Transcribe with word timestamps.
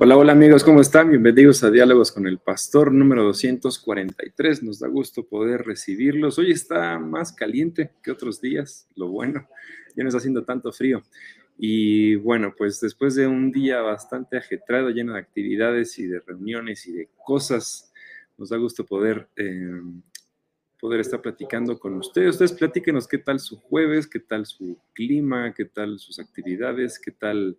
Hola, 0.00 0.16
hola 0.16 0.32
amigos, 0.32 0.64
¿cómo 0.64 0.80
están? 0.80 1.08
Bienvenidos 1.08 1.62
a 1.62 1.70
Diálogos 1.70 2.10
con 2.10 2.26
el 2.26 2.38
Pastor 2.38 2.92
número 2.92 3.22
243. 3.22 4.64
Nos 4.64 4.80
da 4.80 4.88
gusto 4.88 5.24
poder 5.24 5.62
recibirlos. 5.62 6.36
Hoy 6.36 6.50
está 6.50 6.98
más 6.98 7.32
caliente 7.32 7.92
que 8.02 8.10
otros 8.10 8.40
días, 8.40 8.88
lo 8.96 9.08
bueno, 9.08 9.48
ya 9.94 10.02
no 10.02 10.08
está 10.08 10.18
haciendo 10.18 10.44
tanto 10.44 10.72
frío. 10.72 11.04
Y 11.56 12.16
bueno, 12.16 12.54
pues 12.58 12.80
después 12.80 13.14
de 13.14 13.28
un 13.28 13.52
día 13.52 13.82
bastante 13.82 14.36
ajetrado, 14.36 14.90
lleno 14.90 15.14
de 15.14 15.20
actividades 15.20 15.96
y 16.00 16.06
de 16.06 16.18
reuniones 16.18 16.86
y 16.88 16.92
de 16.92 17.08
cosas, 17.24 17.92
nos 18.36 18.48
da 18.48 18.56
gusto 18.56 18.84
poder, 18.84 19.28
eh, 19.36 19.80
poder 20.80 21.00
estar 21.00 21.22
platicando 21.22 21.78
con 21.78 21.94
ustedes. 21.94 22.30
Ustedes 22.30 22.52
platíquenos 22.52 23.06
qué 23.06 23.18
tal 23.18 23.38
su 23.38 23.58
jueves, 23.58 24.08
qué 24.08 24.18
tal 24.18 24.44
su 24.44 24.76
clima, 24.92 25.54
qué 25.54 25.66
tal 25.66 26.00
sus 26.00 26.18
actividades, 26.18 26.98
qué 26.98 27.12
tal 27.12 27.56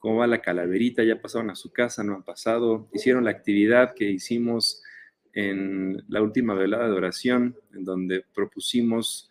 cómo 0.00 0.16
va 0.16 0.26
la 0.26 0.42
calaverita, 0.42 1.04
ya 1.04 1.20
pasaron 1.20 1.50
a 1.50 1.54
su 1.54 1.72
casa, 1.72 2.02
no 2.02 2.16
han 2.16 2.24
pasado, 2.24 2.88
hicieron 2.92 3.24
la 3.24 3.30
actividad 3.30 3.94
que 3.94 4.10
hicimos 4.10 4.82
en 5.32 6.02
la 6.08 6.22
última 6.22 6.54
velada 6.54 6.88
de 6.88 6.96
oración, 6.96 7.56
en 7.72 7.84
donde 7.84 8.24
propusimos 8.34 9.28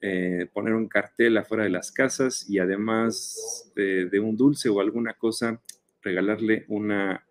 eh, 0.00 0.46
poner 0.52 0.74
un 0.74 0.88
cartel 0.88 1.36
afuera 1.36 1.64
de 1.64 1.70
las 1.70 1.90
casas 1.90 2.48
y 2.48 2.58
además 2.58 3.72
de, 3.74 4.20
un 4.20 4.36
dulce 4.36 4.68
o 4.68 4.80
alguna 4.80 5.14
cosa, 5.14 5.60
regalarle 6.02 6.64
una, 6.68 7.26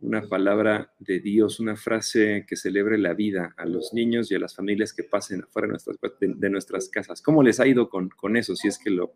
una 0.00 0.22
palabra 0.22 0.92
de 0.98 1.20
Dios, 1.20 1.60
una 1.60 1.76
frase 1.76 2.46
que 2.48 2.56
celebre 2.56 2.98
la 2.98 3.14
vida 3.14 3.54
a 3.56 3.66
los 3.66 3.92
niños 3.92 4.30
y 4.30 4.34
a 4.34 4.38
las 4.38 4.56
familias 4.56 4.92
que 4.92 5.04
pasen 5.04 5.42
afuera 5.42 5.66
de 5.66 5.72
nuestras, 5.72 5.98
de, 6.18 6.50
nuestras 6.50 6.88
casas. 6.88 7.22
¿Cómo 7.22 7.42
les 7.42 7.60
ha 7.60 7.66
ido 7.66 7.88
con, 7.88 8.08
con 8.08 8.36
eso, 8.36 8.56
si 8.56 8.68
es 8.68 8.78
que 8.78 8.90
lo, 8.90 9.14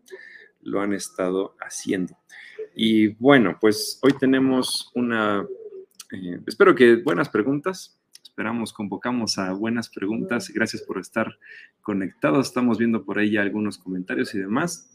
lo 0.61 0.79
han 0.79 0.93
estado 0.93 1.55
haciendo? 1.59 2.15
Y 2.75 3.09
bueno, 3.15 3.57
pues 3.59 3.99
hoy 4.01 4.13
tenemos 4.19 4.91
una, 4.95 5.45
eh, 6.11 6.39
espero 6.47 6.73
que 6.73 6.95
buenas 6.95 7.29
preguntas. 7.29 7.99
Esperamos, 8.23 8.73
convocamos 8.73 9.37
a 9.37 9.53
buenas 9.53 9.89
preguntas. 9.89 10.49
Gracias 10.49 10.81
por 10.81 10.99
estar 10.99 11.37
conectados. 11.81 12.47
Estamos 12.47 12.79
viendo 12.79 13.05
por 13.05 13.19
ahí 13.19 13.31
ya 13.31 13.41
algunos 13.41 13.77
comentarios 13.77 14.33
y 14.33 14.39
demás. 14.39 14.89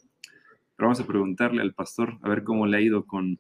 Pero 0.77 0.89
vamos 0.89 1.01
a 1.01 1.07
preguntarle 1.07 1.63
al 1.63 1.75
pastor 1.75 2.19
a 2.23 2.29
ver 2.29 2.43
cómo 2.43 2.67
le 2.67 2.77
ha 2.77 2.81
ido 2.81 3.07
con, 3.07 3.39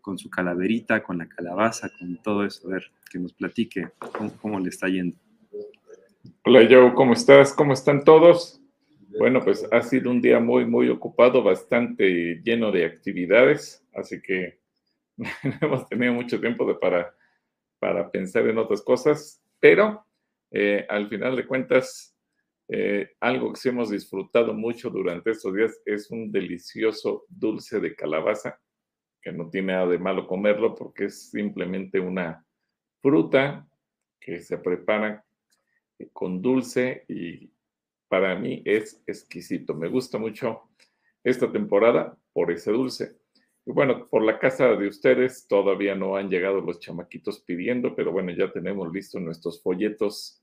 con 0.00 0.18
su 0.18 0.28
calaverita, 0.28 1.02
con 1.04 1.18
la 1.18 1.28
calabaza, 1.28 1.90
con 1.98 2.20
todo 2.22 2.44
eso. 2.44 2.66
A 2.66 2.72
ver, 2.72 2.90
que 3.10 3.20
nos 3.20 3.32
platique 3.32 3.90
cómo, 3.98 4.32
cómo 4.38 4.58
le 4.58 4.70
está 4.70 4.88
yendo. 4.88 5.16
Hola 6.44 6.66
Joe, 6.68 6.94
¿cómo 6.94 7.12
estás? 7.12 7.52
¿Cómo 7.52 7.74
están 7.74 8.02
todos? 8.02 8.60
Bueno, 9.16 9.40
pues 9.42 9.66
ha 9.72 9.80
sido 9.82 10.10
un 10.10 10.20
día 10.20 10.38
muy, 10.38 10.66
muy 10.66 10.90
ocupado, 10.90 11.42
bastante 11.42 12.42
lleno 12.44 12.70
de 12.70 12.84
actividades, 12.84 13.82
así 13.94 14.20
que 14.20 14.60
hemos 15.62 15.88
tenido 15.88 16.12
mucho 16.12 16.38
tiempo 16.38 16.78
para, 16.78 17.14
para 17.78 18.10
pensar 18.10 18.46
en 18.46 18.58
otras 18.58 18.82
cosas, 18.82 19.42
pero 19.58 20.04
eh, 20.50 20.84
al 20.90 21.08
final 21.08 21.36
de 21.36 21.46
cuentas, 21.46 22.14
eh, 22.68 23.12
algo 23.20 23.52
que 23.52 23.60
sí 23.60 23.70
hemos 23.70 23.90
disfrutado 23.90 24.52
mucho 24.52 24.90
durante 24.90 25.30
estos 25.30 25.54
días 25.54 25.80
es 25.86 26.10
un 26.10 26.30
delicioso 26.30 27.24
dulce 27.28 27.80
de 27.80 27.96
calabaza, 27.96 28.60
que 29.22 29.32
no 29.32 29.48
tiene 29.48 29.72
nada 29.72 29.86
de 29.86 29.98
malo 29.98 30.26
comerlo 30.26 30.74
porque 30.74 31.06
es 31.06 31.30
simplemente 31.30 31.98
una 31.98 32.46
fruta 33.00 33.66
que 34.20 34.40
se 34.40 34.58
prepara 34.58 35.24
con 36.12 36.42
dulce 36.42 37.04
y 37.08 37.50
para 38.08 38.34
mí 38.36 38.62
es 38.64 39.02
exquisito. 39.06 39.74
Me 39.74 39.88
gusta 39.88 40.18
mucho 40.18 40.62
esta 41.22 41.50
temporada 41.50 42.16
por 42.32 42.50
ese 42.50 42.72
dulce. 42.72 43.16
Y 43.66 43.72
bueno, 43.72 44.08
por 44.08 44.22
la 44.22 44.38
casa 44.38 44.74
de 44.74 44.88
ustedes 44.88 45.46
todavía 45.46 45.94
no 45.94 46.16
han 46.16 46.30
llegado 46.30 46.60
los 46.60 46.80
chamaquitos 46.80 47.40
pidiendo, 47.40 47.94
pero 47.94 48.12
bueno, 48.12 48.32
ya 48.32 48.50
tenemos 48.50 48.90
listos 48.92 49.20
nuestros 49.20 49.62
folletos 49.62 50.42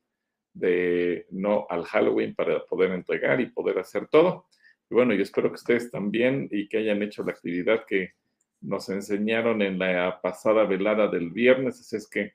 de 0.54 1.26
no 1.32 1.66
al 1.70 1.84
Halloween 1.86 2.36
para 2.36 2.64
poder 2.66 2.92
entregar 2.92 3.42
y 3.42 3.48
poder 3.48 3.80
hacer 3.80 4.08
todo. 4.08 4.48
Y 4.90 4.94
bueno, 4.94 5.14
yo 5.14 5.24
espero 5.24 5.50
que 5.50 5.56
ustedes 5.56 5.90
también 5.90 6.48
y 6.52 6.68
que 6.70 6.78
hayan 6.78 7.02
hecho 7.02 7.24
la 7.24 7.32
actividad 7.32 7.86
que 7.88 8.14
nos 8.62 8.90
enseñaron 8.90 9.62
en 9.62 9.80
la 9.80 10.22
pasada 10.22 10.66
velada 10.66 11.08
del 11.08 11.32
viernes. 11.32 11.80
Así 11.80 11.96
es 11.96 12.08
que 12.08 12.34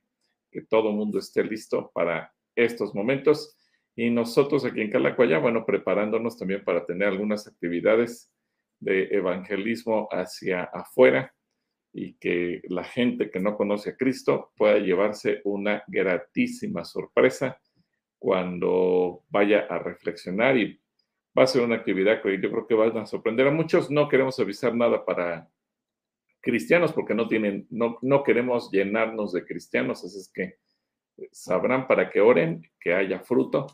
que 0.50 0.62
todo 0.62 0.90
el 0.90 0.96
mundo 0.96 1.18
esté 1.18 1.44
listo 1.44 1.90
para 1.94 2.32
estos 2.54 2.94
momentos. 2.94 3.56
Y 3.96 4.10
nosotros 4.10 4.64
aquí 4.64 4.80
en 4.80 4.90
Calacuaya, 4.90 5.38
bueno, 5.38 5.66
preparándonos 5.66 6.38
también 6.38 6.64
para 6.64 6.86
tener 6.86 7.08
algunas 7.08 7.46
actividades 7.46 8.32
de 8.78 9.08
evangelismo 9.10 10.08
hacia 10.10 10.64
afuera 10.64 11.34
y 11.92 12.14
que 12.14 12.62
la 12.68 12.84
gente 12.84 13.30
que 13.30 13.40
no 13.40 13.56
conoce 13.56 13.90
a 13.90 13.96
Cristo 13.96 14.52
pueda 14.56 14.78
llevarse 14.78 15.40
una 15.44 15.82
gratísima 15.86 16.84
sorpresa 16.84 17.60
cuando 18.18 19.24
vaya 19.28 19.66
a 19.68 19.78
reflexionar 19.78 20.56
y 20.56 20.80
va 21.36 21.44
a 21.44 21.46
ser 21.46 21.62
una 21.62 21.76
actividad 21.76 22.22
que 22.22 22.40
yo 22.40 22.50
creo 22.50 22.66
que 22.66 22.74
van 22.74 22.96
a 22.98 23.06
sorprender 23.06 23.48
a 23.48 23.50
muchos. 23.50 23.90
No 23.90 24.08
queremos 24.08 24.38
avisar 24.38 24.74
nada 24.74 25.04
para 25.04 25.48
cristianos 26.40 26.92
porque 26.92 27.14
no 27.14 27.28
tienen, 27.28 27.66
no, 27.70 27.98
no 28.02 28.22
queremos 28.22 28.70
llenarnos 28.70 29.32
de 29.32 29.44
cristianos, 29.44 30.04
así 30.04 30.18
es 30.18 30.30
que 30.32 30.58
sabrán 31.32 31.86
para 31.86 32.10
que 32.10 32.20
oren, 32.20 32.62
que 32.80 32.94
haya 32.94 33.20
fruto 33.20 33.66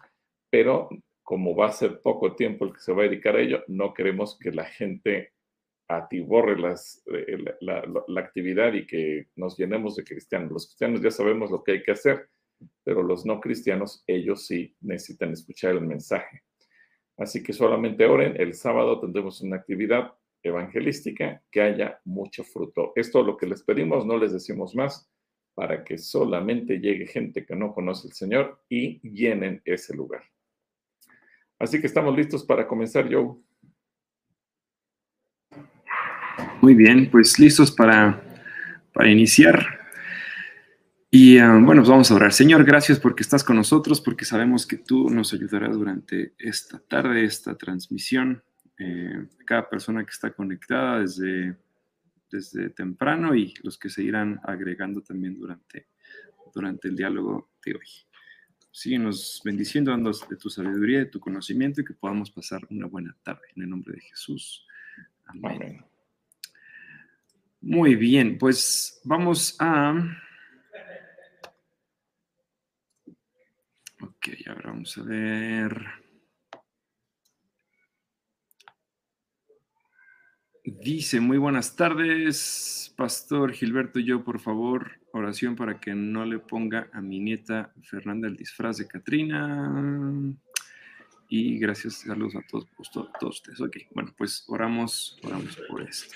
pero 0.50 0.88
como 1.22 1.54
va 1.56 1.66
a 1.66 1.72
ser 1.72 2.00
poco 2.00 2.34
tiempo 2.34 2.64
el 2.64 2.72
que 2.72 2.80
se 2.80 2.92
va 2.92 3.02
a 3.02 3.08
dedicar 3.08 3.36
a 3.36 3.42
ello, 3.42 3.64
no 3.66 3.92
queremos 3.92 4.38
que 4.38 4.52
la 4.52 4.64
gente 4.64 5.32
atiborre 5.88 6.58
las, 6.58 7.02
eh, 7.12 7.36
la, 7.60 8.20
actividad 8.20 8.72
y 8.72 8.86
que 8.86 9.28
nos 9.36 9.58
llenemos 9.58 9.96
de 9.96 10.04
cristianos. 10.04 10.50
Los 10.50 10.66
cristianos 10.66 11.02
ya 11.02 11.10
sabemos 11.10 11.50
lo 11.50 11.62
que 11.62 11.72
hay 11.72 11.82
que 11.82 11.92
hacer, 11.92 12.28
pero 12.84 13.02
los 13.02 13.26
no 13.26 13.40
cristianos, 13.40 14.02
ellos 14.06 14.46
sí 14.46 14.74
necesitan 14.80 15.32
escuchar 15.32 15.72
el 15.72 15.82
mensaje. 15.82 16.42
Así 17.18 17.42
que 17.42 17.52
solamente 17.52 18.06
oren, 18.06 18.40
el 18.40 18.54
sábado 18.54 19.00
tendremos 19.00 19.40
una 19.40 19.56
actividad 19.56 20.12
evangelística 20.42 21.42
que 21.50 21.60
haya 21.60 22.00
mucho 22.04 22.44
fruto. 22.44 22.92
Esto 22.94 23.20
es 23.20 23.26
lo 23.26 23.36
que 23.36 23.46
les 23.46 23.62
pedimos, 23.62 24.06
no 24.06 24.16
les 24.16 24.32
decimos 24.32 24.74
más, 24.74 25.10
para 25.56 25.82
que 25.82 25.96
solamente 25.96 26.78
llegue 26.78 27.06
gente 27.06 27.46
que 27.46 27.56
no 27.56 27.72
conoce 27.72 28.08
al 28.08 28.12
Señor 28.12 28.62
y 28.68 29.00
llenen 29.00 29.62
ese 29.64 29.96
lugar. 29.96 30.22
Así 31.58 31.80
que 31.80 31.86
estamos 31.86 32.14
listos 32.14 32.44
para 32.44 32.68
comenzar, 32.68 33.10
Joe. 33.10 33.36
Muy 36.60 36.74
bien, 36.74 37.10
pues 37.10 37.38
listos 37.38 37.72
para, 37.72 38.22
para 38.92 39.10
iniciar. 39.10 39.66
Y 41.10 41.38
ah, 41.38 41.58
bueno, 41.58 41.80
pues 41.80 41.88
vamos 41.88 42.10
a 42.10 42.16
orar. 42.16 42.34
Señor, 42.34 42.62
gracias 42.62 43.00
porque 43.00 43.22
estás 43.22 43.42
con 43.42 43.56
nosotros, 43.56 44.02
porque 44.02 44.26
sabemos 44.26 44.66
que 44.66 44.76
tú 44.76 45.08
nos 45.08 45.32
ayudarás 45.32 45.74
durante 45.74 46.34
esta 46.38 46.78
tarde, 46.80 47.24
esta 47.24 47.56
transmisión. 47.56 48.42
Eh, 48.78 49.26
cada 49.46 49.70
persona 49.70 50.04
que 50.04 50.10
está 50.10 50.32
conectada 50.32 51.00
desde, 51.00 51.56
desde 52.36 52.70
temprano 52.70 53.34
y 53.34 53.54
los 53.62 53.78
que 53.78 53.88
se 53.88 54.02
irán 54.02 54.40
agregando 54.44 55.02
también 55.02 55.38
durante, 55.38 55.88
durante 56.54 56.88
el 56.88 56.96
diálogo 56.96 57.50
de 57.64 57.74
hoy. 57.74 57.88
Síguenos 58.70 59.40
bendiciendo, 59.42 59.90
dando 59.90 60.12
de 60.12 60.36
tu 60.36 60.50
sabiduría, 60.50 60.98
de 60.98 61.06
tu 61.06 61.18
conocimiento 61.18 61.80
y 61.80 61.84
que 61.84 61.94
podamos 61.94 62.30
pasar 62.30 62.60
una 62.68 62.86
buena 62.86 63.16
tarde. 63.22 63.46
En 63.56 63.62
el 63.62 63.70
nombre 63.70 63.94
de 63.94 64.02
Jesús. 64.02 64.66
Amén. 65.24 65.82
Muy 67.62 67.94
bien, 67.96 68.36
pues 68.36 69.00
vamos 69.02 69.56
a... 69.58 69.94
Ok, 74.02 74.28
ahora 74.46 74.70
vamos 74.70 74.98
a 74.98 75.02
ver. 75.02 76.05
Dice, 80.68 81.20
muy 81.20 81.38
buenas 81.38 81.76
tardes, 81.76 82.92
Pastor 82.96 83.52
Gilberto 83.52 84.00
yo, 84.00 84.24
por 84.24 84.40
favor, 84.40 84.98
oración 85.12 85.54
para 85.54 85.78
que 85.78 85.94
no 85.94 86.24
le 86.24 86.40
ponga 86.40 86.88
a 86.92 87.00
mi 87.00 87.20
nieta 87.20 87.72
Fernanda 87.84 88.26
el 88.26 88.36
disfraz 88.36 88.78
de 88.78 88.88
Katrina. 88.88 90.34
Y 91.28 91.60
gracias, 91.60 91.98
saludos 91.98 92.34
a 92.34 92.42
todos, 92.50 92.66
pues, 92.76 92.90
todos, 92.90 93.36
ustedes. 93.36 93.60
Ok, 93.60 93.76
bueno, 93.94 94.12
pues 94.18 94.42
oramos, 94.48 95.20
oramos 95.22 95.56
por 95.68 95.82
esto. 95.82 96.12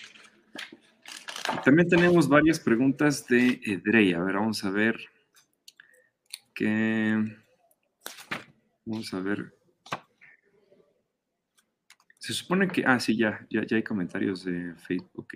También 1.65 1.89
tenemos 1.89 2.29
varias 2.29 2.59
preguntas 2.59 3.29
de 3.29 3.61
Edrey. 3.65 4.15
A 4.15 4.21
ver, 4.25 4.35
vamos 4.35 4.65
a 4.65 4.71
ver 4.71 4.99
qué. 6.55 7.37
Vamos 8.85 9.15
a 9.15 9.21
ver. 9.21 9.60
Se 12.33 12.43
supone 12.43 12.69
que. 12.69 12.85
Ah, 12.87 13.01
sí, 13.01 13.17
ya, 13.17 13.47
ya, 13.51 13.65
ya 13.67 13.77
hay 13.77 13.83
comentarios 13.83 14.45
de 14.45 14.75
Facebook. 14.77 15.11
Ok 15.15 15.35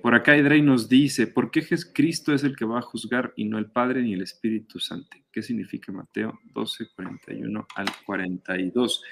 por 0.00 0.14
acá 0.14 0.36
Edrey 0.36 0.62
nos 0.62 0.88
dice, 0.88 1.26
¿por 1.26 1.50
qué 1.50 1.66
Cristo 1.92 2.32
es 2.32 2.44
el 2.44 2.56
que 2.56 2.64
va 2.64 2.78
a 2.78 2.82
juzgar 2.82 3.32
y 3.36 3.44
no 3.44 3.58
el 3.58 3.70
Padre 3.70 4.02
ni 4.02 4.14
el 4.14 4.22
Espíritu 4.22 4.78
Santo? 4.78 5.16
¿Qué 5.30 5.42
significa 5.42 5.92
Mateo 5.92 6.40
12, 6.54 6.88
41 6.94 7.66
al 7.76 7.86
42? 8.06 9.02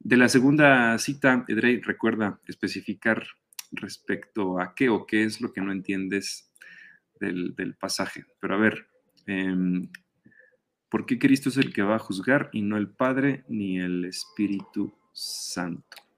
De 0.00 0.16
la 0.16 0.28
segunda 0.28 0.98
cita, 0.98 1.44
Edrey 1.46 1.80
recuerda 1.80 2.40
especificar 2.46 3.24
respecto 3.70 4.58
a 4.58 4.74
qué 4.74 4.88
o 4.88 5.06
qué 5.06 5.24
es 5.24 5.40
lo 5.40 5.52
que 5.52 5.60
no 5.60 5.70
entiendes 5.70 6.52
del, 7.20 7.76
pasaje. 7.78 8.24
Pero 8.40 8.54
a 8.54 8.58
ver, 8.58 8.88
em, 9.26 9.88
¿por 10.88 11.06
qué 11.06 11.18
Cristo 11.18 11.50
es 11.50 11.56
el 11.56 11.72
que 11.72 11.82
va 11.82 11.96
a 11.96 12.00
juzgar 12.00 12.50
y 12.52 12.62
no 12.62 12.76
el 12.76 12.88
Padre 12.88 13.44
ni 13.48 13.78
el 13.78 14.06
Espíritu 14.06 14.92
Santo? 15.12 16.09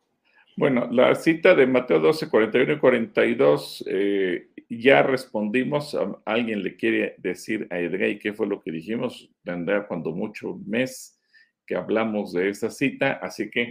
Bueno, 0.56 0.86
la 0.90 1.14
cita 1.14 1.54
de 1.54 1.66
Mateo 1.66 1.98
12, 1.98 2.28
41 2.28 2.74
y 2.74 2.78
42, 2.78 3.84
eh, 3.88 4.48
ya 4.68 5.02
respondimos. 5.02 5.96
alguien 6.26 6.62
le 6.62 6.76
quiere 6.76 7.14
decir 7.18 7.66
a 7.70 7.78
Edrey 7.78 8.18
qué 8.18 8.34
fue 8.34 8.46
lo 8.46 8.60
que 8.60 8.70
dijimos. 8.70 9.30
Tendrá 9.44 9.86
cuando 9.86 10.12
mucho 10.12 10.58
mes 10.66 11.18
que 11.66 11.74
hablamos 11.74 12.32
de 12.32 12.50
esa 12.50 12.70
cita, 12.70 13.12
así 13.12 13.50
que 13.50 13.70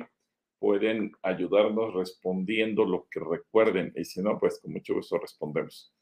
pueden 0.59 1.11
ayudarnos 1.21 1.93
respondiendo 1.93 2.85
lo 2.85 3.07
que 3.11 3.19
recuerden. 3.19 3.93
Y 3.95 4.05
si 4.05 4.21
no, 4.21 4.39
pues 4.39 4.59
con 4.59 4.73
mucho 4.73 4.95
gusto 4.95 5.19
respondemos. 5.19 5.93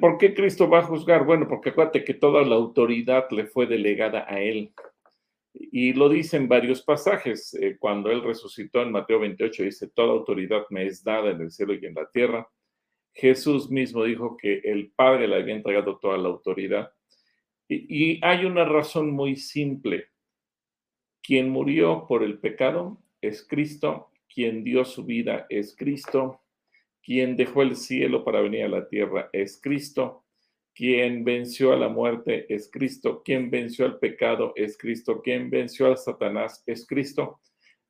¿Por 0.00 0.18
qué 0.18 0.34
Cristo 0.34 0.68
va 0.68 0.78
a 0.78 0.82
juzgar? 0.82 1.24
Bueno, 1.24 1.46
porque 1.48 1.70
acuérdate 1.70 2.04
que 2.04 2.14
toda 2.14 2.42
la 2.42 2.54
autoridad 2.54 3.26
le 3.30 3.46
fue 3.46 3.66
delegada 3.66 4.24
a 4.28 4.40
él. 4.40 4.72
Y 5.54 5.92
lo 5.92 6.08
dice 6.08 6.36
en 6.36 6.48
varios 6.48 6.82
pasajes. 6.82 7.54
Eh, 7.54 7.76
cuando 7.78 8.10
él 8.10 8.22
resucitó 8.22 8.82
en 8.82 8.90
Mateo 8.90 9.20
28, 9.20 9.62
dice, 9.62 9.88
toda 9.88 10.12
autoridad 10.12 10.66
me 10.70 10.86
es 10.86 11.04
dada 11.04 11.30
en 11.30 11.40
el 11.40 11.50
cielo 11.52 11.74
y 11.74 11.86
en 11.86 11.94
la 11.94 12.10
tierra. 12.10 12.48
Jesús 13.12 13.70
mismo 13.70 14.02
dijo 14.02 14.36
que 14.36 14.58
el 14.64 14.90
Padre 14.90 15.28
le 15.28 15.36
había 15.36 15.54
entregado 15.54 15.98
toda 15.98 16.18
la 16.18 16.28
autoridad. 16.28 16.92
Y, 17.68 18.14
y 18.16 18.20
hay 18.22 18.44
una 18.44 18.64
razón 18.64 19.12
muy 19.12 19.36
simple. 19.36 20.08
Quien 21.22 21.48
murió 21.48 22.06
por 22.08 22.24
el 22.24 22.40
pecado 22.40 22.98
es 23.20 23.46
Cristo, 23.46 24.10
quien 24.28 24.64
dio 24.64 24.84
su 24.84 25.04
vida 25.04 25.46
es 25.48 25.76
Cristo, 25.76 26.40
quien 27.00 27.36
dejó 27.36 27.62
el 27.62 27.76
cielo 27.76 28.24
para 28.24 28.40
venir 28.40 28.64
a 28.64 28.68
la 28.68 28.88
tierra 28.88 29.30
es 29.32 29.60
Cristo, 29.62 30.23
quien 30.74 31.24
venció 31.24 31.72
a 31.72 31.76
la 31.76 31.88
muerte 31.88 32.52
es 32.52 32.68
Cristo, 32.70 33.22
quien 33.22 33.50
venció 33.50 33.84
al 33.84 33.98
pecado 33.98 34.52
es 34.56 34.76
Cristo, 34.76 35.22
quien 35.22 35.48
venció 35.48 35.92
a 35.92 35.96
Satanás 35.96 36.62
es 36.66 36.86
Cristo. 36.86 37.40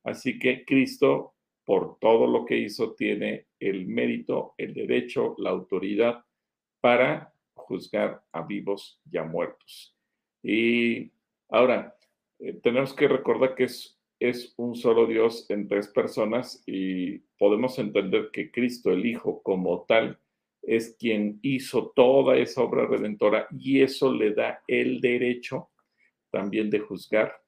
Así 0.05 0.39
que 0.39 0.65
Cristo, 0.65 1.35
por 1.65 1.99
todo 1.99 2.27
lo 2.27 2.45
que 2.45 2.59
hizo, 2.59 2.95
tiene 2.95 3.47
el 3.59 3.87
mérito, 3.87 4.55
el 4.59 4.75
derecho, 4.75 5.35
la 5.39 5.51
autoridad 5.51 6.25
para 6.81 7.33
juzgar 7.55 8.23
a 8.33 8.43
vivos 8.43 9.01
y 9.11 9.17
a 9.17 9.25
muertos. 9.25 9.97
Y 10.43 11.11
ahora, 11.49 11.97
eh, 12.39 12.53
tenemos 12.63 12.93
que 12.93 13.09
recordar 13.09 13.55
que 13.55 13.65
es, 13.65 13.99
es 14.21 14.53
un 14.59 14.75
solo 14.75 15.07
Dios 15.07 15.49
en 15.49 15.67
tres 15.69 15.89
personas 15.89 16.63
y 16.67 17.21
podemos 17.39 17.79
entender 17.79 18.29
que 18.31 18.51
Cristo, 18.51 18.91
el 18.91 19.07
Hijo, 19.07 19.43
como 19.43 19.85
tal, 19.89 20.21
es 20.67 20.97
quien 20.99 21.39
hizo 21.43 21.93
toda 21.95 22.37
esa 22.37 22.63
obra 22.63 22.87
redentora 22.87 23.47
y 23.51 23.83
eso 23.83 24.13
le 24.13 24.33
da 24.35 24.63
el 24.67 25.01
derecho 25.01 25.71
también 26.31 26.71
de 26.71 26.81
juzgar 26.81 27.41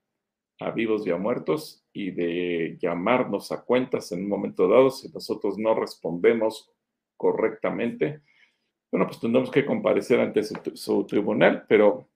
a 0.61 0.71
vivos 0.71 1.07
y 1.07 1.11
a 1.11 1.17
muertos 1.17 1.85
y 1.93 2.11
de 2.11 2.79
llamarnos 2.81 3.53
a 3.53 3.63
cuentas 3.63 4.13
en 4.13 4.23
un 4.23 4.29
momento 4.29 4.69
dado 4.69 4.91
si 4.91 5.09
nosotros 5.11 5.59
no 5.59 5.75
respondemos 5.75 6.71
correctamente. 7.17 8.23
Bueno, 8.91 9.07
pues 9.07 9.21
tendremos 9.21 9.51
que 9.51 9.67
comparecer 9.67 10.21
ante 10.21 10.43
su, 10.43 11.07
tribunal, 11.07 11.65
pero 11.69 12.09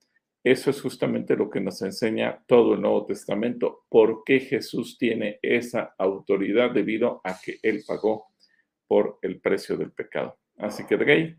eso 0.43 0.69
es 0.69 0.81
justamente 0.81 1.35
lo 1.35 1.49
que 1.49 1.59
nos 1.59 1.81
enseña 1.81 2.43
todo 2.47 2.73
el 2.73 2.81
Nuevo 2.81 3.05
Testamento. 3.05 3.85
¿Por 3.89 4.23
qué 4.23 4.39
Jesús 4.39 4.97
tiene 4.97 5.39
esa 5.41 5.93
autoridad 5.97 6.71
debido 6.71 7.21
a 7.23 7.37
que 7.39 7.59
Él 7.61 7.83
pagó 7.85 8.27
por 8.87 9.19
el 9.21 9.39
precio 9.39 9.77
del 9.77 9.91
pecado? 9.91 10.40
Así 10.61 10.85
que, 10.85 10.95
Drey, 10.95 11.35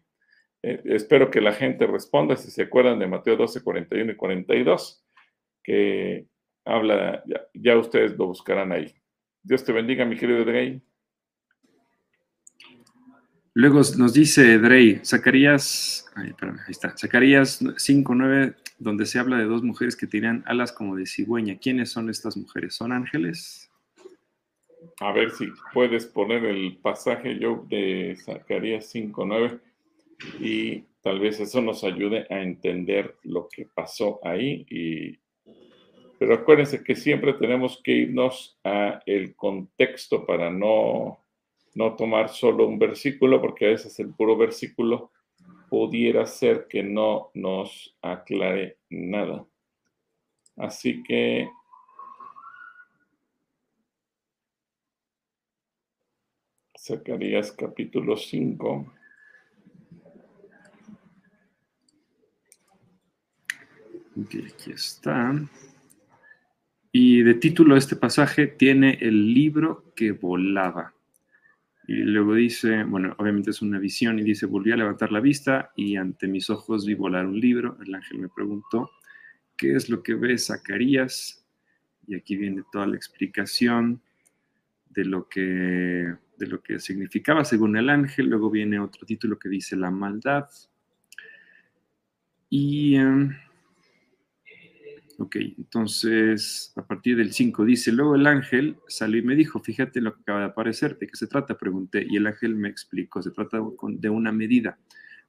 eh, 0.63 0.83
espero 0.85 1.31
que 1.31 1.41
la 1.41 1.53
gente 1.53 1.87
responda, 1.87 2.37
si 2.37 2.51
se 2.51 2.63
acuerdan 2.63 2.99
de 2.99 3.07
Mateo 3.07 3.37
12, 3.37 3.63
41 3.63 4.13
y 4.13 4.17
42, 4.17 5.05
que 5.63 6.27
habla, 6.65 7.23
ya, 7.55 7.79
ustedes 7.79 8.17
lo 8.19 8.27
buscarán 8.27 8.73
ahí. 8.73 8.93
Dios 9.43 9.65
te 9.65 9.73
bendiga, 9.73 10.05
mi 10.05 10.17
querido 10.17 10.45
Drey. 10.45 10.83
Luego 13.55 13.83
nos 13.99 14.13
dice 14.13 14.59
Drey, 14.59 15.01
Zacarías, 15.05 16.07
ahí 16.17 16.33
está, 16.69 16.97
Zacarías 16.97 17.63
5.9, 17.63 18.57
donde 18.79 19.07
se 19.07 19.19
habla 19.19 19.37
de 19.39 19.45
dos 19.45 19.63
mujeres 19.63 19.95
que 19.95 20.07
tienen 20.07 20.43
alas 20.47 20.73
como 20.73 20.97
de 20.97 21.07
cigüeña. 21.07 21.59
¿Quiénes 21.59 21.91
son 21.91 22.11
estas 22.11 22.37
mujeres? 22.37 22.75
¿Son 22.75 22.93
ángeles? 22.93 23.72
A 25.01 25.13
ver 25.13 25.31
si 25.31 25.47
puedes 25.73 26.07
poner 26.07 26.45
el 26.45 26.79
pasaje 26.79 27.39
yo 27.39 27.65
de 27.69 28.17
Zacarías 28.17 28.95
5.9 28.95 29.61
y 30.41 30.83
tal 31.03 31.21
vez 31.21 31.41
eso 31.41 31.61
nos 31.61 31.85
ayude 31.85 32.27
a 32.31 32.43
entender 32.43 33.17
lo 33.23 33.49
que 33.49 33.67
pasó 33.67 34.21
ahí. 34.23 35.19
Pero 36.19 36.35
acuérdense 36.35 36.85
que 36.85 36.95
siempre 36.95 37.33
tenemos 37.35 37.81
que 37.83 37.93
irnos 37.93 38.59
a 38.63 39.01
el 39.07 39.35
contexto 39.35 40.25
para 40.25 40.51
no, 40.51 41.19
no 41.75 41.97
tomar 41.97 42.29
solo 42.29 42.67
un 42.67 42.79
versículo, 42.79 43.41
porque 43.41 43.67
a 43.67 43.71
veces 43.71 43.99
el 43.99 44.15
puro 44.15 44.37
versículo 44.37 45.11
pudiera 45.69 46.27
ser 46.27 46.67
que 46.69 46.83
no 46.83 47.31
nos 47.35 47.97
aclare 48.03 48.79
nada. 48.91 49.45
Así 50.57 51.03
que 51.03 51.49
Zacarías 56.85 57.53
capítulo 57.53 58.17
5. 58.17 58.93
aquí 64.17 64.73
está. 64.73 65.49
Y 66.91 67.23
de 67.23 67.35
título 67.35 67.77
este 67.77 67.95
pasaje 67.95 68.49
tiene 68.49 68.99
el 69.01 69.33
libro 69.33 69.93
que 69.95 70.11
volaba. 70.11 70.93
Y 71.87 71.95
luego 71.99 72.35
dice, 72.35 72.83
bueno, 72.83 73.15
obviamente 73.19 73.51
es 73.51 73.63
una 73.63 73.79
visión 73.79 74.19
y 74.19 74.25
dice, 74.25 74.47
volví 74.47 74.73
a 74.73 74.77
levantar 74.77 75.13
la 75.13 75.21
vista 75.21 75.71
y 75.77 75.95
ante 75.95 76.27
mis 76.27 76.51
ojos 76.51 76.85
vi 76.85 76.95
volar 76.95 77.27
un 77.27 77.39
libro. 77.39 77.79
El 77.81 77.95
ángel 77.95 78.19
me 78.19 78.29
preguntó, 78.29 78.91
¿qué 79.57 79.77
es 79.77 79.89
lo 79.89 80.03
que 80.03 80.15
ve 80.15 80.37
Zacarías? 80.37 81.47
Y 82.09 82.17
aquí 82.17 82.35
viene 82.35 82.65
toda 82.73 82.89
la 82.89 82.97
explicación 82.97 84.03
de 84.95 85.05
lo 85.05 85.29
que 85.29 86.15
de 86.39 86.47
lo 86.47 86.63
que 86.63 86.79
significaba 86.81 87.45
según 87.45 87.77
el 87.77 87.89
ángel. 87.89 88.27
Luego 88.27 88.51
viene 88.51 88.81
otro 88.81 89.07
título 89.07 89.39
que 89.39 89.49
dice 89.49 89.77
la 89.77 89.91
maldad. 89.91 90.49
Y, 92.51 92.97
em, 92.97 93.31
ok, 95.19 95.37
entonces 95.37 96.73
a 96.77 96.87
partir 96.87 97.17
del 97.17 97.33
5 97.33 97.65
dice, 97.65 97.93
luego 97.93 98.15
el 98.17 98.27
ángel 98.27 98.77
salió 98.89 99.21
y 99.21 99.25
me 99.25 99.37
dijo, 99.37 99.61
fíjate 99.61 100.01
lo 100.01 100.15
que 100.15 100.21
acaba 100.23 100.41
de 100.41 100.47
aparecer, 100.47 100.99
¿de 100.99 101.07
qué 101.07 101.17
se 101.17 101.29
trata? 101.29 101.57
Pregunté 101.57 102.05
y 102.09 102.17
el 102.17 102.27
ángel 102.27 102.57
me 102.57 102.69
explicó, 102.69 103.23
se 103.23 103.31
trata 103.31 103.59
de 103.81 104.11
una 104.11 104.33
medida. 104.33 104.79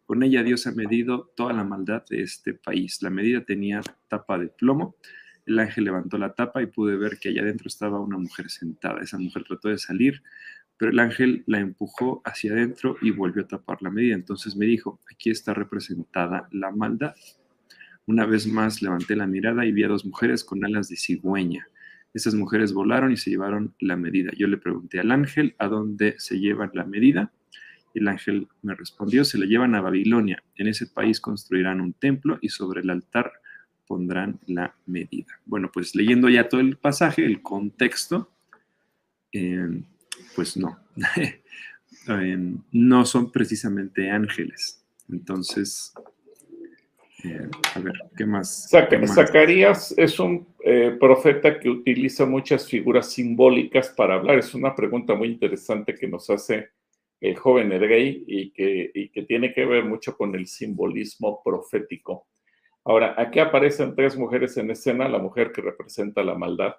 Con 0.05 0.23
ella 0.23 0.43
Dios 0.43 0.67
ha 0.67 0.71
medido 0.71 1.31
toda 1.35 1.53
la 1.53 1.63
maldad 1.63 2.03
de 2.09 2.23
este 2.23 2.53
país. 2.55 3.01
La 3.01 3.09
medida 3.09 3.45
tenía 3.45 3.81
tapa 4.09 4.37
de 4.37 4.47
plomo. 4.47 4.97
El 5.45 5.59
ángel 5.59 5.85
levantó 5.85 6.17
la 6.17 6.33
tapa 6.33 6.61
y 6.61 6.67
pude 6.67 6.95
ver 6.95 7.19
que 7.19 7.29
allá 7.29 7.41
adentro 7.41 7.67
estaba 7.67 7.99
una 7.99 8.17
mujer 8.17 8.49
sentada. 8.49 9.01
Esa 9.01 9.17
mujer 9.17 9.43
trató 9.43 9.69
de 9.69 9.77
salir, 9.77 10.23
pero 10.77 10.91
el 10.91 10.99
ángel 10.99 11.43
la 11.47 11.59
empujó 11.59 12.21
hacia 12.25 12.53
adentro 12.53 12.97
y 13.01 13.11
volvió 13.11 13.43
a 13.43 13.47
tapar 13.47 13.81
la 13.81 13.89
medida. 13.89 14.15
Entonces 14.15 14.55
me 14.55 14.65
dijo, 14.65 14.99
aquí 15.11 15.29
está 15.29 15.53
representada 15.53 16.47
la 16.51 16.71
maldad. 16.71 17.15
Una 18.05 18.25
vez 18.25 18.47
más 18.47 18.81
levanté 18.81 19.15
la 19.15 19.27
mirada 19.27 19.65
y 19.65 19.71
vi 19.71 19.83
a 19.83 19.87
dos 19.87 20.05
mujeres 20.05 20.43
con 20.43 20.65
alas 20.65 20.89
de 20.89 20.97
cigüeña. 20.97 21.67
Esas 22.13 22.35
mujeres 22.35 22.73
volaron 22.73 23.11
y 23.11 23.17
se 23.17 23.31
llevaron 23.31 23.73
la 23.79 23.95
medida. 23.95 24.31
Yo 24.37 24.47
le 24.47 24.57
pregunté 24.57 24.99
al 24.99 25.11
ángel 25.11 25.55
a 25.57 25.67
dónde 25.67 26.15
se 26.19 26.39
llevan 26.39 26.71
la 26.73 26.85
medida. 26.85 27.31
El 27.93 28.07
ángel 28.07 28.47
me 28.61 28.75
respondió, 28.75 29.23
se 29.23 29.37
la 29.37 29.45
llevan 29.45 29.73
a 29.75 29.81
Babilonia. 29.81 30.43
En 30.55 30.67
ese 30.67 30.87
país 30.87 31.19
construirán 31.19 31.81
un 31.81 31.93
templo 31.93 32.37
y 32.41 32.49
sobre 32.49 32.81
el 32.81 32.89
altar 32.89 33.31
pondrán 33.87 34.39
la 34.47 34.75
medida. 34.85 35.39
Bueno, 35.45 35.69
pues 35.71 35.95
leyendo 35.95 36.29
ya 36.29 36.49
todo 36.49 36.61
el 36.61 36.77
pasaje, 36.77 37.25
el 37.25 37.41
contexto, 37.41 38.29
eh, 39.31 39.81
pues 40.35 40.57
no, 40.57 40.79
em, 42.07 42.59
no 42.71 43.05
son 43.05 43.31
precisamente 43.31 44.09
ángeles. 44.09 44.83
Entonces, 45.09 45.93
eh, 47.23 47.49
a 47.75 47.79
ver, 47.79 47.93
¿qué 48.17 48.25
más? 48.25 48.69
Zacarías 48.69 49.93
es 49.97 50.19
un 50.19 50.45
eh, 50.63 50.95
profeta 50.99 51.59
que 51.59 51.69
utiliza 51.69 52.25
muchas 52.25 52.67
figuras 52.67 53.11
simbólicas 53.11 53.89
para 53.89 54.15
hablar. 54.15 54.39
Es 54.39 54.53
una 54.53 54.75
pregunta 54.75 55.15
muy 55.15 55.29
interesante 55.29 55.95
que 55.95 56.07
nos 56.07 56.29
hace 56.29 56.69
el 57.21 57.37
joven 57.37 57.71
Edrey 57.71 58.25
y 58.27 58.51
que, 58.51 58.91
y 58.93 59.09
que 59.09 59.23
tiene 59.23 59.53
que 59.53 59.65
ver 59.65 59.85
mucho 59.85 60.17
con 60.17 60.35
el 60.35 60.47
simbolismo 60.47 61.41
profético. 61.43 62.27
Ahora, 62.85 63.15
aquí 63.17 63.39
aparecen 63.39 63.95
tres 63.95 64.17
mujeres 64.17 64.57
en 64.57 64.71
escena, 64.71 65.07
la 65.07 65.19
mujer 65.19 65.51
que 65.51 65.61
representa 65.61 66.23
la 66.23 66.35
maldad. 66.35 66.75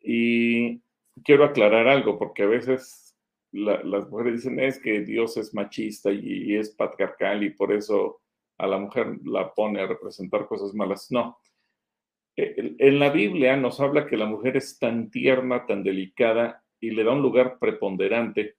Y 0.00 0.80
quiero 1.22 1.44
aclarar 1.44 1.88
algo, 1.88 2.18
porque 2.18 2.44
a 2.44 2.46
veces 2.46 3.08
las 3.52 4.08
mujeres 4.10 4.34
dicen 4.34 4.60
es 4.60 4.78
que 4.78 5.00
Dios 5.00 5.36
es 5.36 5.54
machista 5.54 6.10
y, 6.12 6.54
es 6.54 6.70
patriarcal 6.70 7.42
y 7.42 7.50
por 7.50 7.72
eso 7.72 8.20
a 8.58 8.66
la 8.66 8.78
mujer 8.78 9.18
la 9.24 9.54
pone 9.54 9.80
a 9.80 9.86
representar 9.86 10.46
cosas 10.46 10.74
malas. 10.74 11.10
No. 11.10 11.38
E, 12.36 12.74
en 12.78 12.98
la 12.98 13.10
Biblia 13.10 13.56
nos 13.56 13.80
habla 13.80 14.06
que 14.06 14.16
la 14.16 14.26
mujer 14.26 14.56
es 14.56 14.78
tan 14.78 15.10
tierna, 15.10 15.66
tan 15.66 15.82
delicada 15.82 16.62
y 16.80 16.90
le 16.90 17.04
da 17.04 17.12
un 17.12 17.22
lugar 17.22 17.58
preponderante 17.58 18.56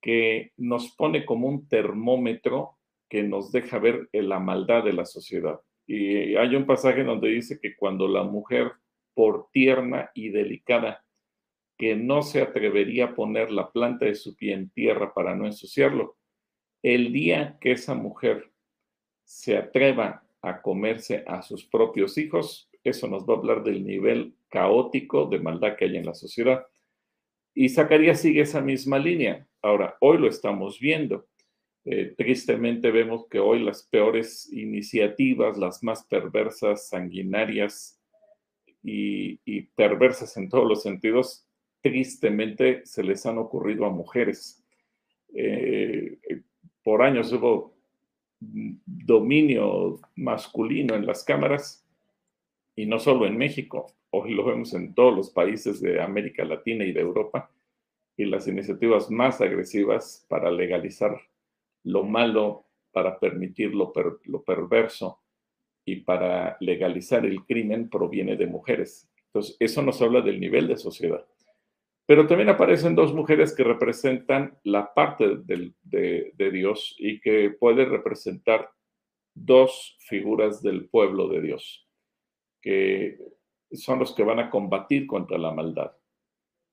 que 0.00 0.52
nos 0.56 0.92
pone 0.92 1.24
como 1.26 1.48
un 1.48 1.68
termómetro 1.68 2.78
que 3.08 3.22
nos 3.22 3.52
deja 3.52 3.78
ver 3.78 4.08
la 4.12 4.38
maldad 4.38 4.84
de 4.84 4.92
la 4.92 5.04
sociedad. 5.04 5.60
Y 5.92 6.36
hay 6.36 6.54
un 6.54 6.66
pasaje 6.66 7.02
donde 7.02 7.30
dice 7.30 7.58
que 7.58 7.74
cuando 7.74 8.06
la 8.06 8.22
mujer, 8.22 8.70
por 9.12 9.48
tierna 9.50 10.12
y 10.14 10.28
delicada, 10.28 11.04
que 11.76 11.96
no 11.96 12.22
se 12.22 12.40
atrevería 12.40 13.06
a 13.06 13.14
poner 13.16 13.50
la 13.50 13.72
planta 13.72 14.04
de 14.04 14.14
su 14.14 14.36
pie 14.36 14.52
en 14.52 14.70
tierra 14.70 15.12
para 15.12 15.34
no 15.34 15.46
ensuciarlo, 15.46 16.16
el 16.80 17.12
día 17.12 17.58
que 17.60 17.72
esa 17.72 17.94
mujer 17.94 18.52
se 19.24 19.56
atreva 19.56 20.22
a 20.42 20.62
comerse 20.62 21.24
a 21.26 21.42
sus 21.42 21.64
propios 21.64 22.18
hijos, 22.18 22.70
eso 22.84 23.08
nos 23.08 23.28
va 23.28 23.34
a 23.34 23.38
hablar 23.38 23.64
del 23.64 23.84
nivel 23.84 24.36
caótico 24.48 25.26
de 25.26 25.40
maldad 25.40 25.74
que 25.74 25.86
hay 25.86 25.96
en 25.96 26.06
la 26.06 26.14
sociedad. 26.14 26.68
Y 27.52 27.68
Zacarías 27.68 28.20
sigue 28.20 28.42
esa 28.42 28.60
misma 28.60 29.00
línea. 29.00 29.44
Ahora, 29.60 29.96
hoy 29.98 30.18
lo 30.18 30.28
estamos 30.28 30.78
viendo. 30.78 31.26
Eh, 31.84 32.14
tristemente 32.16 32.90
vemos 32.90 33.26
que 33.28 33.38
hoy 33.38 33.62
las 33.62 33.82
peores 33.84 34.52
iniciativas, 34.52 35.56
las 35.56 35.82
más 35.82 36.04
perversas, 36.04 36.88
sanguinarias 36.88 38.00
y, 38.82 39.62
perversas 39.74 40.36
en 40.36 40.48
todos 40.48 40.68
los 40.68 40.82
sentidos, 40.82 41.46
tristemente 41.80 42.84
se 42.84 43.02
les 43.02 43.24
han 43.24 43.38
ocurrido 43.38 43.86
a 43.86 43.90
mujeres. 43.90 44.62
Eh, 45.34 46.18
por 46.82 47.02
años 47.02 47.32
hubo 47.32 47.74
dominio 48.40 50.00
masculino 50.16 50.94
en 50.94 51.06
las 51.06 51.24
cámaras 51.24 51.86
y 52.74 52.86
no 52.86 52.98
solo 52.98 53.26
en 53.26 53.36
México, 53.36 53.94
hoy 54.10 54.34
lo 54.34 54.44
vemos 54.44 54.74
en 54.74 54.94
todos 54.94 55.14
los 55.14 55.30
países 55.30 55.80
de 55.80 56.00
América 56.00 56.44
Latina 56.44 56.84
y 56.84 56.92
de 56.92 57.00
Europa, 57.00 57.50
y 58.16 58.24
las 58.24 58.46
iniciativas 58.48 59.10
más 59.10 59.40
agresivas 59.40 60.26
para 60.28 60.50
legalizar 60.50 61.20
lo 61.84 62.04
malo, 62.04 62.70
para 62.92 63.18
permitir 63.18 63.74
lo, 63.74 63.92
perverso 64.44 65.20
y 65.84 65.96
para 65.96 66.56
legalizar 66.60 67.24
el 67.24 67.44
crimen 67.44 67.88
proviene 67.88 68.36
de 68.36 68.46
mujeres. 68.46 69.10
Entonces, 69.26 69.56
eso 69.60 69.82
nos 69.82 70.00
habla 70.02 70.20
del 70.20 70.40
nivel 70.40 70.68
de 70.68 70.76
sociedad. 70.76 71.24
Pero 72.06 72.26
también 72.26 72.48
aparecen 72.48 72.96
dos 72.96 73.14
mujeres 73.14 73.54
que 73.54 73.62
representan 73.62 74.58
la 74.64 74.92
parte 74.92 75.36
de, 75.44 75.72
de, 75.82 76.50
Dios 76.50 76.96
y 76.98 77.20
que 77.20 77.50
pueden 77.50 77.88
representar 77.90 78.68
dos 79.32 79.96
figuras 80.00 80.60
del 80.60 80.88
pueblo 80.88 81.28
de 81.28 81.40
Dios, 81.40 81.88
que 82.60 83.16
son 83.70 84.00
los 84.00 84.12
que 84.12 84.24
van 84.24 84.40
a 84.40 84.50
combatir 84.50 85.06
contra 85.06 85.38
la 85.38 85.52
maldad. 85.52 85.92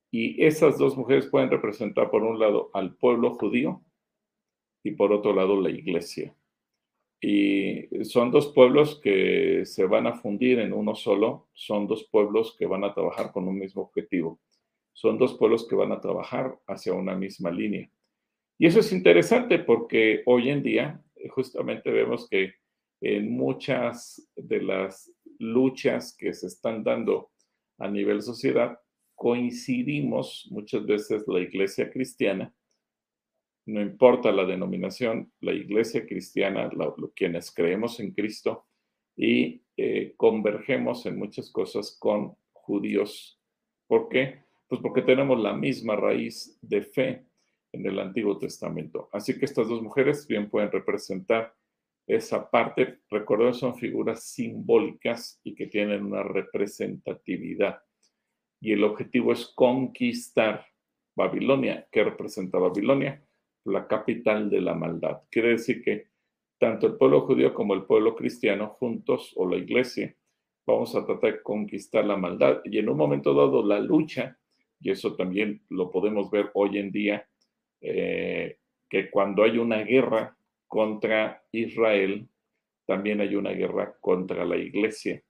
Y 0.09 0.43
esas 0.43 0.79
dos 0.79 0.97
mujeres 0.97 1.27
pueden 1.27 1.51
representar, 1.51 2.09
por 2.09 2.23
un 2.23 2.39
lado, 2.39 2.71
al 2.73 2.95
pueblo 2.95 3.35
judío 3.35 3.83
y 4.84 4.91
por 4.91 5.12
otro 5.12 5.34
lado, 5.34 5.60
la 5.60 5.69
iglesia. 5.69 6.36
Y 7.19 8.03
son 8.05 8.31
dos 8.31 8.53
pueblos 8.53 9.00
que 9.01 9.65
se 9.65 9.86
van 9.86 10.05
a 10.05 10.13
fundir 10.13 10.60
en 10.60 10.74
uno 10.74 10.93
solo, 10.93 11.48
son 11.53 11.88
dos 11.88 12.07
pueblos 12.12 12.55
que 12.57 12.67
van 12.67 12.84
a 12.84 12.93
trabajar 12.93 13.31
con 13.31 13.48
un 13.48 13.57
mismo 13.57 13.81
objetivo, 13.81 14.39
son 14.93 15.17
dos 15.17 15.36
pueblos 15.36 15.67
que 15.67 15.75
van 15.75 15.91
a 15.91 16.00
trabajar 16.00 16.60
hacia 16.67 16.93
una 16.93 17.15
misma 17.15 17.51
línea. 17.51 17.89
Y 18.60 18.67
eso 18.67 18.79
es 18.79 18.91
interesante 18.91 19.60
porque 19.60 20.22
hoy 20.25 20.50
en 20.50 20.63
día 20.63 21.01
justamente 21.29 21.91
vemos 21.91 22.27
que 22.29 22.53
en 23.01 23.31
muchas 23.31 24.27
de 24.36 24.62
las 24.62 25.12
luchas 25.39 26.15
que 26.17 26.34
se 26.34 26.48
están 26.48 26.84
dando 26.84 27.31
a 27.77 27.88
nivel 27.88 28.22
sociedad, 28.22 28.79
coincidimos 29.15 30.48
muchas 30.51 30.86
veces 30.86 31.24
la 31.27 31.39
iglesia 31.39 31.91
cristiana, 31.91 32.53
no 33.67 33.81
importa 33.81 34.31
la 34.31 34.45
denominación, 34.45 35.31
la 35.41 35.51
iglesia 35.51 36.05
cristiana, 36.05 36.69
quienes 37.13 37.53
creemos 37.53 38.00
en 38.00 38.13
Cristo 38.13 38.65
y 39.15 39.62
eh, 39.75 40.13
convergemos 40.15 41.05
en 41.05 41.19
muchas 41.19 41.51
cosas 41.51 41.97
con 42.00 42.36
judíos. 42.53 43.41
¿Por 43.86 44.07
qué? 44.07 44.43
Pues 44.69 44.81
porque 44.81 45.01
tenemos 45.01 45.38
la 45.39 45.53
misma 45.53 45.97
raíz 45.97 46.57
de 46.62 46.81
fe 46.81 47.25
en 47.74 47.86
el 47.86 48.00
Antiguo 48.00 48.38
Testamento. 48.38 49.09
Así 49.12 49.38
que 49.38 49.43
estas 49.43 49.67
dos 49.67 49.81
mujeres 49.81 50.25
bien 50.27 50.50
pueden 50.50 50.71
representar 50.71 51.53
esa 52.07 52.50
parte, 52.50 53.01
recuerden, 53.09 53.53
son 53.53 53.75
figuras 53.75 54.24
simbólicas 54.24 55.41
y 55.43 55.53
que 55.55 55.67
tienen 55.67 56.05
una 56.05 56.24
representatividad. 56.24 57.81
Y 58.62 58.71
el 58.71 58.86
objetivo 58.86 59.33
es 59.33 59.45
conquistar 59.47 60.65
Babilonia. 61.17 61.86
¿Qué 61.91 62.05
representa 62.05 62.59
Babilonia? 62.59 63.26
La 63.67 63.86
capital 63.86 64.50
de 64.50 64.62
la 64.62 64.74
maldad. 64.74 65.24
Quiere 65.29 65.50
decir 65.50 65.81
que 65.83 66.07
tanto 66.57 66.88
el 66.88 66.95
pueblo 66.95 67.21
judío 67.21 67.53
como 67.53 67.74
el 67.74 67.83
pueblo 67.83 68.15
cristiano 68.15 68.69
juntos, 68.79 69.33
o 69.36 69.45
la 69.47 69.57
iglesia, 69.57 70.15
vamos 70.65 70.95
a 70.95 71.05
tratar 71.05 71.33
de 71.33 71.43
conquistar 71.43 72.05
la 72.05 72.15
maldad. 72.15 72.62
Y 72.63 72.77
en 72.77 72.89
un 72.89 72.97
momento 72.97 73.33
dado, 73.33 73.65
la 73.65 73.79
lucha, 73.79 74.38
y 74.79 74.91
eso 74.91 75.15
también 75.15 75.62
lo 75.69 75.91
podemos 75.91 76.31
ver 76.31 76.50
hoy 76.53 76.77
en 76.77 76.91
día, 76.91 77.27
eh, 77.81 78.57
que 78.89 79.09
cuando 79.09 79.43
hay 79.43 79.57
una 79.57 79.83
guerra 79.83 80.38
contra 80.65 81.43
Israel, 81.51 82.27
también 82.86 83.19
hay 83.19 83.36
una 83.36 83.51
guerra 83.51 83.97
contra 84.00 84.45
la 84.45 84.55
iglesia. 84.55 85.21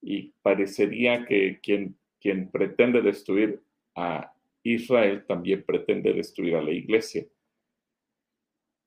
Y 0.00 0.32
parecería 0.40 1.26
que 1.26 1.60
quien, 1.62 1.98
quien 2.18 2.50
pretende 2.50 3.02
destruir 3.02 3.62
a 3.94 4.32
Israel 4.62 5.24
también 5.26 5.62
pretende 5.64 6.12
destruir 6.12 6.56
a 6.56 6.62
la 6.62 6.72
iglesia. 6.72 7.26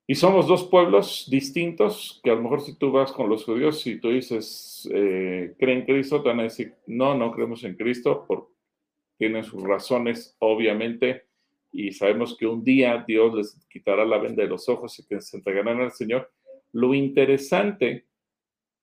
Y 0.08 0.14
somos 0.14 0.46
dos 0.46 0.64
pueblos 0.64 1.26
distintos, 1.28 2.20
que 2.22 2.30
a 2.30 2.34
lo 2.34 2.42
mejor 2.42 2.60
si 2.60 2.74
tú 2.74 2.92
vas 2.92 3.10
con 3.10 3.28
los 3.28 3.44
judíos, 3.44 3.80
si 3.80 3.98
tú 3.98 4.10
dices, 4.10 4.88
eh, 4.92 5.54
¿creen 5.58 5.80
en 5.80 5.84
Cristo? 5.84 6.22
Te 6.22 6.28
van 6.28 6.40
a 6.40 6.44
decir, 6.44 6.74
no, 6.86 7.16
no 7.16 7.32
creemos 7.32 7.64
en 7.64 7.74
Cristo, 7.74 8.24
porque 8.28 8.52
tienen 9.18 9.42
sus 9.42 9.62
razones, 9.62 10.36
obviamente, 10.38 11.24
y 11.72 11.92
sabemos 11.92 12.36
que 12.36 12.46
un 12.46 12.62
día 12.62 13.04
Dios 13.06 13.34
les 13.34 13.66
quitará 13.68 14.04
la 14.04 14.18
venda 14.18 14.42
de 14.42 14.48
los 14.48 14.68
ojos 14.68 14.98
y 14.98 15.06
que 15.06 15.20
se 15.20 15.38
entregarán 15.38 15.80
al 15.80 15.92
Señor. 15.92 16.32
Lo 16.72 16.94
interesante 16.94 18.06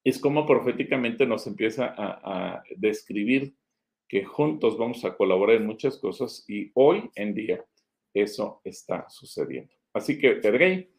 es 0.04 0.20
cómo 0.20 0.46
proféticamente 0.46 1.26
nos 1.26 1.48
empieza 1.48 1.94
a, 1.98 2.64
describir 2.76 3.56
que 4.08 4.26
juntos 4.26 4.78
vamos 4.78 5.06
a 5.06 5.16
colaborar 5.16 5.56
en 5.56 5.66
muchas 5.66 5.98
cosas 5.98 6.46
y 6.48 6.70
hoy 6.76 7.10
en 7.16 7.34
día 7.34 7.66
eso 8.14 8.62
está 8.64 9.10
sucediendo. 9.10 9.74
Así 9.94 10.20
que, 10.20 10.34
Pedrey, 10.34 10.93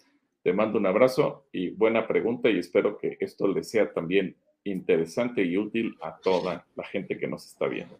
te 0.44 0.52
mando 0.52 0.78
un 0.78 0.86
abrazo 0.86 1.46
y 1.52 1.70
buena 1.70 2.06
pregunta 2.06 2.50
y 2.50 2.58
espero 2.58 2.98
que 2.98 3.16
esto 3.18 3.48
le 3.48 3.64
sea 3.64 3.90
también 3.90 4.36
interesante 4.62 5.42
y 5.42 5.56
útil 5.56 5.96
a 6.02 6.18
toda 6.18 6.66
la 6.76 6.84
gente 6.84 7.16
que 7.16 7.26
nos 7.26 7.46
está 7.46 7.66
viendo. 7.66 7.98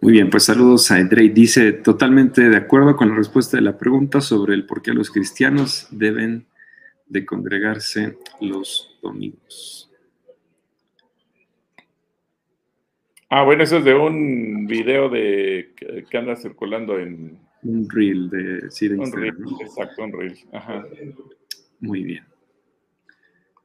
Muy 0.00 0.12
bien, 0.12 0.30
pues 0.30 0.44
saludos 0.44 0.90
a 0.90 0.98
Edrey. 0.98 1.28
Dice 1.28 1.72
totalmente 1.72 2.48
de 2.48 2.56
acuerdo 2.56 2.96
con 2.96 3.10
la 3.10 3.16
respuesta 3.16 3.58
de 3.58 3.64
la 3.64 3.76
pregunta 3.76 4.22
sobre 4.22 4.54
el 4.54 4.64
por 4.64 4.80
qué 4.80 4.92
los 4.94 5.10
cristianos 5.10 5.88
deben 5.90 6.46
de 7.06 7.26
congregarse 7.26 8.16
los 8.40 8.98
domingos. 9.02 9.90
Ah, 13.28 13.42
bueno, 13.42 13.62
eso 13.62 13.76
es 13.76 13.84
de 13.84 13.94
un 13.94 14.66
video 14.66 15.10
de 15.10 15.74
que 16.08 16.16
anda 16.16 16.34
circulando 16.34 16.98
en 16.98 17.38
un 17.62 17.88
reel 17.88 18.30
de 18.30 18.70
sí, 18.70 18.88
Un 18.88 19.12
reel, 19.12 19.34
exacto, 19.60 20.04
un 20.04 20.12
reel. 20.12 20.38
Ajá. 20.52 20.84
Muy 21.80 22.04
bien. 22.04 22.24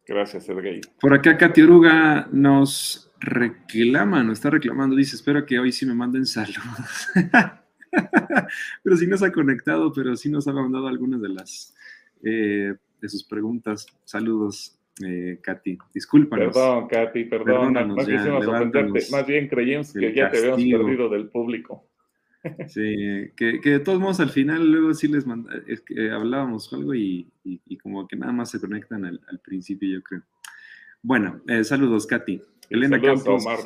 Gracias, 0.05 0.49
Edgay. 0.49 0.81
Por 0.99 1.13
acá 1.13 1.37
Katy 1.37 1.61
Oruga 1.61 2.27
nos 2.31 3.11
reclama, 3.19 4.23
nos 4.23 4.39
está 4.39 4.49
reclamando, 4.49 4.95
dice, 4.95 5.15
espero 5.15 5.45
que 5.45 5.59
hoy 5.59 5.71
sí 5.71 5.85
me 5.85 5.93
manden 5.93 6.25
saludos. 6.25 7.07
pero 8.83 8.97
sí 8.97 9.07
nos 9.07 9.23
ha 9.23 9.31
conectado, 9.31 9.93
pero 9.93 10.15
sí 10.15 10.29
nos 10.29 10.47
ha 10.47 10.53
mandado 10.53 10.87
algunas 10.87 11.21
de 11.21 11.29
las 11.29 11.73
eh, 12.23 12.73
de 13.01 13.09
sus 13.09 13.23
preguntas. 13.23 13.85
Saludos, 14.03 14.77
eh, 15.05 15.39
Katy. 15.41 15.77
Discúlpanos. 15.93 16.53
Perdón, 16.53 16.87
Katy, 16.87 17.25
perdón. 17.25 17.73
Más, 17.73 19.11
Más 19.11 19.27
bien 19.27 19.47
creíamos 19.47 19.93
que 19.93 20.13
ya 20.13 20.29
te 20.29 20.39
habíamos 20.39 20.63
perdido 20.63 21.09
del 21.09 21.29
público. 21.29 21.87
Sí, 22.67 23.31
que, 23.37 23.59
de 23.63 23.79
todos 23.79 23.99
modos 23.99 24.19
al 24.19 24.29
final 24.29 24.69
luego 24.69 24.93
sí 24.93 25.07
les 25.07 25.25
es 25.67 25.81
que 25.81 26.11
hablábamos 26.11 26.71
algo 26.73 26.93
y, 26.93 27.31
como 27.81 28.07
que 28.07 28.15
nada 28.15 28.33
más 28.33 28.51
se 28.51 28.59
conectan 28.59 29.05
al, 29.05 29.39
principio, 29.43 29.89
yo 29.89 30.03
creo. 30.03 30.23
Bueno, 31.01 31.41
eh, 31.47 31.63
saludos, 31.63 32.05
Katy. 32.05 32.41
Elena 32.69 32.99
Campos. 33.01 33.45
Omar 33.45 33.59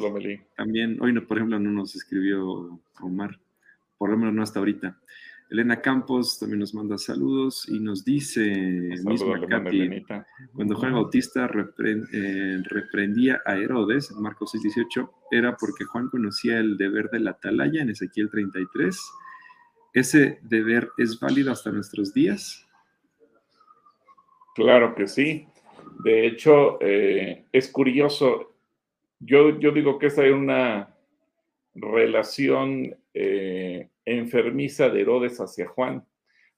También, 0.55 0.97
hoy, 1.01 1.13
no, 1.13 1.25
por 1.25 1.37
ejemplo, 1.37 1.59
no 1.59 1.71
nos 1.71 1.95
escribió 1.95 2.79
Omar, 2.99 3.39
por 3.97 4.09
lo 4.09 4.17
menos 4.17 4.33
no 4.33 4.43
hasta 4.43 4.59
ahorita. 4.59 4.99
Elena 5.49 5.81
Campos 5.81 6.39
también 6.39 6.59
nos 6.59 6.73
manda 6.73 6.97
saludos 6.97 7.67
y 7.69 7.79
nos 7.79 8.03
dice, 8.03 8.41
misma 9.05 9.39
Katy, 9.47 10.05
cuando 10.53 10.75
Juan 10.75 10.93
Bautista 10.93 11.49
eh, 11.85 12.57
reprendía 12.65 13.41
a 13.45 13.55
Herodes 13.55 14.11
en 14.11 14.21
Marcos 14.21 14.53
6:18, 14.55 15.09
era 15.31 15.55
porque 15.55 15.85
Juan 15.85 16.09
conocía 16.09 16.59
el 16.59 16.77
deber 16.77 17.09
de 17.11 17.21
la 17.21 17.31
atalaya 17.31 17.81
en 17.81 17.91
Ezequiel 17.91 18.29
33. 18.29 18.99
¿Ese 19.93 20.39
deber 20.43 20.89
es 20.97 21.17
válido 21.19 21.51
hasta 21.51 21.71
nuestros 21.71 22.13
días? 22.13 22.67
Claro 24.53 24.95
que 24.95 25.07
sí. 25.07 25.47
De 26.03 26.27
hecho, 26.27 26.77
eh, 26.81 27.45
es 27.53 27.69
curioso. 27.69 28.53
Yo, 29.19 29.57
yo 29.59 29.71
digo 29.71 29.97
que 29.97 30.07
esa 30.07 30.25
es 30.25 30.33
una 30.33 30.93
relación 31.73 32.95
eh, 33.13 33.66
enfermiza 34.27 34.89
de 34.89 35.01
Herodes 35.01 35.39
hacia 35.39 35.67
Juan, 35.69 36.05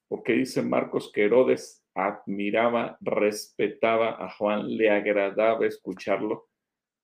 porque 0.07 0.33
dice 0.33 0.61
Marcos 0.63 1.11
que 1.13 1.25
Herodes 1.25 1.85
admiraba, 1.93 2.97
respetaba 2.99 4.23
a 4.23 4.29
Juan, 4.31 4.75
le 4.75 4.89
agradaba 4.89 5.65
escucharlo, 5.67 6.49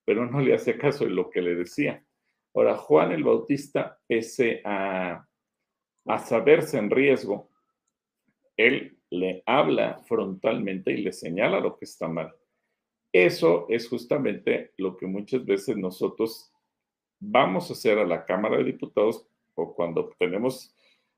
pero 0.06 0.26
no 0.26 0.40
le 0.42 0.56
hacía 0.56 0.78
caso 0.78 1.06
de 1.06 1.12
lo 1.12 1.30
que 1.30 1.42
le 1.42 1.56
decía. 1.56 2.04
Ahora, 2.54 2.78
Juan 2.78 3.12
el 3.12 3.24
Bautista, 3.24 4.00
ese 4.08 4.62
a, 4.64 5.28
a 6.06 6.20
saberse 6.20 6.78
en 6.78 6.90
riesgo, 6.90 7.52
él 8.58 8.98
le 9.10 9.44
habla 9.46 10.00
frontalmente 10.08 10.92
y 10.92 10.98
le 10.98 11.12
señala 11.12 11.60
lo 11.60 11.78
que 11.78 11.86
está 11.86 12.08
mal. 12.08 12.34
Eso 13.14 13.68
es 13.70 13.88
justamente 13.88 14.74
lo 14.78 14.98
que 14.98 15.06
muchas 15.06 15.46
veces 15.46 15.78
nosotros 15.78 16.52
vamos 17.20 17.70
a 17.70 17.74
hacer 17.74 18.00
a 18.00 18.06
la 18.06 18.26
Cámara 18.26 18.58
de 18.58 18.66
Diputados 18.66 19.28
o 19.56 19.74
cuando 19.74 20.12
tenemos 20.20 20.76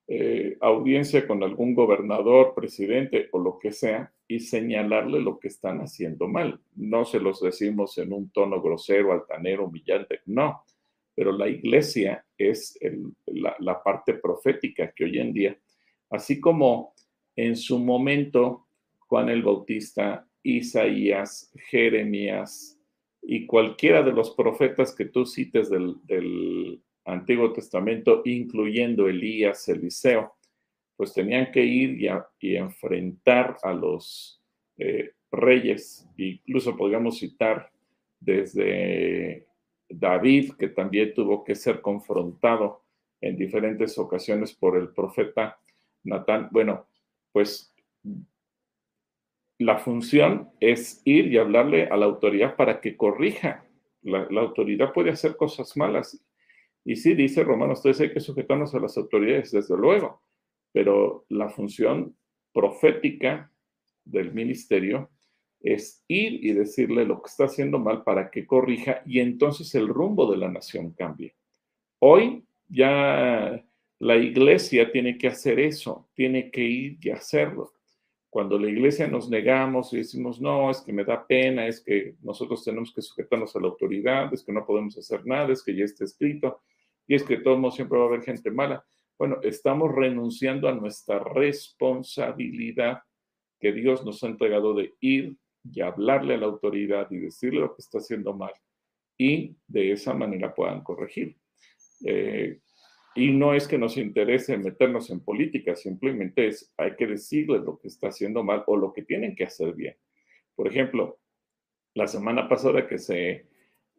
eh, 0.10 0.58
audiencia 0.62 1.28
con 1.28 1.44
algún 1.44 1.76
gobernador, 1.76 2.54
presidente 2.56 3.28
o 3.34 3.40
lo 3.40 3.60
que 3.60 3.74
sea, 3.74 4.14
y 4.26 4.40
señalarle 4.40 5.20
lo 5.20 5.38
que 5.38 5.50
están 5.50 5.80
haciendo 5.80 6.30
mal. 6.30 6.62
No 6.76 7.04
se 7.04 7.20
los 7.20 7.42
decimos 7.42 7.98
en 7.98 8.14
un 8.14 8.30
tono 8.30 8.62
grosero, 8.62 9.12
altanero, 9.12 9.66
humillante, 9.66 10.22
no. 10.26 10.64
Pero 11.14 11.34
la 11.34 11.50
iglesia 11.50 12.26
es 12.38 12.80
la, 13.26 13.84
parte 13.84 14.14
profética 14.14 14.94
que 14.96 15.06
hoy 15.06 15.20
en 15.20 15.34
día, 15.34 15.58
así 16.10 16.40
como 16.40 16.94
en 17.36 17.56
su 17.58 17.80
momento 17.80 18.68
Juan 19.00 19.30
el 19.30 19.44
Bautista, 19.44 20.26
Isaías, 20.44 21.52
Jeremías 21.70 22.80
y 23.22 23.46
cualquiera 23.46 24.04
de 24.04 24.14
los 24.14 24.32
profetas 24.32 24.96
que 24.96 25.06
tú 25.06 25.26
cites 25.26 25.70
del 25.70 26.82
Antiguo 27.08 27.54
Testamento, 27.54 28.22
incluyendo 28.26 29.08
Elías, 29.08 29.68
Eliseo, 29.70 30.36
pues 30.98 31.14
tenían 31.14 31.52
que 31.52 31.64
ir 31.64 31.98
y, 32.42 32.56
enfrentar 32.56 33.58
a 33.64 33.72
los 33.72 34.42
eh, 34.78 35.14
reyes. 35.32 36.06
Incluso 36.18 36.76
podríamos 36.76 37.20
citar 37.20 37.72
desde 38.20 39.48
David, 39.88 40.54
que 40.60 40.68
también 40.68 41.14
tuvo 41.14 41.46
que 41.46 41.56
ser 41.56 41.82
confrontado 41.82 42.84
en 43.22 43.38
diferentes 43.38 43.98
ocasiones 43.98 44.54
por 44.54 44.76
el 44.76 44.90
profeta 44.90 45.60
Natán. 46.04 46.50
Bueno, 46.52 46.88
pues 47.32 47.74
la 49.60 49.78
función 49.78 50.50
es 50.60 51.02
ir 51.06 51.32
y 51.32 51.38
hablarle 51.38 51.86
a 51.86 51.96
la 51.96 52.06
autoridad 52.06 52.58
para 52.58 52.82
que 52.82 52.98
corrija. 52.98 53.64
la 54.02 54.42
autoridad 54.42 54.94
puede 54.94 55.12
hacer 55.12 55.38
cosas 55.38 55.76
malas 55.78 56.22
y 56.88 56.96
sí, 56.96 57.16
dice 57.16 57.44
Romanos 57.44 57.82
13, 57.82 58.04
hay 58.04 58.14
que 58.14 58.22
sujetarnos 58.22 58.74
a 58.74 58.80
las 58.80 58.98
autoridades, 58.98 59.52
desde 59.52 59.76
luego, 59.76 60.24
pero 60.72 61.26
la 61.28 61.50
función 61.50 62.16
profética 62.54 63.52
del 64.06 64.34
ministerio 64.34 65.10
es 65.60 66.06
ir 66.08 66.46
y 66.46 66.54
decirle 66.54 67.04
lo 67.04 67.22
que 67.22 67.28
está 67.28 67.44
haciendo 67.44 67.78
mal 67.78 68.06
para 68.06 68.32
que 68.32 68.48
corrija 68.48 69.02
y 69.06 69.20
entonces 69.20 69.76
el 69.76 69.90
rumbo 69.90 70.32
de 70.32 70.38
la 70.38 70.48
nación 70.48 70.94
cambie. 70.94 71.36
Hoy 72.00 72.46
ya 72.70 73.62
la 74.00 74.16
iglesia 74.16 74.90
tiene 74.90 75.18
que 75.18 75.28
hacer 75.28 75.60
eso, 75.60 76.08
tiene 76.14 76.50
que 76.52 76.64
ir 76.64 77.00
y 77.02 77.10
hacerlo. 77.10 77.74
Cuando 78.30 78.58
la 78.58 78.70
iglesia 78.70 79.10
nos 79.10 79.30
negamos 79.30 79.92
y 79.92 79.98
decimos, 79.98 80.40
no, 80.40 80.72
es 80.72 80.80
que 80.80 80.94
me 80.94 81.04
da 81.04 81.28
pena, 81.28 81.68
es 81.68 81.82
que 81.82 82.16
nosotros 82.22 82.64
tenemos 82.64 82.94
que 82.94 83.02
sujetarnos 83.02 83.54
a 83.58 83.60
la 83.60 83.68
autoridad, 83.68 84.34
es 84.34 84.42
que 84.42 84.54
no 84.54 84.66
podemos 84.66 84.98
hacer 84.98 85.26
nada, 85.26 85.52
es 85.52 85.62
que 85.62 85.76
ya 85.76 85.84
está 85.84 86.06
escrito, 86.06 86.62
y 87.08 87.16
es 87.16 87.24
que 87.24 87.38
todos 87.38 87.76
siempre 87.76 87.98
va 87.98 88.06
a 88.06 88.08
haber 88.08 88.22
gente 88.22 88.52
mala. 88.52 88.86
Bueno, 89.18 89.40
estamos 89.42 89.94
renunciando 89.94 90.68
a 90.68 90.74
nuestra 90.74 91.20
responsabilidad 91.20 93.02
que 93.60 93.72
Dios 93.72 94.06
nos 94.06 94.24
ha 94.24 94.28
entregado 94.28 94.74
de 94.74 94.94
ir 95.00 95.36
y 95.64 95.82
hablarle 95.82 96.36
a 96.36 96.38
la 96.38 96.46
autoridad 96.46 97.10
y 97.10 97.18
decirle 97.18 97.62
lo 97.62 97.76
que 97.76 97.82
está 97.82 97.98
haciendo 97.98 98.34
mal 98.34 98.52
y 99.18 99.56
de 99.68 99.92
esa 99.92 100.14
manera 100.14 100.54
puedan 100.54 100.84
corregir. 100.84 101.38
Eh, 102.06 102.60
y 103.16 103.32
no 103.32 103.56
es 103.56 103.68
que 103.68 103.80
nos 103.80 103.98
interese 103.98 104.56
meternos 104.58 105.10
en 105.10 105.22
política, 105.22 105.76
simplemente 105.76 106.48
es 106.48 106.72
hay 106.78 106.96
que 106.96 107.08
decirle 107.08 107.58
lo 107.58 107.80
que 107.80 107.88
está 107.88 108.10
haciendo 108.10 108.44
mal 108.44 108.64
o 108.68 108.78
lo 108.78 108.94
que 108.94 109.02
tienen 109.02 109.36
que 109.36 109.46
hacer 109.46 109.74
bien. 109.74 109.96
Por 110.56 110.68
ejemplo, 110.68 111.20
la 111.96 112.06
semana 112.06 112.48
pasada 112.48 112.88
que 112.88 113.00
se 113.00 113.48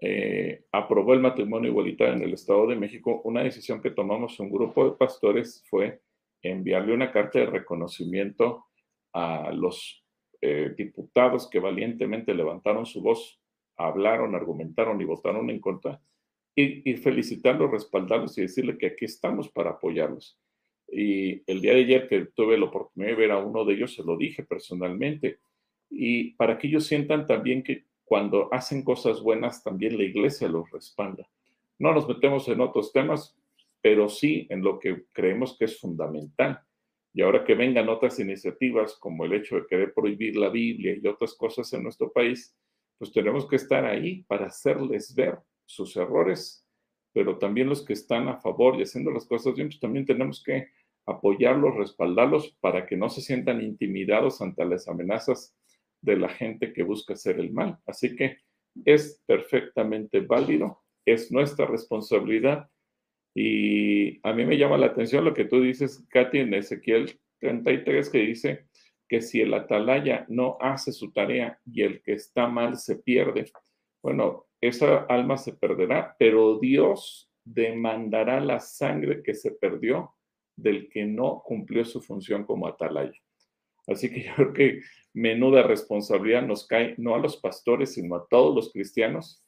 eh, 0.00 0.64
aprobó 0.70 1.14
el 1.14 1.20
matrimonio 1.20 1.70
igualitario 1.70 2.14
en 2.14 2.22
el 2.22 2.34
Estado 2.34 2.68
de 2.68 2.76
México, 2.76 3.20
una 3.24 3.42
decisión 3.42 3.82
que 3.82 3.90
tomamos 3.90 4.38
un 4.38 4.50
grupo 4.50 4.84
de 4.84 4.96
pastores 4.96 5.64
fue 5.68 6.00
enviarle 6.42 6.94
una 6.94 7.10
carta 7.10 7.40
de 7.40 7.46
reconocimiento 7.46 8.66
a 9.12 9.50
los 9.52 10.04
eh, 10.40 10.72
diputados 10.76 11.50
que 11.50 11.58
valientemente 11.58 12.32
levantaron 12.32 12.86
su 12.86 13.02
voz, 13.02 13.40
hablaron, 13.76 14.36
argumentaron 14.36 15.00
y 15.00 15.04
votaron 15.04 15.50
en 15.50 15.60
contra, 15.60 16.00
y, 16.54 16.88
y 16.88 16.96
felicitarlos, 16.96 17.70
respaldarlos 17.70 18.38
y 18.38 18.42
decirle 18.42 18.78
que 18.78 18.86
aquí 18.86 19.04
estamos 19.04 19.48
para 19.48 19.70
apoyarlos. 19.70 20.38
Y 20.90 21.42
el 21.50 21.60
día 21.60 21.74
de 21.74 21.80
ayer 21.80 22.08
que 22.08 22.26
tuve 22.34 22.56
la 22.56 22.66
oportunidad 22.66 23.10
de 23.10 23.16
ver 23.16 23.32
a 23.32 23.38
uno 23.38 23.64
de 23.64 23.74
ellos, 23.74 23.94
se 23.94 24.04
lo 24.04 24.16
dije 24.16 24.44
personalmente, 24.44 25.38
y 25.90 26.34
para 26.34 26.56
que 26.56 26.68
ellos 26.68 26.86
sientan 26.86 27.26
también 27.26 27.62
que 27.62 27.87
cuando 28.08 28.48
hacen 28.52 28.82
cosas 28.82 29.20
buenas, 29.22 29.62
también 29.62 29.98
la 29.98 30.04
iglesia 30.04 30.48
los 30.48 30.70
respalda. 30.70 31.28
No 31.78 31.92
nos 31.92 32.08
metemos 32.08 32.48
en 32.48 32.62
otros 32.62 32.90
temas, 32.90 33.36
pero 33.82 34.08
sí 34.08 34.46
en 34.48 34.62
lo 34.62 34.78
que 34.78 35.04
creemos 35.12 35.56
que 35.58 35.66
es 35.66 35.78
fundamental. 35.78 36.60
Y 37.12 37.20
ahora 37.20 37.44
que 37.44 37.54
vengan 37.54 37.90
otras 37.90 38.18
iniciativas 38.18 38.96
como 38.98 39.26
el 39.26 39.34
hecho 39.34 39.56
de 39.56 39.66
querer 39.66 39.92
prohibir 39.92 40.36
la 40.36 40.48
Biblia 40.48 40.96
y 40.96 41.06
otras 41.06 41.34
cosas 41.34 41.70
en 41.74 41.82
nuestro 41.82 42.10
país, 42.10 42.56
pues 42.96 43.12
tenemos 43.12 43.46
que 43.46 43.56
estar 43.56 43.84
ahí 43.84 44.22
para 44.24 44.46
hacerles 44.46 45.14
ver 45.14 45.38
sus 45.66 45.94
errores, 45.96 46.66
pero 47.12 47.38
también 47.38 47.68
los 47.68 47.84
que 47.84 47.92
están 47.92 48.28
a 48.28 48.38
favor 48.38 48.78
y 48.78 48.84
haciendo 48.84 49.10
las 49.10 49.26
cosas 49.26 49.54
bien, 49.54 49.68
pues 49.68 49.80
también 49.80 50.06
tenemos 50.06 50.42
que 50.42 50.68
apoyarlos, 51.04 51.76
respaldarlos 51.76 52.56
para 52.60 52.86
que 52.86 52.96
no 52.96 53.10
se 53.10 53.20
sientan 53.20 53.60
intimidados 53.62 54.40
ante 54.40 54.64
las 54.64 54.88
amenazas 54.88 55.57
de 56.00 56.16
la 56.16 56.28
gente 56.28 56.72
que 56.72 56.82
busca 56.82 57.14
hacer 57.14 57.38
el 57.38 57.52
mal. 57.52 57.78
Así 57.86 58.16
que 58.16 58.38
es 58.84 59.22
perfectamente 59.26 60.20
válido, 60.20 60.82
es 61.04 61.32
nuestra 61.32 61.66
responsabilidad. 61.66 62.68
Y 63.34 64.20
a 64.26 64.32
mí 64.32 64.44
me 64.44 64.56
llama 64.56 64.78
la 64.78 64.86
atención 64.86 65.24
lo 65.24 65.34
que 65.34 65.44
tú 65.44 65.60
dices, 65.60 66.06
Katy, 66.10 66.38
en 66.38 66.54
Ezequiel 66.54 67.18
33, 67.40 68.10
que 68.10 68.18
dice 68.18 68.66
que 69.08 69.20
si 69.20 69.40
el 69.40 69.54
atalaya 69.54 70.26
no 70.28 70.58
hace 70.60 70.92
su 70.92 71.12
tarea 71.12 71.58
y 71.64 71.82
el 71.82 72.02
que 72.02 72.12
está 72.12 72.46
mal 72.46 72.76
se 72.76 72.96
pierde, 72.96 73.50
bueno, 74.02 74.46
esa 74.60 75.04
alma 75.04 75.36
se 75.36 75.54
perderá, 75.54 76.14
pero 76.18 76.58
Dios 76.58 77.30
demandará 77.44 78.40
la 78.40 78.60
sangre 78.60 79.22
que 79.22 79.34
se 79.34 79.52
perdió 79.52 80.14
del 80.56 80.88
que 80.88 81.04
no 81.04 81.42
cumplió 81.44 81.84
su 81.84 82.00
función 82.00 82.44
como 82.44 82.66
atalaya. 82.66 83.18
Así 83.88 84.10
que 84.10 84.22
yo 84.22 84.34
creo 84.36 84.52
que 84.52 84.80
menuda 85.14 85.62
responsabilidad 85.62 86.42
nos 86.42 86.66
cae 86.66 86.94
no 86.98 87.14
a 87.14 87.18
los 87.18 87.38
pastores, 87.38 87.94
sino 87.94 88.16
a 88.16 88.26
todos 88.28 88.54
los 88.54 88.72
cristianos. 88.72 89.42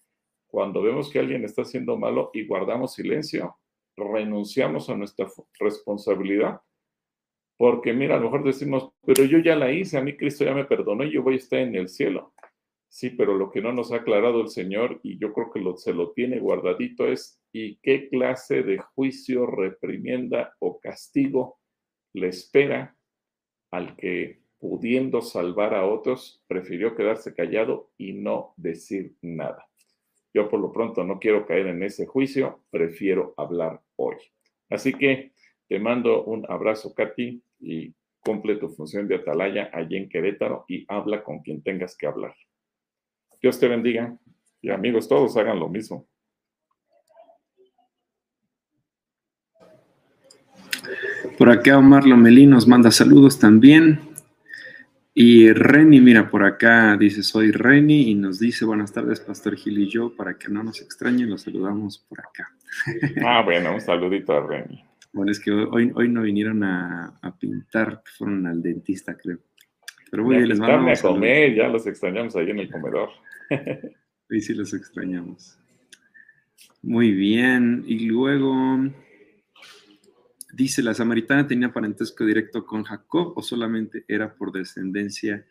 Cuando 0.47 0.83
vemos 0.83 1.11
que 1.11 1.21
alguien 1.21 1.45
está 1.45 1.63
haciendo 1.63 1.97
malo 1.97 2.31
y 2.33 2.47
guardamos 2.47 2.95
silencio, 2.95 3.57
renunciamos 3.97 4.89
a 4.89 4.97
nuestra 4.97 5.29
responsabilidad. 5.61 6.61
Porque 7.57 7.93
mira, 7.93 8.17
a 8.17 8.19
lo 8.19 8.25
mejor 8.25 8.45
decimos, 8.45 8.91
pero 9.05 9.25
yo 9.25 9.39
ya 9.39 9.55
la 9.55 9.71
hice, 9.71 9.99
a 9.99 10.03
mí 10.03 10.17
Cristo 10.17 10.45
ya 10.45 10.55
me 10.55 10.65
perdonó 10.65 11.05
y 11.05 11.13
yo 11.13 11.23
voy 11.23 11.35
a 11.35 11.37
estar 11.37 11.59
en 11.59 11.75
el 11.75 11.89
cielo. 11.89 12.33
Sí, 12.89 13.11
pero 13.11 13.37
lo 13.37 13.51
que 13.51 13.61
no 13.61 13.73
nos 13.73 13.93
ha 13.93 13.97
aclarado 13.97 14.41
el 14.41 14.49
Señor, 14.49 14.99
y 15.05 15.19
yo 15.19 15.33
creo 15.33 15.53
que 15.53 15.63
se 15.77 15.93
lo 15.93 16.11
tiene 16.13 16.41
guardadito, 16.41 17.07
es 17.07 17.41
¿y 17.53 17.77
qué 17.77 18.09
clase 18.09 18.63
de 18.63 18.79
juicio, 18.79 19.47
reprimienda 19.47 20.55
o 20.59 20.81
castigo 20.81 21.61
le 22.15 22.29
espera 22.29 22.97
al 23.71 23.97
que 23.97 24.41
pudiendo 24.59 25.23
salvar 25.23 25.75
a 25.75 25.87
otros, 25.87 26.45
prefirió 26.47 26.95
quedarse 26.95 27.35
callado 27.35 27.91
y 27.97 28.13
no 28.13 28.53
decir 28.57 29.17
nada. 29.23 29.67
Yo 30.35 30.49
por 30.49 30.61
lo 30.61 30.71
pronto 30.73 31.03
no 31.03 31.19
quiero 31.19 31.47
caer 31.47 31.69
en 31.69 31.83
ese 31.83 32.07
juicio, 32.07 32.63
prefiero 32.71 33.35
hablar 33.37 33.81
hoy. 33.97 34.17
Así 34.69 34.93
que 34.93 35.33
Te 35.71 35.79
mando 35.79 36.25
un 36.25 36.45
abrazo, 36.51 36.93
Katy, 36.97 37.45
y 37.61 37.95
cumple 38.19 38.57
tu 38.57 38.71
función 38.71 39.07
de 39.07 39.15
atalaya 39.15 39.71
allí 39.73 39.97
en 39.97 40.09
Querétaro 40.09 40.65
y 40.67 40.85
habla 40.89 41.23
con 41.23 41.43
quien 41.43 41.63
tengas 41.63 41.97
que 41.97 42.09
hablar. 42.09 42.35
Dios 43.41 43.61
te 43.61 43.69
bendiga 43.69 44.19
y 44.61 44.71
amigos, 44.71 45.09
todos 45.09 45.37
hagan 45.37 45.61
lo 45.61 45.69
mismo. 45.69 46.10
Por 51.41 51.49
acá 51.49 51.79
Omar 51.79 52.07
Lomelí 52.07 52.45
nos 52.45 52.69
manda 52.69 52.91
saludos 52.91 53.39
también. 53.39 53.99
Y 55.15 55.51
Reni, 55.51 55.99
mira, 55.99 56.29
por 56.29 56.45
acá 56.45 56.99
dice, 56.99 57.23
soy 57.23 57.51
Reni 57.51 58.11
y 58.11 58.15
nos 58.15 58.39
dice, 58.39 58.67
buenas 58.67 58.93
tardes, 58.93 59.21
Pastor 59.21 59.57
Gil 59.57 59.79
y 59.79 59.89
yo, 59.89 60.15
para 60.15 60.37
que 60.37 60.51
no 60.51 60.63
nos 60.63 60.83
extrañen, 60.83 61.31
los 61.31 61.41
saludamos 61.41 62.05
por 62.07 62.21
acá. 62.21 62.53
Ah, 63.25 63.41
bueno, 63.43 63.73
un 63.73 63.81
saludito 63.81 64.35
a 64.35 64.47
Reni. 64.47 64.85
Bueno, 65.15 65.33
es 65.33 65.41
que 65.41 65.51
hoy, 65.51 65.91
hoy 65.95 66.11
no 66.11 66.21
vinieron 66.21 66.63
a, 66.63 67.19
pintar, 67.41 68.03
fueron 68.19 68.47
al 68.47 68.61
dentista, 68.61 69.17
creo. 69.17 69.39
Pero 70.11 70.25
voy 70.25 70.47
les 70.47 70.61
a 70.61 71.01
comer, 71.01 71.55
ya 71.55 71.69
los 71.69 71.87
extrañamos 71.87 72.37
ahí 72.37 72.51
en 72.51 72.59
el 72.59 72.71
comedor. 72.71 73.09
Sí, 74.29 74.43
sí 74.43 74.55
los 74.55 74.75
extrañamos. 74.75 75.59
Muy 76.83 77.11
bien, 77.11 77.83
y 77.87 78.07
luego 78.07 78.79
dice, 80.53 80.83
¿la 80.83 80.95
samaritana 80.95 81.47
tenía 81.47 81.73
parentesco 81.73 82.25
directo 82.25 82.65
con 82.67 82.85
Jacob 82.85 83.33
o 83.37 83.43
solamente 83.43 84.05
era 84.09 84.35
por 84.35 84.53
descendencia 84.53 85.45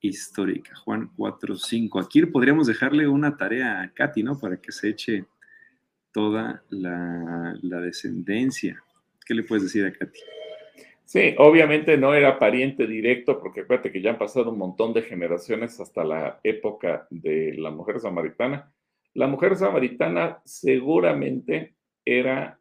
histórica? 0.00 0.74
Juan 0.76 1.10
4.5. 1.16 2.04
Aquí 2.04 2.24
podríamos 2.26 2.66
dejarle 2.66 3.08
una 3.08 3.36
tarea 3.36 3.82
a 3.82 3.92
Katy, 3.92 4.22
¿no? 4.22 4.38
Para 4.38 4.56
que 4.58 4.72
se 4.72 4.90
eche 4.90 5.24
toda 6.12 6.62
la, 6.70 7.58
la 7.62 7.80
descendencia. 7.80 8.82
¿Qué 9.24 9.34
le 9.34 9.42
puedes 9.42 9.64
decir 9.64 9.84
a 9.84 9.92
Katy? 9.92 10.20
Sí, 11.04 11.34
obviamente 11.38 11.96
no 11.96 12.14
era 12.14 12.36
pariente 12.38 12.84
directo, 12.86 13.38
porque 13.38 13.60
acuérdate 13.60 13.92
que 13.92 14.02
ya 14.02 14.10
han 14.10 14.18
pasado 14.18 14.50
un 14.50 14.58
montón 14.58 14.92
de 14.92 15.02
generaciones 15.02 15.78
hasta 15.78 16.02
la 16.02 16.40
época 16.42 17.06
de 17.10 17.54
la 17.56 17.70
mujer 17.70 18.00
samaritana. 18.00 18.72
La 19.14 19.28
mujer 19.28 19.56
samaritana 19.56 20.42
seguramente 20.44 21.76
era 22.04 22.58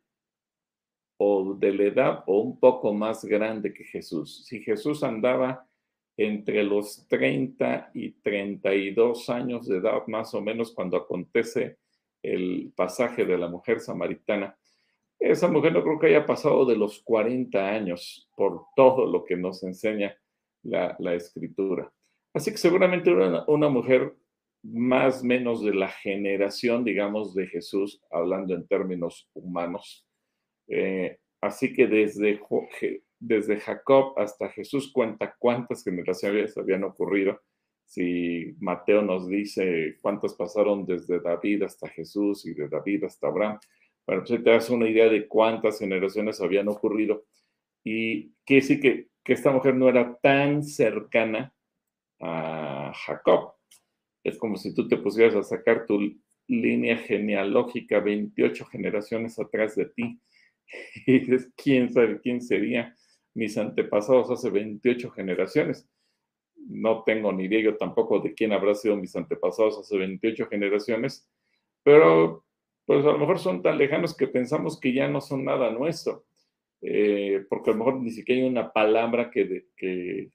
o 1.17 1.53
de 1.53 1.73
la 1.73 1.83
edad 1.83 2.23
o 2.27 2.39
un 2.39 2.59
poco 2.59 2.93
más 2.93 3.23
grande 3.25 3.73
que 3.73 3.83
Jesús. 3.83 4.45
Si 4.45 4.61
Jesús 4.61 5.03
andaba 5.03 5.67
entre 6.17 6.63
los 6.63 7.07
30 7.07 7.91
y 7.93 8.11
32 8.21 9.29
años 9.29 9.67
de 9.67 9.77
edad, 9.77 10.05
más 10.07 10.33
o 10.33 10.41
menos, 10.41 10.73
cuando 10.73 10.97
acontece 10.97 11.77
el 12.21 12.71
pasaje 12.75 13.25
de 13.25 13.37
la 13.37 13.47
mujer 13.47 13.79
samaritana, 13.79 14.57
esa 15.19 15.47
mujer 15.47 15.73
no 15.73 15.83
creo 15.83 15.99
que 15.99 16.07
haya 16.07 16.25
pasado 16.25 16.65
de 16.65 16.75
los 16.75 17.01
40 17.01 17.69
años 17.69 18.29
por 18.35 18.65
todo 18.75 19.05
lo 19.05 19.23
que 19.23 19.35
nos 19.35 19.63
enseña 19.63 20.15
la, 20.63 21.13
escritura. 21.13 21.91
Así 22.33 22.51
que 22.51 22.57
seguramente 22.57 23.11
era 23.11 23.45
una, 23.47 23.69
mujer 23.69 24.15
más 24.63 25.21
o 25.21 25.25
menos 25.25 25.63
de 25.63 25.73
la 25.73 25.89
generación, 25.89 26.83
digamos, 26.83 27.33
de 27.33 27.47
Jesús, 27.47 28.01
hablando 28.11 28.53
en 28.53 28.67
términos 28.67 29.29
humanos. 29.33 30.04
Eh, 30.67 31.17
así 31.41 31.73
que 31.73 31.87
desde, 31.87 33.59
Jacob 33.59 34.13
hasta 34.17 34.49
Jesús 34.49 34.91
cuenta 34.91 35.35
cuántas 35.37 35.83
generaciones 35.83 36.57
habían 36.57 36.83
ocurrido. 36.83 37.41
Si 37.85 38.55
Mateo 38.59 39.01
nos 39.01 39.27
dice 39.27 39.97
cuántas 40.01 40.33
pasaron 40.33 40.85
desde 40.85 41.19
David 41.19 41.63
hasta 41.63 41.87
Jesús 41.89 42.45
y 42.45 42.53
de 42.53 42.67
David 42.67 43.03
hasta 43.03 43.27
Abraham, 43.27 43.59
bueno, 44.07 44.23
pues 44.25 44.43
te 44.43 44.49
das 44.49 44.69
una 44.69 44.87
idea 44.89 45.07
de 45.09 45.27
cuántas 45.27 45.79
generaciones 45.79 46.41
habían 46.41 46.67
ocurrido 46.67 47.25
y 47.83 48.33
que 48.45 48.61
sí 48.61 48.79
que, 48.79 49.09
que 49.23 49.33
esta 49.33 49.51
mujer 49.51 49.75
no 49.75 49.87
era 49.87 50.17
tan 50.17 50.63
cercana 50.63 51.53
a 52.19 52.91
Jacob. 53.05 53.53
Es 54.23 54.37
como 54.37 54.57
si 54.57 54.73
tú 54.73 54.87
te 54.87 54.97
pusieras 54.97 55.35
a 55.35 55.43
sacar 55.43 55.85
tu 55.85 55.99
línea 56.47 56.97
genealógica 56.97 57.99
28 57.99 58.65
generaciones 58.65 59.37
atrás 59.39 59.75
de 59.75 59.85
ti 59.85 60.19
y 61.05 61.19
dices, 61.19 61.51
¿quién 61.55 61.91
sabe 61.91 62.19
quién 62.21 62.41
sería 62.41 62.95
mis 63.33 63.57
antepasados 63.57 64.31
hace 64.31 64.49
28 64.49 65.11
generaciones? 65.11 65.89
No 66.55 67.03
tengo 67.03 67.31
ni 67.31 67.45
idea 67.45 67.61
yo 67.61 67.77
tampoco 67.77 68.19
de 68.19 68.33
quién 68.33 68.53
habrá 68.53 68.73
sido 68.73 68.95
mis 68.95 69.15
antepasados 69.15 69.77
hace 69.77 69.97
28 69.97 70.47
generaciones, 70.47 71.29
pero 71.83 72.45
pues 72.85 73.05
a 73.05 73.11
lo 73.11 73.17
mejor 73.17 73.39
son 73.39 73.61
tan 73.61 73.77
lejanos 73.77 74.15
que 74.15 74.27
pensamos 74.27 74.79
que 74.79 74.93
ya 74.93 75.07
no 75.07 75.21
son 75.21 75.43
nada 75.43 75.71
nuestro, 75.71 76.25
eh, 76.81 77.45
porque 77.49 77.71
a 77.71 77.73
lo 77.73 77.79
mejor 77.79 78.01
ni 78.01 78.11
siquiera 78.11 78.41
hay 78.43 78.47
una 78.47 78.71
palabra 78.71 79.31
que 79.31 79.45
de, 79.45 79.67
que 79.75 80.29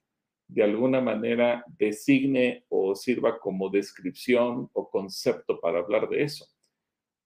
de 0.47 0.63
alguna 0.63 0.99
manera 0.99 1.63
designe 1.77 2.65
o 2.67 2.93
sirva 2.93 3.39
como 3.39 3.69
descripción 3.69 4.69
o 4.73 4.89
concepto 4.89 5.59
para 5.61 5.79
hablar 5.79 6.09
de 6.09 6.23
eso. 6.23 6.45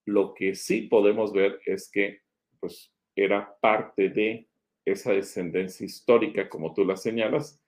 Lo 0.06 0.36
que 0.36 0.54
sí 0.54 0.84
podemos 0.84 1.34
ver 1.34 1.60
es 1.66 1.90
que 1.92 2.20
pues 2.60 2.95
era 3.16 3.58
parte 3.60 4.10
de 4.10 4.48
esa 4.84 5.14
descendencia 5.14 5.86
histórica, 5.86 6.48
como 6.50 6.74
tú 6.74 6.86
la 6.86 6.98
señalas, 6.98 7.62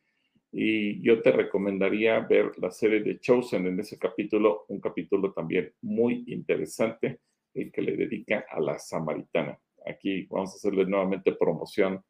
y 0.51 1.01
yo 1.01 1.21
te 1.21 1.31
recomendaría 1.31 2.19
ver 2.19 2.51
la 2.57 2.71
serie 2.71 3.01
de 3.01 3.19
Chosen 3.19 3.67
en 3.67 3.79
ese 3.79 3.97
capítulo, 3.97 4.65
un 4.69 4.79
capítulo 4.79 5.33
también 5.33 5.73
muy 5.81 6.23
interesante 6.27 7.19
el 7.53 7.71
que 7.71 7.81
le 7.81 7.97
dedica 7.97 8.45
a 8.49 8.59
la 8.59 8.77
samaritana. 8.77 9.59
Aquí 9.85 10.25
vamos 10.29 10.51
a 10.51 10.55
hacerle 10.55 10.85
nuevamente 10.85 11.33
promoción 11.33 12.03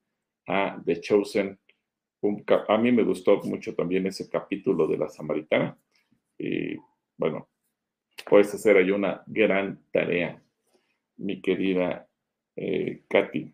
a 0.48 0.82
The 0.86 1.00
Chosen. 1.02 1.60
a 2.68 2.78
mí 2.78 2.92
me 2.92 3.04
gustó 3.04 3.42
mucho 3.44 3.76
también 3.76 4.06
ese 4.08 4.30
capítulo 4.30 4.88
de 4.88 4.98
la 4.98 5.10
samaritana. 5.10 5.78
Y 6.38 6.76
bueno, 7.18 7.50
puedes 8.30 8.54
hacer 8.54 8.78
ahí 8.78 8.92
una 8.92 9.24
gran 9.26 9.82
tarea, 9.92 10.42
mi 11.18 11.42
querida 11.42 12.08
eh, 12.58 13.04
Katy. 13.08 13.54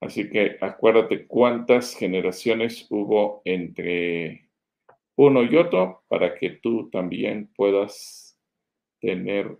Así 0.00 0.28
que 0.28 0.58
acuérdate 0.60 1.26
cuántas 1.26 1.94
generaciones 1.94 2.86
hubo 2.90 3.42
entre 3.44 4.48
uno 5.16 5.42
y 5.42 5.56
otro 5.56 6.02
para 6.08 6.34
que 6.34 6.50
tú 6.50 6.90
también 6.90 7.50
puedas 7.54 8.36
tener 9.00 9.56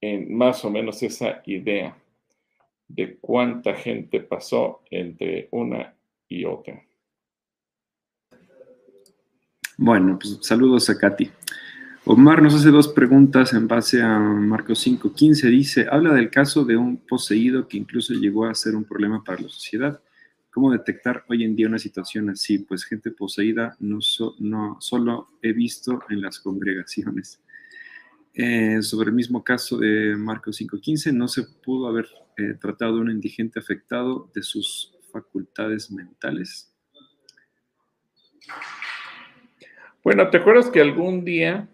en 0.00 0.34
más 0.34 0.64
o 0.64 0.70
menos 0.70 1.02
esa 1.02 1.42
idea 1.44 1.96
de 2.88 3.18
cuánta 3.18 3.74
gente 3.74 4.20
pasó 4.20 4.82
entre 4.90 5.48
una 5.52 5.94
y 6.28 6.44
otra. 6.44 6.82
Bueno, 9.76 10.18
pues 10.18 10.38
saludos 10.42 10.90
a 10.90 10.98
Katy. 10.98 11.30
Omar 12.06 12.42
nos 12.42 12.54
hace 12.54 12.70
dos 12.70 12.88
preguntas 12.88 13.52
en 13.52 13.68
base 13.68 14.00
a 14.00 14.18
Marcos 14.18 14.86
5.15. 14.86 15.50
Dice, 15.50 15.86
habla 15.90 16.14
del 16.14 16.30
caso 16.30 16.64
de 16.64 16.76
un 16.76 16.96
poseído 16.96 17.68
que 17.68 17.76
incluso 17.76 18.14
llegó 18.14 18.46
a 18.46 18.54
ser 18.54 18.74
un 18.74 18.84
problema 18.84 19.22
para 19.22 19.42
la 19.42 19.48
sociedad. 19.48 20.02
¿Cómo 20.50 20.72
detectar 20.72 21.24
hoy 21.28 21.44
en 21.44 21.54
día 21.54 21.68
una 21.68 21.78
situación 21.78 22.30
así? 22.30 22.58
Pues 22.58 22.84
gente 22.84 23.10
poseída 23.10 23.76
no, 23.80 24.00
solo 24.00 25.28
he 25.42 25.52
visto 25.52 26.00
en 26.08 26.22
las 26.22 26.40
congregaciones. 26.40 27.40
Eh, 28.32 28.82
sobre 28.82 29.10
el 29.10 29.14
mismo 29.14 29.44
caso 29.44 29.76
de 29.76 30.16
Marcos 30.16 30.58
5.15, 30.58 31.12
no 31.12 31.28
se 31.28 31.42
pudo 31.42 31.86
haber 31.86 32.06
eh, 32.38 32.54
tratado 32.58 32.96
de 32.96 33.02
un 33.02 33.10
indigente 33.10 33.58
afectado 33.58 34.30
de 34.34 34.42
sus 34.42 34.96
facultades 35.12 35.90
mentales. 35.90 36.72
Bueno, 40.02 40.30
¿te 40.30 40.38
acuerdas 40.38 40.70
que 40.70 40.80
algún 40.80 41.24
día, 41.24 41.68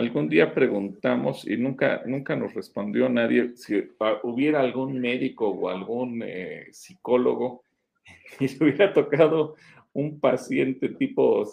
algún 0.00 0.28
día 0.28 0.54
preguntamos 0.54 1.46
y 1.46 1.56
nunca, 1.58 2.02
nunca 2.06 2.34
nos 2.34 2.54
respondió 2.54 3.08
nadie 3.08 3.56
si 3.56 3.82
hubiera 4.22 4.60
algún 4.60 4.98
médico 4.98 5.48
o 5.48 5.68
algún 5.68 6.22
eh, 6.24 6.68
psicólogo 6.72 7.64
y 8.40 8.48
le 8.48 8.64
hubiera 8.64 8.92
tocado 8.92 9.56
un 9.92 10.18
paciente 10.18 10.88
tipo, 10.90 11.46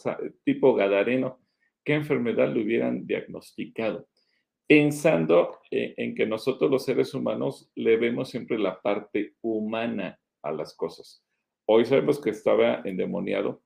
tipo 0.44 0.76
gadareno? 0.76 1.40
qué 1.84 1.94
enfermedad 1.94 2.54
le 2.54 2.64
hubieran 2.64 3.08
diagnosticado, 3.08 4.10
pensando 4.68 5.60
eh, 5.72 5.94
en 5.96 6.16
que 6.16 6.26
nosotros 6.26 6.70
los 6.70 6.84
seres 6.84 7.14
humanos 7.14 7.72
le 7.76 7.96
vemos 7.96 8.30
siempre 8.30 8.60
la 8.60 8.82
parte 8.82 9.36
humana 9.42 10.20
a 10.42 10.52
las 10.52 10.76
cosas. 10.76 11.24
Hoy 11.66 11.86
sabemos 11.86 12.20
que 12.20 12.32
estaba 12.32 12.82
endemoniado 12.84 13.62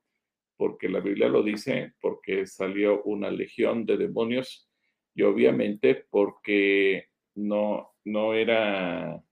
porque 0.55 0.87
la 0.87 0.99
Biblia 0.99 1.29
lo 1.29 1.41
dice, 1.41 1.93
porque 1.99 2.45
salió 2.45 3.01
una 3.05 3.31
legión 3.31 3.87
de 3.87 3.97
demonios 3.97 4.70
y 5.13 5.23
obviamente 5.23 6.05
porque 6.09 7.07
no, 7.35 7.93
no 8.05 8.33
era 8.33 9.23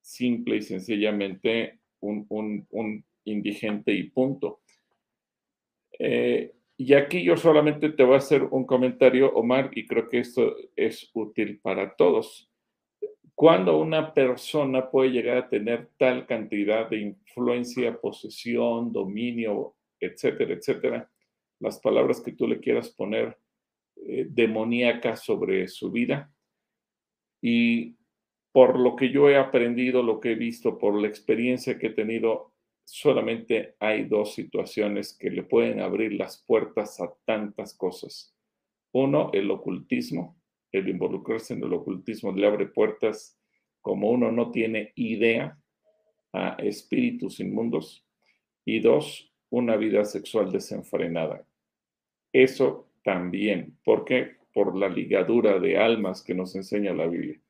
simple 0.00 0.56
y 0.56 0.62
sencillamente 0.62 1.80
un, 2.00 2.26
un 2.70 3.04
indigente 3.24 3.92
y 3.92 4.04
punto. 4.10 4.60
Eh, 5.98 6.54
y 6.76 6.94
aquí 6.94 7.24
yo 7.24 7.36
solamente 7.36 7.90
te 7.90 8.04
voy 8.04 8.14
a 8.14 8.18
hacer 8.18 8.44
un 8.44 8.64
comentario, 8.64 9.32
Omar, 9.34 9.70
y 9.74 9.86
creo 9.86 10.08
que 10.08 10.20
esto 10.20 10.54
es 10.76 11.10
útil 11.12 11.60
para 11.60 11.94
todos. 11.96 12.48
cuando 13.34 13.78
una 13.78 14.12
persona 14.14 14.90
puede 14.90 15.10
llegar 15.10 15.38
a 15.38 15.48
tener 15.48 15.90
tal 15.96 16.26
cantidad 16.26 16.88
de 16.90 16.98
influencia, 16.98 17.96
posesión, 18.00 18.92
dominio, 18.92 19.76
etcétera, 20.00 20.54
etcétera, 20.54 21.10
las 21.60 21.78
palabras 21.80 22.20
que 22.20 22.32
tú 22.32 22.48
le 22.48 22.58
quieras 22.58 22.90
poner 22.90 23.38
eh, 24.06 24.26
demoníacas 24.28 25.24
sobre 25.24 25.68
su 25.68 25.90
vida. 25.90 26.32
Y 27.40 27.96
por 28.52 28.78
lo 28.78 28.96
que 28.96 29.10
yo 29.10 29.28
he 29.28 29.36
aprendido, 29.36 30.02
lo 30.02 30.20
que 30.20 30.32
he 30.32 30.34
visto, 30.34 30.78
por 30.78 31.00
la 31.00 31.08
experiencia 31.08 31.78
que 31.78 31.88
he 31.88 31.90
tenido, 31.90 32.52
solamente 32.84 33.76
hay 33.78 34.04
dos 34.04 34.34
situaciones 34.34 35.16
que 35.16 35.30
le 35.30 35.42
pueden 35.42 35.80
abrir 35.80 36.14
las 36.14 36.42
puertas 36.46 37.00
a 37.00 37.12
tantas 37.24 37.74
cosas. 37.74 38.34
Uno, 38.92 39.30
el 39.34 39.50
ocultismo, 39.50 40.40
el 40.72 40.88
involucrarse 40.88 41.54
en 41.54 41.62
el 41.62 41.72
ocultismo 41.72 42.32
le 42.32 42.46
abre 42.46 42.66
puertas 42.66 43.38
como 43.80 44.10
uno 44.10 44.32
no 44.32 44.50
tiene 44.50 44.92
idea 44.96 45.58
a 46.32 46.56
espíritus 46.60 47.40
inmundos. 47.40 48.06
Y 48.64 48.80
dos, 48.80 49.32
una 49.50 49.76
vida 49.76 50.04
sexual 50.04 50.50
desenfrenada. 50.50 51.46
Eso 52.32 52.87
también, 53.08 53.78
porque 53.84 54.36
por 54.52 54.76
la 54.76 54.86
ligadura 54.86 55.58
de 55.58 55.78
almas 55.78 56.22
que 56.22 56.34
nos 56.34 56.54
enseña 56.54 56.92
la 56.92 57.06
Biblia. 57.06 57.40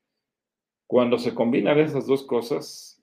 Cuando 0.86 1.18
se 1.18 1.34
combinan 1.34 1.80
esas 1.80 2.06
dos 2.06 2.22
cosas, 2.22 3.02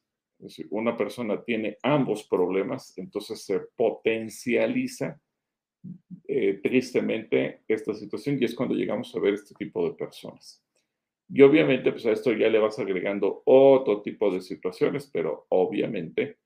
una 0.70 0.96
persona 0.96 1.44
tiene 1.44 1.78
ambos 1.84 2.24
problemas, 2.24 2.98
entonces 2.98 3.44
se 3.44 3.60
potencializa 3.76 5.20
eh, 6.30 6.62
tristemente 6.64 7.64
esta 7.68 7.94
situación 7.94 8.38
y 8.40 8.46
es 8.46 8.56
cuando 8.56 8.74
llegamos 8.74 9.14
a 9.14 9.20
ver 9.20 9.34
este 9.34 9.54
tipo 9.56 9.86
de 9.90 9.96
personas. 9.96 10.64
Y 11.28 11.42
obviamente, 11.42 11.92
pues 11.92 12.06
a 12.06 12.14
esto 12.14 12.32
ya 12.32 12.48
le 12.48 12.60
vas 12.60 12.80
agregando 12.80 13.44
otro 13.44 14.02
tipo 14.02 14.32
de 14.32 14.40
situaciones, 14.40 15.10
pero 15.12 15.46
obviamente 15.50 16.38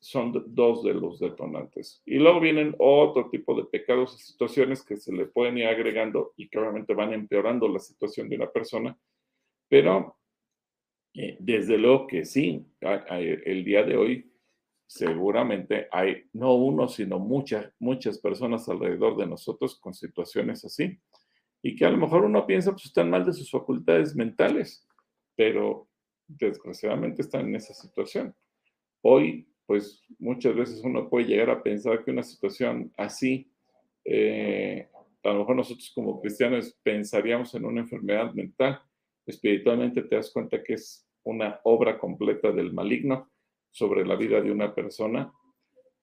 son 0.00 0.44
dos 0.54 0.84
de 0.84 0.94
los 0.94 1.18
detonantes. 1.18 2.00
Y 2.06 2.18
luego 2.18 2.40
vienen 2.40 2.74
otro 2.78 3.28
tipo 3.30 3.54
de 3.56 3.64
pecados 3.64 4.14
y 4.14 4.18
situaciones 4.18 4.84
que 4.84 4.96
se 4.96 5.12
le 5.12 5.26
pueden 5.26 5.58
ir 5.58 5.66
agregando 5.66 6.32
y 6.36 6.48
que 6.48 6.58
obviamente 6.58 6.94
van 6.94 7.12
empeorando 7.12 7.68
la 7.68 7.80
situación 7.80 8.28
de 8.28 8.36
una 8.36 8.50
persona, 8.50 8.96
pero 9.68 10.16
eh, 11.14 11.36
desde 11.40 11.78
luego 11.78 12.06
que 12.06 12.24
sí, 12.24 12.64
el 12.80 13.64
día 13.64 13.82
de 13.82 13.96
hoy 13.96 14.32
seguramente 14.86 15.88
hay 15.90 16.24
no 16.32 16.54
uno, 16.54 16.88
sino 16.88 17.18
muchas, 17.18 17.72
muchas 17.78 18.18
personas 18.18 18.68
alrededor 18.68 19.16
de 19.16 19.26
nosotros 19.26 19.78
con 19.78 19.92
situaciones 19.92 20.64
así 20.64 20.98
y 21.62 21.74
que 21.74 21.84
a 21.84 21.90
lo 21.90 21.98
mejor 21.98 22.24
uno 22.24 22.46
piensa, 22.46 22.70
pues 22.70 22.86
están 22.86 23.10
mal 23.10 23.24
de 23.24 23.32
sus 23.32 23.50
facultades 23.50 24.14
mentales, 24.14 24.86
pero 25.34 25.88
desgraciadamente 26.26 27.22
están 27.22 27.48
en 27.48 27.56
esa 27.56 27.74
situación. 27.74 28.34
Hoy, 29.02 29.46
pues 29.66 30.02
muchas 30.18 30.54
veces 30.54 30.80
uno 30.82 31.08
puede 31.08 31.26
llegar 31.26 31.50
a 31.50 31.62
pensar 31.62 32.04
que 32.04 32.10
una 32.10 32.22
situación 32.22 32.92
así, 32.96 33.50
eh, 34.04 34.88
a 35.22 35.28
lo 35.28 35.40
mejor 35.40 35.56
nosotros 35.56 35.92
como 35.94 36.20
cristianos 36.20 36.78
pensaríamos 36.82 37.54
en 37.54 37.64
una 37.64 37.80
enfermedad 37.80 38.32
mental, 38.32 38.80
espiritualmente 39.26 40.02
te 40.02 40.16
das 40.16 40.30
cuenta 40.30 40.62
que 40.62 40.74
es 40.74 41.06
una 41.24 41.60
obra 41.64 41.98
completa 41.98 42.50
del 42.50 42.72
maligno 42.72 43.30
sobre 43.70 44.06
la 44.06 44.16
vida 44.16 44.40
de 44.40 44.50
una 44.50 44.74
persona 44.74 45.32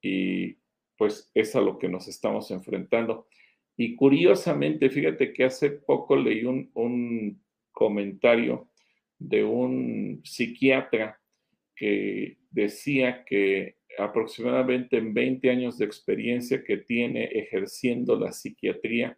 y 0.01 0.55
pues 0.97 1.31
es 1.33 1.55
a 1.55 1.61
lo 1.61 1.77
que 1.77 1.89
nos 1.89 2.07
estamos 2.07 2.51
enfrentando. 2.51 3.27
Y 3.75 3.95
curiosamente, 3.95 4.89
fíjate 4.89 5.33
que 5.33 5.43
hace 5.43 5.71
poco 5.71 6.15
leí 6.15 6.45
un, 6.45 7.41
comentario 7.71 8.69
de 9.17 9.43
un 9.43 10.21
psiquiatra 10.23 11.19
que 11.75 12.37
decía 12.51 13.23
que 13.25 13.77
aproximadamente 13.97 14.97
en 14.97 15.13
20 15.13 15.49
años 15.49 15.77
de 15.77 15.85
experiencia 15.85 16.63
que 16.63 16.77
tiene 16.77 17.25
ejerciendo 17.25 18.17
la 18.17 18.31
psiquiatría, 18.31 19.17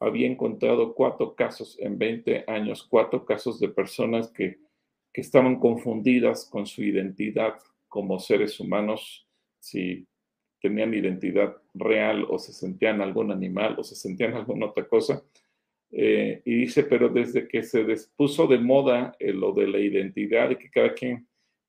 había 0.00 0.28
encontrado 0.28 0.94
cuatro 0.94 1.34
casos 1.34 1.76
en 1.80 1.98
20 1.98 2.44
años, 2.46 2.86
cuatro 2.88 3.24
casos 3.24 3.58
de 3.58 3.68
personas 3.68 4.30
que, 4.30 4.58
que 5.12 5.20
estaban 5.20 5.58
confundidas 5.58 6.48
con 6.48 6.66
su 6.66 6.82
identidad 6.82 7.54
como 7.88 8.18
seres 8.18 8.60
humanos, 8.60 9.26
si 9.58 10.06
tenían 10.60 10.94
identidad 10.94 11.56
real 11.74 12.26
o 12.28 12.38
se 12.38 12.52
sentían 12.52 13.00
algún 13.00 13.30
animal 13.32 13.76
o 13.78 13.84
se 13.84 13.94
sentían 13.94 14.34
alguna 14.34 14.66
otra 14.66 14.86
cosa. 14.86 15.22
Eh, 15.90 16.42
y 16.44 16.54
dice, 16.54 16.84
pero 16.84 17.08
desde 17.08 17.48
que 17.48 17.62
se 17.62 17.84
puso 18.14 18.46
de 18.46 18.58
moda 18.58 19.16
eh, 19.18 19.32
lo 19.32 19.52
de 19.52 19.66
la 19.68 19.78
identidad 19.78 20.50
y 20.50 20.56
que 20.56 20.70
cada 20.70 20.92
quien 20.92 21.26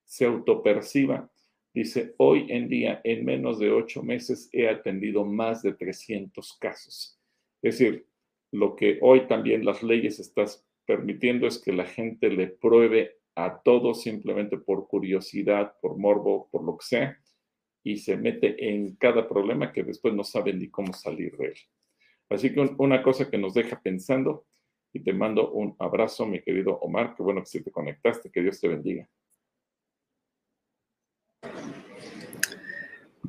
se 0.10 0.26
autoperciba, 0.26 1.30
dice, 1.72 2.16
hoy 2.18 2.48
en 2.50 2.68
día, 2.68 3.00
en 3.04 3.24
menos 3.24 3.60
de 3.60 3.70
ocho 3.70 4.02
meses, 4.02 4.50
he 4.52 4.68
atendido 4.68 5.24
más 5.24 5.62
de 5.62 5.74
300 5.74 6.58
casos. 6.58 7.20
Es 7.62 7.78
decir, 7.78 8.08
lo 8.52 8.76
que 8.76 8.98
hoy 9.02 9.28
también 9.28 9.64
las 9.64 9.84
leyes 9.84 10.20
están 10.20 10.48
permitiendo 10.88 11.46
es 11.46 11.60
que 11.60 11.72
la 11.72 11.86
gente 11.86 12.32
le 12.32 12.48
pruebe 12.48 13.20
a 13.36 13.62
todo 13.62 13.94
simplemente 13.94 14.58
por 14.58 14.88
curiosidad, 14.88 15.76
por 15.80 15.96
morbo, 15.96 16.50
por 16.52 16.64
lo 16.64 16.76
que 16.76 16.86
sea, 16.88 17.20
y 17.84 17.98
se 17.98 18.18
mete 18.18 18.68
en 18.68 18.96
cada 18.96 19.30
problema 19.30 19.72
que 19.72 19.84
después 19.84 20.16
no 20.16 20.24
saben 20.24 20.58
ni 20.58 20.70
cómo 20.70 20.92
salir 20.92 21.38
de 21.38 21.50
él. 21.50 21.58
Así 22.30 22.52
que 22.52 22.62
una 22.80 23.04
cosa 23.04 23.30
que 23.30 23.38
nos 23.38 23.54
deja 23.54 23.80
pensando 23.80 24.48
y 24.92 25.02
te 25.02 25.14
mando 25.14 25.52
un 25.52 25.76
abrazo, 25.78 26.26
mi 26.26 26.42
querido 26.42 26.80
Omar, 26.80 27.14
qué 27.16 27.22
bueno 27.22 27.42
que 27.42 27.48
sí 27.48 27.64
te 27.64 27.72
conectaste, 27.72 28.32
que 28.32 28.42
Dios 28.42 28.60
te 28.60 28.68
bendiga. 28.68 29.08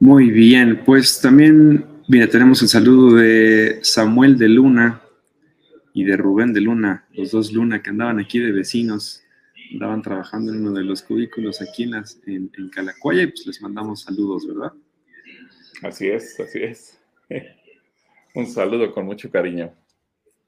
Muy 0.00 0.30
bien, 0.30 0.82
pues 0.84 1.20
también, 1.20 1.84
mira, 2.08 2.26
tenemos 2.26 2.62
el 2.62 2.68
saludo 2.68 3.16
de 3.16 3.80
Samuel 3.82 4.38
de 4.38 4.48
Luna 4.48 5.02
y 5.92 6.04
de 6.04 6.16
Rubén 6.16 6.52
de 6.52 6.62
Luna, 6.62 7.04
los 7.12 7.30
dos 7.30 7.52
Luna 7.52 7.82
que 7.82 7.90
andaban 7.90 8.18
aquí 8.18 8.38
de 8.38 8.50
vecinos 8.50 9.22
andaban 9.72 10.02
trabajando 10.02 10.52
en 10.52 10.66
uno 10.66 10.72
de 10.72 10.84
los 10.84 11.02
cubículos 11.02 11.62
aquí 11.62 11.84
en, 11.84 11.92
las, 11.92 12.20
en, 12.26 12.50
Calacuaya 12.70 13.22
y 13.22 13.26
pues 13.28 13.46
les 13.46 13.62
mandamos 13.62 14.02
saludos, 14.02 14.46
¿verdad? 14.46 14.72
Así 15.82 16.08
es, 16.08 16.38
así 16.40 16.62
es. 16.62 16.98
Un 18.34 18.46
saludo 18.46 18.92
con 18.92 19.06
mucho 19.06 19.30
cariño. 19.30 19.72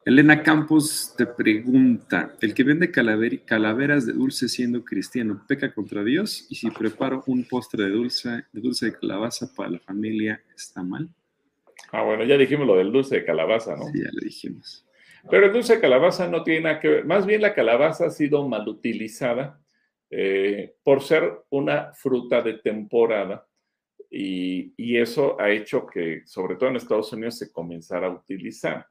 Elena 0.04 0.42
Campos 0.42 1.14
te 1.16 1.26
pregunta, 1.26 2.34
¿el 2.40 2.54
que 2.54 2.64
vende 2.64 2.90
calaveras 2.90 4.04
de 4.04 4.12
dulce 4.12 4.48
siendo 4.48 4.84
cristiano 4.84 5.44
peca 5.46 5.72
contra 5.72 6.02
Dios? 6.02 6.44
Y 6.50 6.56
si 6.56 6.70
preparo 6.70 7.22
un 7.28 7.44
postre 7.44 7.84
de 7.84 7.90
dulce, 7.90 8.44
de 8.52 8.60
dulce 8.60 8.86
de 8.86 8.98
calabaza 8.98 9.52
para 9.54 9.70
la 9.70 9.78
familia, 9.78 10.42
¿está 10.56 10.82
mal? 10.82 11.08
Ah, 11.92 12.02
bueno, 12.02 12.24
ya 12.24 12.36
dijimos 12.36 12.66
lo 12.66 12.76
del 12.76 12.90
dulce 12.90 13.16
de 13.16 13.24
calabaza, 13.24 13.76
¿no? 13.76 13.84
Sí, 13.92 14.00
ya 14.02 14.10
lo 14.12 14.24
dijimos. 14.24 14.84
Pero 15.30 15.46
el 15.46 15.52
dulce 15.52 15.76
de 15.76 15.80
calabaza 15.80 16.26
no 16.26 16.42
tiene 16.42 16.62
nada 16.62 16.80
que 16.80 16.88
ver. 16.88 17.04
Más 17.04 17.24
bien 17.24 17.40
la 17.40 17.54
calabaza 17.54 18.06
ha 18.06 18.10
sido 18.10 18.48
mal 18.48 18.66
utilizada 18.66 19.60
eh, 20.10 20.74
por 20.82 21.02
ser 21.02 21.44
una 21.50 21.92
fruta 21.92 22.42
de 22.42 22.54
temporada 22.54 23.46
y, 24.10 24.74
y, 24.76 24.98
eso 24.98 25.40
ha 25.40 25.48
hecho 25.48 25.86
que, 25.86 26.22
sobre 26.26 26.56
todo 26.56 26.70
en 26.70 26.76
Estados 26.76 27.12
Unidos, 27.12 27.38
se 27.38 27.52
comenzara 27.52 28.08
a 28.08 28.10
utilizar. 28.10 28.86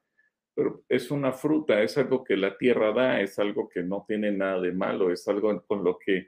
Pero 0.54 0.84
es 0.90 1.12
una 1.12 1.32
fruta, 1.32 1.82
es 1.82 1.98
algo 1.98 2.24
que 2.24 2.36
la 2.36 2.58
tierra 2.58 2.92
da, 2.92 3.22
es 3.22 3.40
algo 3.40 3.70
que 3.70 3.84
no 3.84 4.06
tiene 4.08 4.32
nada 4.32 4.60
de 4.60 4.72
malo, 4.72 5.12
es 5.12 5.28
algo 5.28 5.64
con 5.66 5.84
lo 5.84 5.98
que 5.98 6.28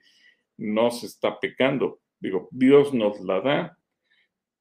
no 0.58 0.92
se 0.92 1.08
está 1.08 1.40
pecando. 1.40 2.00
Digo, 2.20 2.48
Dios 2.52 2.94
nos 2.94 3.20
la 3.22 3.42
da. 3.42 3.78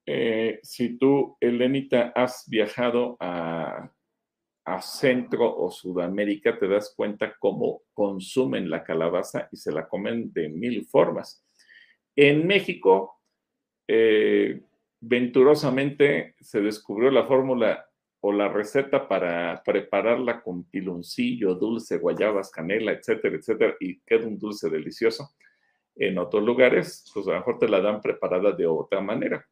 Eh, 0.07 0.59
si 0.63 0.99
tú, 0.99 1.37
Elenita, 1.41 2.13
has 2.15 2.45
viajado 2.49 3.17
a 3.21 3.93
a 4.65 4.81
Centro 4.81 5.57
o 5.57 5.71
Sudamérica, 5.71 6.59
te 6.59 6.69
das 6.69 6.95
cuenta 6.97 7.37
cómo 7.39 7.83
consumen 7.93 8.71
la 8.71 8.85
calabaza 8.85 9.49
y 9.51 9.57
se 9.57 9.73
la 9.73 9.89
comen 9.89 10.33
de 10.33 10.49
mil 10.49 10.87
formas. 10.87 11.45
En 12.15 12.47
México, 12.47 13.21
eh, 13.89 14.63
venturosamente 15.01 16.37
se 16.41 16.61
descubrió 16.61 17.11
la 17.11 17.27
fórmula 17.27 17.85
o 18.23 18.33
la 18.33 18.49
receta 18.49 19.07
para 19.09 19.63
prepararla 19.65 20.43
con 20.43 20.65
piloncillo, 20.65 21.55
dulce, 21.55 21.99
guayabas, 21.99 22.51
canela, 22.51 22.93
etcétera, 22.93 23.37
etcétera, 23.37 23.77
y 23.81 24.01
queda 24.01 24.27
un 24.27 24.39
dulce 24.39 24.71
delicioso. 24.71 25.31
En 25.95 26.19
otros 26.19 26.43
lugares, 26.43 27.05
pues 27.13 27.27
a 27.29 27.33
lo 27.33 27.37
mejor 27.37 27.59
te 27.59 27.69
la 27.69 27.81
dan 27.81 28.01
preparada 28.01 28.53
de 28.53 28.67
otra 28.67 29.01
manera. 29.01 29.47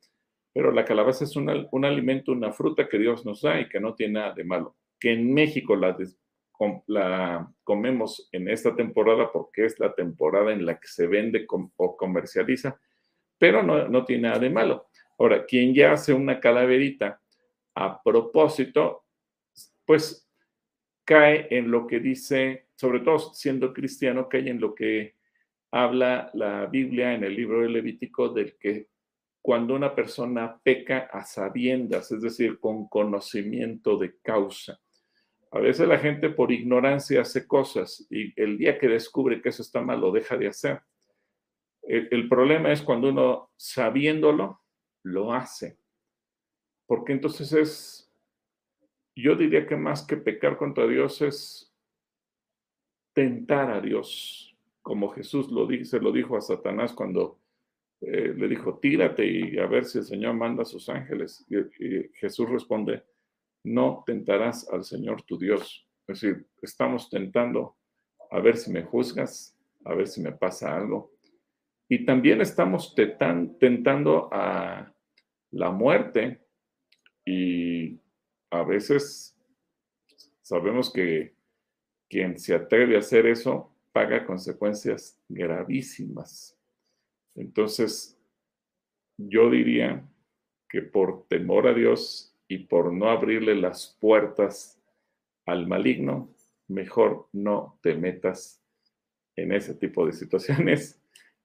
Pero 0.52 0.72
la 0.72 0.84
calabaza 0.84 1.24
es 1.24 1.36
un 1.36 1.84
alimento, 1.84 2.32
una 2.32 2.52
fruta 2.52 2.88
que 2.88 2.98
Dios 2.98 3.24
nos 3.26 3.42
da 3.42 3.60
y 3.60 3.68
que 3.68 3.80
no 3.80 3.94
tiene 3.94 4.14
nada 4.14 4.32
de 4.34 4.44
malo 4.44 4.76
que 5.00 5.12
en 5.12 5.32
México 5.32 5.74
la, 5.74 5.96
la 6.86 7.50
comemos 7.64 8.28
en 8.30 8.48
esta 8.48 8.76
temporada 8.76 9.32
porque 9.32 9.64
es 9.64 9.80
la 9.80 9.94
temporada 9.94 10.52
en 10.52 10.66
la 10.66 10.78
que 10.78 10.86
se 10.86 11.06
vende 11.06 11.46
o 11.48 11.96
comercializa, 11.96 12.78
pero 13.38 13.62
no, 13.62 13.88
no 13.88 14.04
tiene 14.04 14.28
nada 14.28 14.38
de 14.38 14.50
malo. 14.50 14.88
Ahora, 15.18 15.46
quien 15.46 15.74
ya 15.74 15.92
hace 15.92 16.12
una 16.12 16.38
calaverita 16.38 17.20
a 17.74 18.02
propósito, 18.02 19.04
pues 19.84 20.28
cae 21.04 21.46
en 21.50 21.70
lo 21.70 21.86
que 21.86 22.00
dice, 22.00 22.68
sobre 22.76 23.00
todo 23.00 23.18
siendo 23.18 23.72
cristiano, 23.72 24.28
cae 24.28 24.48
en 24.48 24.60
lo 24.60 24.74
que 24.74 25.16
habla 25.70 26.30
la 26.34 26.66
Biblia 26.66 27.14
en 27.14 27.24
el 27.24 27.34
libro 27.34 27.62
de 27.62 27.68
Levítico 27.68 28.28
del 28.28 28.56
que 28.58 28.88
cuando 29.42 29.74
una 29.74 29.94
persona 29.94 30.60
peca 30.62 31.08
a 31.12 31.24
sabiendas, 31.24 32.12
es 32.12 32.22
decir, 32.22 32.58
con 32.58 32.88
conocimiento 32.88 33.96
de 33.96 34.18
causa. 34.20 34.80
A 35.52 35.58
veces 35.58 35.88
la 35.88 35.98
gente 35.98 36.30
por 36.30 36.52
ignorancia 36.52 37.22
hace 37.22 37.46
cosas 37.46 38.06
y 38.10 38.32
el 38.40 38.58
día 38.58 38.78
que 38.78 38.88
descubre 38.88 39.40
que 39.42 39.48
eso 39.48 39.62
está 39.62 39.80
mal 39.80 40.00
lo 40.00 40.12
deja 40.12 40.36
de 40.36 40.48
hacer. 40.48 40.82
El, 41.82 42.28
problema 42.28 42.70
es 42.70 42.82
cuando 42.82 43.08
uno 43.08 43.50
sabiéndolo 43.56 44.60
lo 45.02 45.32
hace. 45.32 45.79
Porque 46.90 47.12
entonces 47.12 47.52
es, 47.52 48.12
yo 49.14 49.36
diría 49.36 49.64
que 49.64 49.76
más 49.76 50.04
que 50.04 50.16
pecar 50.16 50.56
contra 50.56 50.88
Dios 50.88 51.22
es 51.22 51.72
tentar 53.12 53.70
a 53.70 53.80
Dios, 53.80 54.56
como 54.82 55.08
Jesús 55.10 55.52
lo 55.52 55.68
dice, 55.68 56.00
lo 56.00 56.10
dijo 56.10 56.36
a 56.36 56.40
Satanás 56.40 56.92
cuando 56.92 57.38
eh, 58.00 58.34
le 58.36 58.48
dijo, 58.48 58.80
tírate 58.80 59.24
y 59.24 59.56
a 59.60 59.66
ver 59.66 59.84
si 59.84 59.98
el 59.98 60.04
Señor 60.04 60.34
manda 60.34 60.62
a 60.62 60.66
sus 60.66 60.88
ángeles. 60.88 61.46
y 61.48 62.08
Jesús 62.14 62.50
responde, 62.50 63.04
no 63.62 64.02
tentarás 64.04 64.68
al 64.68 64.82
Señor 64.82 65.22
tu 65.22 65.38
Dios. 65.38 65.86
Es 66.08 66.20
decir, 66.20 66.44
estamos 66.60 67.08
tentando 67.08 67.76
a 68.32 68.40
ver 68.40 68.56
si 68.56 68.72
me 68.72 68.82
juzgas, 68.82 69.56
a 69.84 69.94
ver 69.94 70.08
si 70.08 70.20
me 70.20 70.32
pasa 70.32 70.76
algo. 70.76 71.12
Y 71.88 72.04
también 72.04 72.40
estamos 72.40 72.96
tentando 72.96 74.28
a 74.32 74.92
la 75.52 75.70
muerte 75.70 76.49
y 77.30 78.00
a 78.50 78.64
veces 78.64 79.36
sabemos 80.42 80.92
que 80.92 81.32
quien 82.08 82.40
se 82.40 82.56
atreve 82.56 82.96
a 82.96 82.98
hacer 82.98 83.26
eso 83.26 83.72
paga 83.92 84.26
consecuencias 84.26 85.16
gravísimas. 85.28 86.58
Entonces, 87.36 88.18
yo 89.16 89.48
diría 89.48 90.04
que 90.68 90.82
por 90.82 91.28
temor 91.28 91.68
a 91.68 91.74
Dios 91.74 92.36
y 92.48 92.58
por 92.58 92.92
no 92.92 93.10
abrirle 93.10 93.54
las 93.54 93.96
puertas 94.00 94.82
al 95.46 95.68
maligno, 95.68 96.34
mejor 96.66 97.28
no 97.32 97.78
te 97.80 97.94
metas 97.94 98.60
en 99.36 99.52
ese 99.52 99.74
tipo 99.74 100.04
de 100.04 100.12
situaciones 100.12 101.00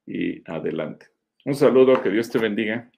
y 0.07 0.41
adelante. 0.49 1.07
Un 1.45 1.53
saludo, 1.53 2.01
que 2.01 2.09
Dios 2.09 2.31
te 2.31 2.39
bendiga. 2.39 2.91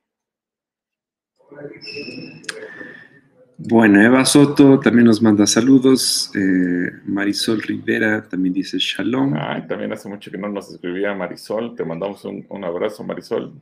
Bueno, 3.58 4.02
Eva 4.02 4.24
Soto 4.24 4.80
también 4.80 5.06
nos 5.06 5.22
manda 5.22 5.48
saludos. 5.48 6.32
Eh, 6.36 6.92
Marisol 7.06 7.62
Rivera 7.62 8.28
también 8.28 8.54
dice 8.54 8.78
shalom. 8.80 9.34
Ay, 9.36 9.66
también 9.68 9.92
hace 9.92 10.08
mucho 10.08 10.30
que 10.30 10.38
no 10.38 10.48
nos 10.50 10.72
escribía 10.72 11.16
Marisol. 11.16 11.76
Te 11.76 11.84
mandamos 11.84 12.24
un, 12.26 12.46
un 12.50 12.64
abrazo, 12.64 13.04
Marisol. 13.04 13.60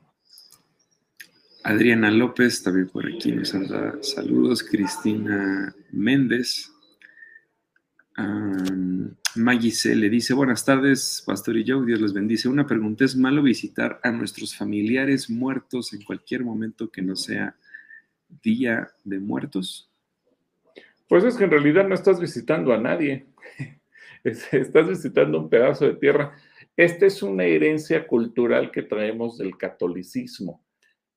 Adriana 1.64 2.12
López, 2.12 2.62
también 2.62 2.90
por 2.90 3.08
aquí 3.08 3.32
nos 3.32 3.52
da 3.70 3.96
saludos. 4.02 4.64
Cristina 4.64 5.74
Méndez. 5.92 6.72
Maggie 9.36 9.72
C. 9.72 9.96
le 9.96 10.10
dice, 10.10 10.34
buenas 10.34 10.64
tardes, 10.64 11.22
Pastor 11.26 11.58
y 11.58 11.66
Joe, 11.68 11.86
Dios 11.86 12.00
les 12.00 12.14
bendice. 12.14 12.48
Una 12.48 12.66
pregunta, 12.66 13.04
¿es 13.04 13.16
malo 13.16 13.44
visitar 13.44 14.00
a 14.04 14.12
nuestros 14.12 14.56
familiares 14.56 15.30
muertos 15.30 15.94
en 15.94 16.04
cualquier 16.04 16.44
momento 16.44 16.90
que 16.90 17.02
no 17.02 17.16
sea 17.16 17.56
día 18.28 18.88
de 19.04 19.20
muertos? 19.20 19.92
Pues 21.08 21.24
es 21.24 21.38
que 21.38 21.44
en 21.44 21.52
realidad 21.52 21.88
no 21.88 21.96
estás 21.96 22.20
visitando 22.20 22.74
a 22.74 22.78
nadie, 22.78 23.28
estás 24.24 24.88
visitando 24.88 25.40
un 25.40 25.50
pedazo 25.50 25.86
de 25.86 25.96
tierra. 25.96 26.36
Esta 26.76 27.06
es 27.06 27.24
una 27.24 27.46
herencia 27.46 28.08
cultural 28.08 28.72
que 28.72 28.84
traemos 28.84 29.38
del 29.38 29.58
catolicismo. 29.58 30.66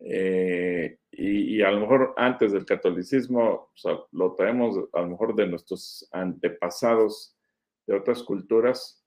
Eh, 0.00 0.98
y, 1.10 1.60
a 1.62 1.72
lo 1.72 1.80
mejor 1.80 2.14
antes 2.16 2.52
del 2.52 2.64
catolicismo 2.64 3.72
lo 4.12 4.34
traemos 4.34 4.76
a 4.92 5.00
lo 5.00 5.08
mejor 5.08 5.34
de 5.34 5.48
nuestros 5.48 6.08
antepasados 6.12 7.36
de 7.84 7.96
otras 7.96 8.22
culturas, 8.22 9.04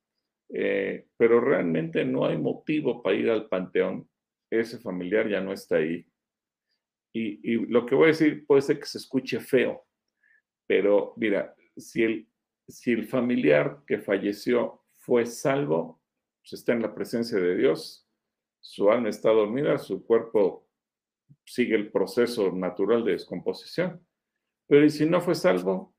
eh, 0.49 1.07
pero 1.15 1.39
realmente 1.39 2.03
no 2.03 2.25
hay 2.25 2.37
motivo 2.37 3.01
para 3.01 3.15
ir 3.15 3.29
al 3.29 3.47
panteón. 3.47 4.09
Ese 4.49 4.79
familiar 4.79 5.29
ya 5.29 5.39
no 5.39 5.53
está 5.53 5.77
ahí. 5.77 6.05
Y, 7.13 7.65
lo 7.67 7.85
que 7.85 7.95
voy 7.95 8.05
a 8.05 8.07
decir 8.07 8.45
puede 8.45 8.61
ser 8.61 8.79
que 8.79 8.85
se 8.85 8.97
escuche 8.97 9.39
feo, 9.39 9.85
pero 10.67 11.13
mira, 11.17 11.55
si 11.75 12.03
el, 12.03 12.29
si 12.67 12.91
el 12.91 13.05
familiar 13.07 13.83
que 13.85 13.99
falleció 13.99 14.83
fue 14.99 15.25
salvo, 15.25 16.01
pues 16.41 16.53
está 16.53 16.73
en 16.73 16.81
la 16.81 16.95
presencia 16.95 17.37
de 17.37 17.57
Dios, 17.57 18.07
su 18.61 18.89
alma 18.91 19.09
está 19.09 19.31
dormida, 19.31 19.77
su 19.77 20.05
cuerpo 20.05 20.67
sigue 21.45 21.75
el 21.75 21.91
proceso 21.91 22.51
natural 22.51 23.03
de 23.03 23.13
descomposición. 23.13 24.05
Pero 24.67 24.87
si 24.89 25.05
no 25.05 25.19
fue 25.19 25.35
salvo, 25.35 25.93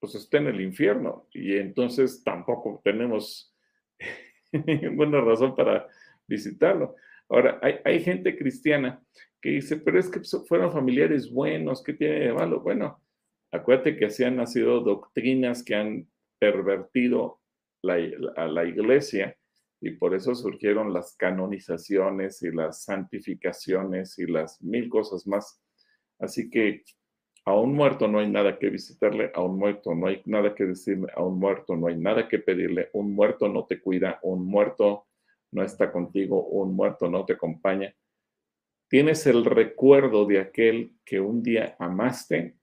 pues 0.00 0.14
está 0.14 0.38
en 0.38 0.48
el 0.48 0.60
infierno 0.60 1.26
y 1.32 1.56
entonces 1.56 2.22
tampoco 2.22 2.80
tenemos 2.84 3.54
ninguna 4.52 5.20
razón 5.20 5.56
para 5.56 5.88
visitarlo. 6.26 6.94
Ahora, 7.28 7.60
hay, 7.84 8.00
gente 8.00 8.36
cristiana 8.36 9.02
que 9.40 9.50
dice, 9.50 9.76
pero 9.76 9.98
es 9.98 10.08
que 10.08 10.20
fueron 10.46 10.72
familiares 10.72 11.30
buenos, 11.30 11.82
¿qué 11.82 11.92
tiene 11.92 12.20
de 12.20 12.32
malo? 12.32 12.60
Bueno, 12.60 13.02
acuérdate 13.52 13.96
que 13.96 14.06
así 14.06 14.24
han 14.24 14.36
nacido 14.36 14.80
doctrinas 14.80 15.62
que 15.62 15.74
han 15.74 16.08
pervertido 16.38 17.40
a 18.36 18.46
la 18.46 18.64
iglesia 18.64 19.36
y 19.80 19.90
por 19.92 20.14
eso 20.14 20.34
surgieron 20.34 20.92
las 20.92 21.14
canonizaciones 21.16 22.42
y 22.42 22.50
las 22.50 22.84
santificaciones 22.84 24.18
y 24.18 24.26
las 24.26 24.60
mil 24.62 24.88
cosas 24.88 25.26
más. 25.26 25.62
Así 26.18 26.50
que 26.50 26.82
a 27.44 27.54
un 27.54 27.74
muerto 27.74 28.08
no 28.08 28.18
hay 28.18 28.28
nada 28.28 28.58
que 28.58 28.70
visitarle, 28.70 29.30
a 29.34 29.40
un 29.40 29.58
muerto 29.58 29.94
no 29.94 30.08
hay 30.08 30.22
nada 30.26 30.54
que 30.54 30.66
decirle, 30.66 31.08
a 31.14 31.22
un 31.22 31.38
muerto 31.38 31.76
no 31.76 31.86
hay 31.86 31.96
nada 31.96 32.28
que 32.28 32.38
pedirle, 32.38 32.90
un 32.92 33.14
muerto 33.14 33.48
no 33.48 33.66
te 33.66 33.80
cuida, 33.80 34.18
un 34.22 34.44
muerto 34.44 35.07
no 35.50 35.62
está 35.62 35.90
contigo, 35.90 36.44
un 36.46 36.74
muerto 36.74 37.08
no 37.08 37.24
te 37.24 37.34
acompaña. 37.34 37.94
Tienes 38.88 39.26
el 39.26 39.44
recuerdo 39.44 40.24
de 40.24 40.40
aquel 40.40 40.94
que 41.04 41.20
un 41.20 41.42
día 41.42 41.76
amaste, 41.78 42.56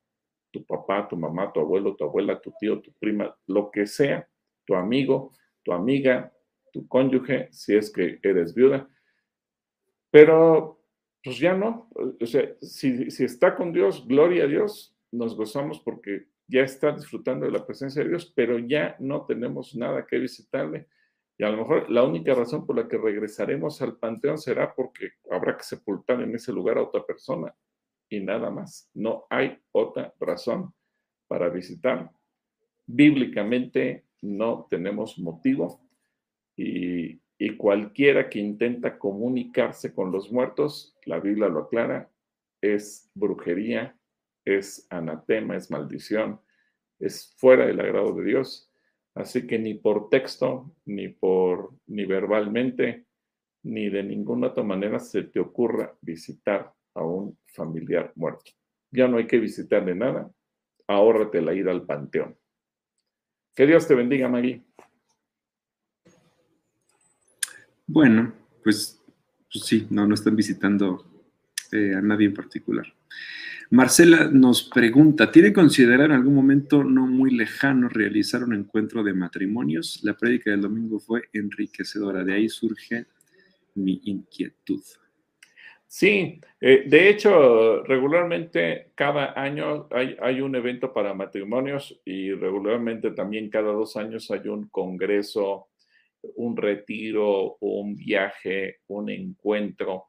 tu 0.51 0.65
papá, 0.65 1.07
tu 1.07 1.17
mamá, 1.17 1.51
tu 1.51 1.59
abuelo, 1.59 1.95
tu 1.95 2.03
abuela, 2.03 2.39
tu 2.39 2.53
tío, 2.59 2.81
tu 2.81 2.91
prima, 2.93 3.35
lo 3.47 3.69
que 3.69 3.85
sea, 3.85 4.27
tu 4.65 4.75
amigo, 4.75 5.33
tu 5.63 5.73
amiga, 5.73 6.33
tu 6.71 6.87
cónyuge, 6.87 7.49
si 7.51 7.75
es 7.75 7.91
que 7.91 8.19
eres 8.23 8.55
viuda. 8.55 8.87
Pero, 10.09 10.81
pues 11.23 11.37
ya 11.37 11.53
no. 11.53 11.89
O 11.93 12.25
sea, 12.25 12.55
si, 12.61 13.11
si 13.11 13.23
está 13.23 13.55
con 13.55 13.73
Dios, 13.73 14.07
gloria 14.07 14.45
a 14.45 14.47
Dios, 14.47 14.95
nos 15.11 15.35
gozamos 15.35 15.79
porque 15.79 16.27
ya 16.47 16.61
está 16.61 16.91
disfrutando 16.91 17.45
de 17.45 17.51
la 17.51 17.65
presencia 17.65 18.03
de 18.03 18.09
Dios, 18.09 18.31
pero 18.35 18.59
ya 18.59 18.95
no 18.99 19.25
tenemos 19.25 19.75
nada 19.75 20.05
que 20.05 20.19
visitarle. 20.19 20.87
Y 21.37 21.43
a 21.43 21.49
lo 21.49 21.57
mejor 21.57 21.89
la 21.89 22.03
única 22.03 22.33
razón 22.33 22.65
por 22.65 22.77
la 22.77 22.87
que 22.87 22.97
regresaremos 22.97 23.81
al 23.81 23.97
panteón 23.97 24.37
será 24.37 24.73
porque 24.73 25.11
habrá 25.29 25.57
que 25.57 25.63
sepultar 25.63 26.21
en 26.21 26.33
ese 26.33 26.53
lugar 26.53 26.77
a 26.77 26.83
otra 26.83 27.05
persona 27.05 27.53
y 28.09 28.19
nada 28.19 28.49
más. 28.49 28.89
No 28.93 29.25
hay 29.29 29.57
otra 29.71 30.13
razón 30.19 30.73
para 31.27 31.49
visitar. 31.49 32.11
Bíblicamente 32.85 34.05
no 34.21 34.67
tenemos 34.69 35.17
motivo 35.19 35.81
y, 36.55 37.19
cualquiera 37.57 38.29
que 38.29 38.39
intenta 38.39 38.97
comunicarse 38.97 39.93
con 39.93 40.11
los 40.11 40.31
muertos, 40.31 40.95
la 41.05 41.19
Biblia 41.19 41.47
lo 41.47 41.61
aclara, 41.61 42.09
es 42.61 43.09
brujería, 43.13 43.97
es 44.45 44.87
anatema, 44.89 45.55
es 45.55 45.69
maldición, 45.69 46.39
es 46.99 47.35
fuera 47.37 47.65
del 47.65 47.79
agrado 47.79 48.13
de 48.13 48.25
Dios. 48.25 48.71
Así 49.15 49.47
que 49.47 49.57
ni 49.57 49.75
por 49.75 50.09
texto, 50.09 50.75
ni 50.85 51.07
por 51.07 51.73
ni 51.87 52.05
verbalmente, 52.05 53.05
ni 53.63 53.89
de 53.89 54.03
ninguna 54.03 54.47
otra 54.47 54.63
manera 54.63 54.99
se 54.99 55.23
te 55.23 55.39
ocurra 55.39 55.97
visitar 56.01 56.73
a 56.93 57.03
un 57.03 57.37
familiar 57.47 58.11
muerto. 58.15 58.51
Ya 58.91 59.07
no 59.07 59.17
hay 59.17 59.25
que 59.25 59.39
visitarle 59.39 59.95
nada, 59.95 60.29
ahórrate 60.87 61.41
la 61.41 61.53
ida 61.53 61.71
al 61.71 61.85
panteón. 61.85 62.37
Que 63.55 63.65
Dios 63.65 63.87
te 63.87 63.95
bendiga, 63.95 64.27
María. 64.27 64.61
Bueno, 67.87 68.33
pues, 68.63 69.01
pues, 69.51 69.65
sí, 69.65 69.87
no, 69.89 70.05
no 70.05 70.15
están 70.15 70.35
visitando 70.35 71.05
eh, 71.71 71.93
a 71.95 72.01
nadie 72.01 72.27
en 72.27 72.33
particular. 72.33 72.85
Marcela 73.71 74.29
nos 74.31 74.69
pregunta, 74.69 75.31
¿tiene 75.31 75.51
considerar 75.51 76.05
en 76.05 76.11
algún 76.11 76.35
momento 76.35 76.83
no 76.83 77.07
muy 77.07 77.31
lejano 77.31 77.89
realizar 77.89 78.43
un 78.43 78.53
encuentro 78.53 79.03
de 79.03 79.13
matrimonios? 79.13 80.01
La 80.03 80.13
prédica 80.15 80.51
del 80.51 80.61
domingo 80.61 80.99
fue 80.99 81.23
enriquecedora, 81.33 82.23
de 82.23 82.33
ahí 82.33 82.47
surge 82.47 83.07
mi 83.73 83.99
inquietud. 84.05 84.81
Sí, 85.87 86.41
eh, 86.59 86.83
de 86.87 87.09
hecho, 87.09 87.81
regularmente 87.83 88.91
cada 88.95 89.39
año 89.39 89.87
hay, 89.91 90.15
hay, 90.21 90.41
un 90.41 90.55
evento 90.55 90.93
para 90.93 91.13
matrimonios 91.13 91.99
y 92.05 92.33
regularmente 92.33 93.11
también 93.11 93.49
cada 93.49 93.71
dos 93.71 93.95
años 93.95 94.29
hay 94.29 94.47
un 94.47 94.67
congreso, 94.67 95.69
un 96.35 96.57
retiro, 96.57 97.57
un 97.61 97.95
viaje, 97.95 98.79
un 98.87 99.09
encuentro. 99.09 100.07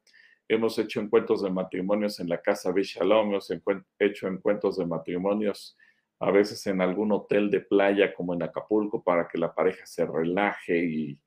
Hemos 0.49 0.79
hecho 0.79 1.01
encuentros 1.01 1.43
de 1.43 1.51
matrimonios 1.51 2.21
en 2.21 2.29
la 2.29 2.41
casa 2.41 2.73
Shalom, 2.75 3.29
hemos 3.31 3.53
hecho 3.99 4.29
encuentros 4.29 4.77
de 4.77 4.87
matrimonios 4.87 5.77
a 6.21 6.31
veces 6.31 6.67
en 6.67 6.81
algún 6.81 7.13
hotel 7.13 7.51
de 7.51 7.61
playa 7.61 8.15
como 8.15 8.33
en 8.35 8.43
Acapulco 8.43 9.03
para 9.03 9.29
que 9.29 9.39
la 9.39 9.55
pareja 9.55 9.85
se 9.85 10.07
relaje 10.07 10.85
y, 10.85 11.21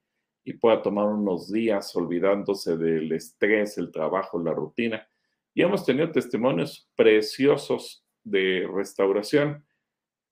y 0.43 0.53
pueda 0.53 0.82
tomar 0.82 1.05
unos 1.07 1.51
días 1.51 1.95
olvidándose 1.95 2.78
del 2.78 3.11
estrés, 3.11 3.78
el 3.78 3.91
trabajo, 3.91 4.41
la 4.41 4.53
rutina. 4.53 5.07
Y 5.53 5.61
hemos 5.61 5.86
tenido 5.86 6.11
testimonios 6.11 6.89
preciosos 6.95 8.03
de 8.24 8.67
restauración. 8.74 9.65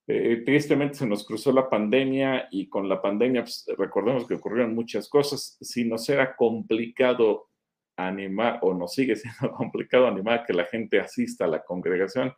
Eh, 0.07 0.43
tristemente 0.45 0.95
se 0.95 1.07
nos 1.07 1.25
cruzó 1.25 1.51
la 1.51 1.69
pandemia 1.69 2.47
y 2.49 2.69
con 2.69 2.87
la 2.87 3.01
pandemia 3.01 3.41
pues, 3.43 3.65
recordemos 3.77 4.25
que 4.25 4.35
ocurrieron 4.35 4.73
muchas 4.73 5.09
cosas. 5.09 5.57
Si 5.61 5.83
nos 5.83 6.07
era 6.09 6.35
complicado 6.35 7.49
animar 7.97 8.59
o 8.61 8.73
nos 8.73 8.93
sigue 8.93 9.15
siendo 9.17 9.51
complicado 9.51 10.07
animar 10.07 10.45
que 10.45 10.53
la 10.53 10.65
gente 10.65 10.99
asista 10.99 11.45
a 11.45 11.49
la 11.49 11.63
congregación, 11.63 12.33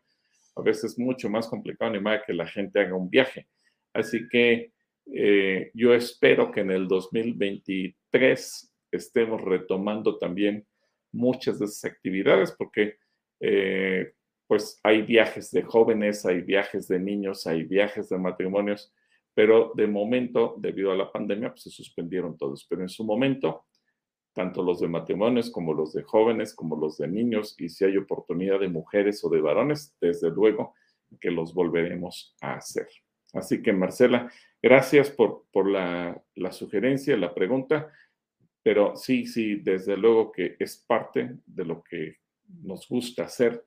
a 0.55 0.61
veces 0.61 0.93
es 0.93 0.99
mucho 0.99 1.29
más 1.29 1.47
complicado 1.47 1.91
animar 1.91 2.23
que 2.25 2.33
la 2.33 2.47
gente 2.47 2.79
haga 2.79 2.95
un 2.95 3.09
viaje. 3.09 3.47
Así 3.93 4.27
que 4.27 4.71
eh, 5.13 5.71
yo 5.73 5.93
espero 5.93 6.51
que 6.51 6.61
en 6.61 6.71
el 6.71 6.87
2023 6.87 8.75
estemos 8.91 9.41
retomando 9.41 10.17
también 10.17 10.65
muchas 11.11 11.59
de 11.59 11.65
esas 11.65 11.85
actividades 11.85 12.51
porque 12.51 12.97
eh, 13.39 14.13
pues 14.47 14.79
hay 14.83 15.03
viajes 15.03 15.51
de 15.51 15.63
jóvenes, 15.63 16.25
hay 16.25 16.41
viajes 16.41 16.87
de 16.87 16.99
niños, 16.99 17.45
hay 17.45 17.63
viajes 17.63 18.09
de 18.09 18.17
matrimonios, 18.17 18.91
pero 19.33 19.71
de 19.75 19.87
momento, 19.87 20.55
debido 20.57 20.91
a 20.91 20.95
la 20.95 21.11
pandemia, 21.11 21.51
pues 21.51 21.63
se 21.63 21.69
suspendieron 21.69 22.35
todos. 22.35 22.65
Pero 22.67 22.81
en 22.81 22.89
su 22.89 23.03
momento, 23.03 23.65
tanto 24.33 24.63
los 24.63 24.79
de 24.79 24.87
matrimonios 24.87 25.49
como 25.49 25.73
los 25.73 25.93
de 25.93 26.03
jóvenes, 26.03 26.53
como 26.53 26.75
los 26.75 26.97
de 26.97 27.07
niños, 27.07 27.55
y 27.59 27.69
si 27.69 27.85
hay 27.85 27.97
oportunidad 27.97 28.59
de 28.59 28.69
mujeres 28.69 29.23
o 29.23 29.29
de 29.29 29.41
varones, 29.41 29.95
desde 29.99 30.29
luego 30.29 30.75
que 31.19 31.31
los 31.31 31.53
volveremos 31.53 32.35
a 32.41 32.55
hacer. 32.55 32.87
Así 33.33 33.61
que, 33.61 33.73
Marcela, 33.73 34.31
gracias 34.61 35.09
por, 35.09 35.45
por 35.51 35.69
la, 35.69 36.21
la, 36.35 36.51
sugerencia, 36.51 37.17
la 37.17 37.33
pregunta, 37.33 37.91
pero 38.63 38.95
sí, 38.95 39.25
sí, 39.25 39.55
desde 39.55 39.97
luego 39.97 40.31
que 40.31 40.55
es 40.59 40.83
parte 40.87 41.37
de 41.45 41.65
lo 41.65 41.83
que 41.83 42.17
nos 42.63 42.87
gusta 42.87 43.23
hacer, 43.23 43.65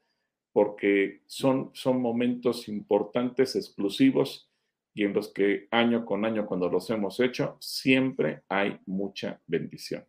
porque 0.52 1.22
son, 1.26 1.70
son 1.72 2.00
momentos 2.00 2.68
importantes, 2.68 3.56
exclusivos, 3.56 4.52
y 4.94 5.04
en 5.04 5.14
los 5.14 5.32
que 5.32 5.68
año 5.70 6.04
con 6.04 6.24
año, 6.24 6.46
cuando 6.46 6.68
los 6.68 6.90
hemos 6.90 7.18
hecho, 7.20 7.56
siempre 7.60 8.42
hay 8.48 8.78
mucha 8.86 9.40
bendición. 9.46 10.04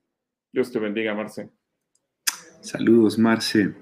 Dios 0.54 0.72
te 0.72 0.78
bendiga, 0.78 1.16
Marce. 1.16 1.50
Saludos, 2.62 3.18
Marce. 3.18 3.74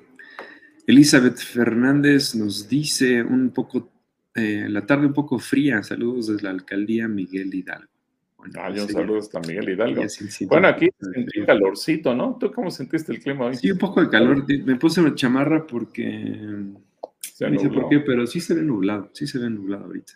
Elizabeth 0.88 1.38
Fernández 1.38 2.34
nos 2.34 2.69
dice 2.69 3.22
un 3.22 3.51
poco 3.51 3.91
eh, 4.34 4.67
la 4.69 4.86
tarde 4.86 5.05
un 5.07 5.13
poco 5.13 5.38
fría. 5.38 5.84
Saludos 5.84 6.28
desde 6.28 6.43
la 6.43 6.51
alcaldía 6.51 7.09
Miguel 7.09 7.53
Hidalgo. 7.53 7.91
Bueno, 8.38 8.53
ah, 8.59 8.69
un 8.72 8.88
saludo 8.88 9.19
hasta 9.19 9.41
Miguel 9.41 9.69
Hidalgo. 9.69 10.01
Bueno, 10.47 10.67
aquí 10.69 10.89
sentí 10.99 11.45
calorcito, 11.45 12.15
¿no? 12.15 12.38
¿Tú 12.39 12.51
cómo 12.53 12.72
sentiste 12.72 13.11
el 13.11 13.22
clima 13.22 13.47
hoy? 13.47 13.55
Sí, 13.55 13.69
un 13.69 13.78
poco 13.78 14.01
de 14.01 14.09
calor. 14.09 14.45
Me 14.63 14.78
puse 14.78 15.01
una 15.01 15.13
chamarra 15.13 15.67
porque. 15.67 16.13
no 16.13 17.59
sé 17.59 17.69
por 17.69 17.89
qué, 17.89 17.99
pero 17.99 18.26
sí 18.26 18.39
se 18.39 18.53
ve 18.53 18.61
nublado. 18.61 19.11
Sí 19.13 19.28
se 19.28 19.39
ve 19.39 19.49
nublado 19.49 19.84
ahorita. 19.84 20.13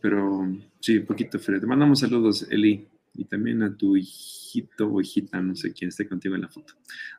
Pero 0.00 0.48
sí, 0.80 0.96
un 0.96 1.06
poquito 1.06 1.38
frío. 1.38 1.60
Te 1.60 1.66
mandamos 1.66 2.00
saludos, 2.00 2.48
Eli. 2.50 2.88
Y 3.14 3.24
también 3.24 3.62
a 3.62 3.76
tu 3.76 3.96
hijito 3.96 4.88
o 4.88 5.00
hijita, 5.00 5.40
no 5.40 5.54
sé 5.54 5.72
quién 5.72 5.88
esté 5.88 6.08
contigo 6.08 6.34
en 6.34 6.42
la 6.42 6.48
foto. 6.48 6.74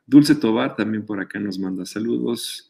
Dulce 0.06 0.36
Tobar 0.36 0.76
también 0.76 1.06
por 1.06 1.20
acá 1.20 1.39
nos 1.39 1.60
manda 1.60 1.86
saludos. 1.86 2.70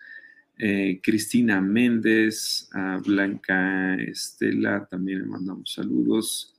Eh, 0.58 1.00
Cristina 1.02 1.62
Méndez, 1.62 2.70
a 2.74 2.98
Blanca 2.98 3.96
Estela, 3.96 4.86
también 4.86 5.20
le 5.20 5.26
mandamos 5.26 5.74
saludos. 5.74 6.54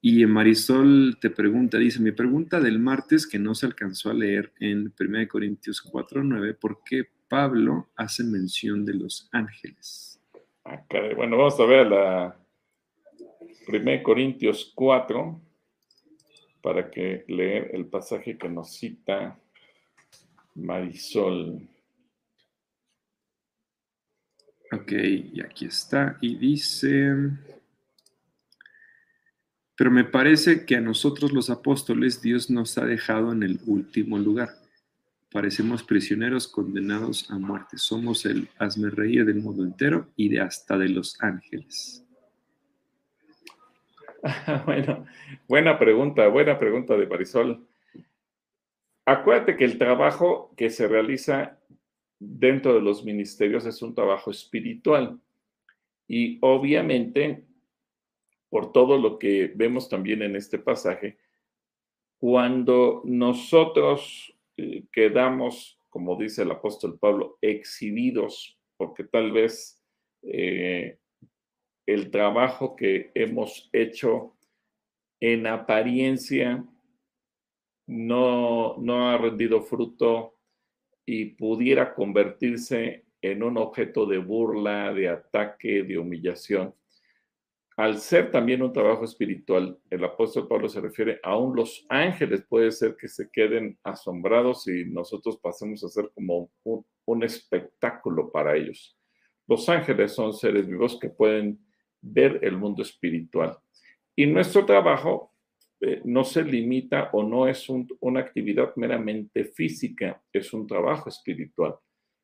Y 0.00 0.24
Marisol 0.26 1.18
te 1.20 1.30
pregunta, 1.30 1.76
dice, 1.76 2.00
mi 2.00 2.12
pregunta 2.12 2.60
del 2.60 2.78
martes 2.78 3.26
que 3.26 3.38
no 3.38 3.54
se 3.54 3.66
alcanzó 3.66 4.10
a 4.10 4.14
leer 4.14 4.52
en 4.60 4.94
1 4.98 5.28
Corintios 5.28 5.82
4.9, 5.84 6.56
¿por 6.56 6.82
qué 6.84 7.04
Pablo 7.28 7.88
hace 7.96 8.22
mención 8.22 8.84
de 8.84 8.94
los 8.94 9.28
ángeles? 9.32 10.22
Ah, 10.64 10.84
bueno, 11.16 11.36
vamos 11.36 11.58
a 11.58 11.66
ver 11.66 11.86
la 11.88 12.36
1 13.66 14.02
Corintios 14.04 14.72
4 14.76 15.47
para 16.62 16.90
que 16.90 17.24
leer 17.28 17.70
el 17.74 17.86
pasaje 17.86 18.36
que 18.36 18.48
nos 18.48 18.72
cita 18.72 19.38
Marisol. 20.54 21.68
Ok, 24.72 24.92
y 24.92 25.40
aquí 25.40 25.66
está. 25.66 26.18
Y 26.20 26.36
dice, 26.36 27.14
pero 29.78 29.92
me 29.92 30.02
parece 30.04 30.66
que 30.66 30.74
a 30.74 30.80
nosotros 30.80 31.32
los 31.32 31.50
apóstoles 31.50 32.20
Dios 32.20 32.50
nos 32.50 32.76
ha 32.78 32.84
dejado 32.84 33.32
en 33.32 33.44
el 33.44 33.60
último 33.64 34.18
lugar. 34.18 34.50
Parecemos 35.30 35.84
prisioneros 35.84 36.48
condenados 36.48 37.30
a 37.30 37.38
muerte. 37.38 37.78
Somos 37.78 38.26
el 38.26 38.48
hazme 38.58 38.90
reír 38.90 39.24
del 39.24 39.40
mundo 39.40 39.62
entero 39.62 40.10
y 40.16 40.30
de 40.30 40.40
hasta 40.40 40.76
de 40.76 40.88
los 40.88 41.16
ángeles. 41.22 42.04
bueno, 44.66 45.06
buena 45.46 45.78
pregunta, 45.78 46.26
buena 46.28 46.58
pregunta 46.58 46.96
de 46.96 47.06
Marisol. 47.06 47.66
Acuérdate 49.04 49.56
que 49.56 49.64
el 49.64 49.78
trabajo 49.78 50.52
que 50.56 50.70
se 50.70 50.88
realiza 50.88 51.58
dentro 52.18 52.74
de 52.74 52.80
los 52.80 53.04
ministerios 53.04 53.64
es 53.64 53.80
un 53.80 53.94
trabajo 53.94 54.30
espiritual. 54.30 55.20
Y 56.06 56.38
obviamente, 56.40 57.44
por 58.48 58.72
todo 58.72 58.98
lo 58.98 59.18
que 59.18 59.52
vemos 59.54 59.88
también 59.88 60.22
en 60.22 60.36
este 60.36 60.58
pasaje, 60.58 61.18
cuando 62.18 63.02
nosotros 63.04 64.34
eh, 64.56 64.84
quedamos, 64.90 65.78
como 65.88 66.16
dice 66.16 66.42
el 66.42 66.50
apóstol 66.50 66.98
Pablo, 66.98 67.38
exhibidos, 67.40 68.58
porque 68.76 69.04
tal 69.04 69.32
vez 69.32 69.80
eh, 70.22 70.98
el 71.88 72.10
trabajo 72.10 72.76
que 72.76 73.10
hemos 73.14 73.70
hecho 73.72 74.36
en 75.20 75.46
apariencia 75.46 76.62
no, 77.86 78.76
no 78.76 79.08
ha 79.08 79.16
rendido 79.16 79.62
fruto 79.62 80.34
y 81.06 81.30
pudiera 81.36 81.94
convertirse 81.94 83.06
en 83.22 83.42
un 83.42 83.56
objeto 83.56 84.04
de 84.04 84.18
burla, 84.18 84.92
de 84.92 85.08
ataque, 85.08 85.82
de 85.82 85.96
humillación. 85.96 86.74
Al 87.78 87.96
ser 87.96 88.30
también 88.30 88.60
un 88.60 88.74
trabajo 88.74 89.04
espiritual, 89.04 89.78
el 89.88 90.04
apóstol 90.04 90.46
Pablo 90.46 90.68
se 90.68 90.82
refiere, 90.82 91.18
aún 91.22 91.56
los 91.56 91.86
ángeles 91.88 92.44
puede 92.46 92.70
ser 92.70 92.96
que 92.96 93.08
se 93.08 93.30
queden 93.30 93.78
asombrados 93.82 94.68
y 94.68 94.84
nosotros 94.84 95.38
pasemos 95.38 95.82
a 95.82 95.88
ser 95.88 96.10
como 96.14 96.50
un, 96.64 96.84
un 97.06 97.22
espectáculo 97.22 98.30
para 98.30 98.54
ellos. 98.54 98.94
Los 99.46 99.66
ángeles 99.70 100.12
son 100.12 100.34
seres 100.34 100.66
vivos 100.66 100.98
que 101.00 101.08
pueden 101.08 101.66
ver 102.00 102.40
el 102.42 102.56
mundo 102.56 102.82
espiritual. 102.82 103.58
Y 104.16 104.26
nuestro 104.26 104.64
trabajo 104.64 105.32
eh, 105.80 106.00
no 106.04 106.24
se 106.24 106.42
limita 106.42 107.10
o 107.12 107.22
no 107.22 107.46
es 107.46 107.68
una 108.00 108.20
actividad 108.20 108.74
meramente 108.76 109.44
física, 109.44 110.20
es 110.32 110.52
un 110.52 110.66
trabajo 110.66 111.08
espiritual. 111.08 111.76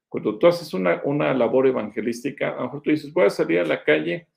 Cuando 0.08 0.38
tú 0.38 0.46
haces 0.46 0.72
una, 0.74 1.02
una 1.04 1.32
labor 1.34 1.66
evangelística, 1.66 2.50
a 2.50 2.56
lo 2.56 2.62
mejor 2.64 2.82
tú 2.82 2.90
dices, 2.90 3.12
voy 3.12 3.26
a 3.26 3.30
salir 3.30 3.60
a 3.60 3.64
la 3.64 3.82
calle 3.82 4.28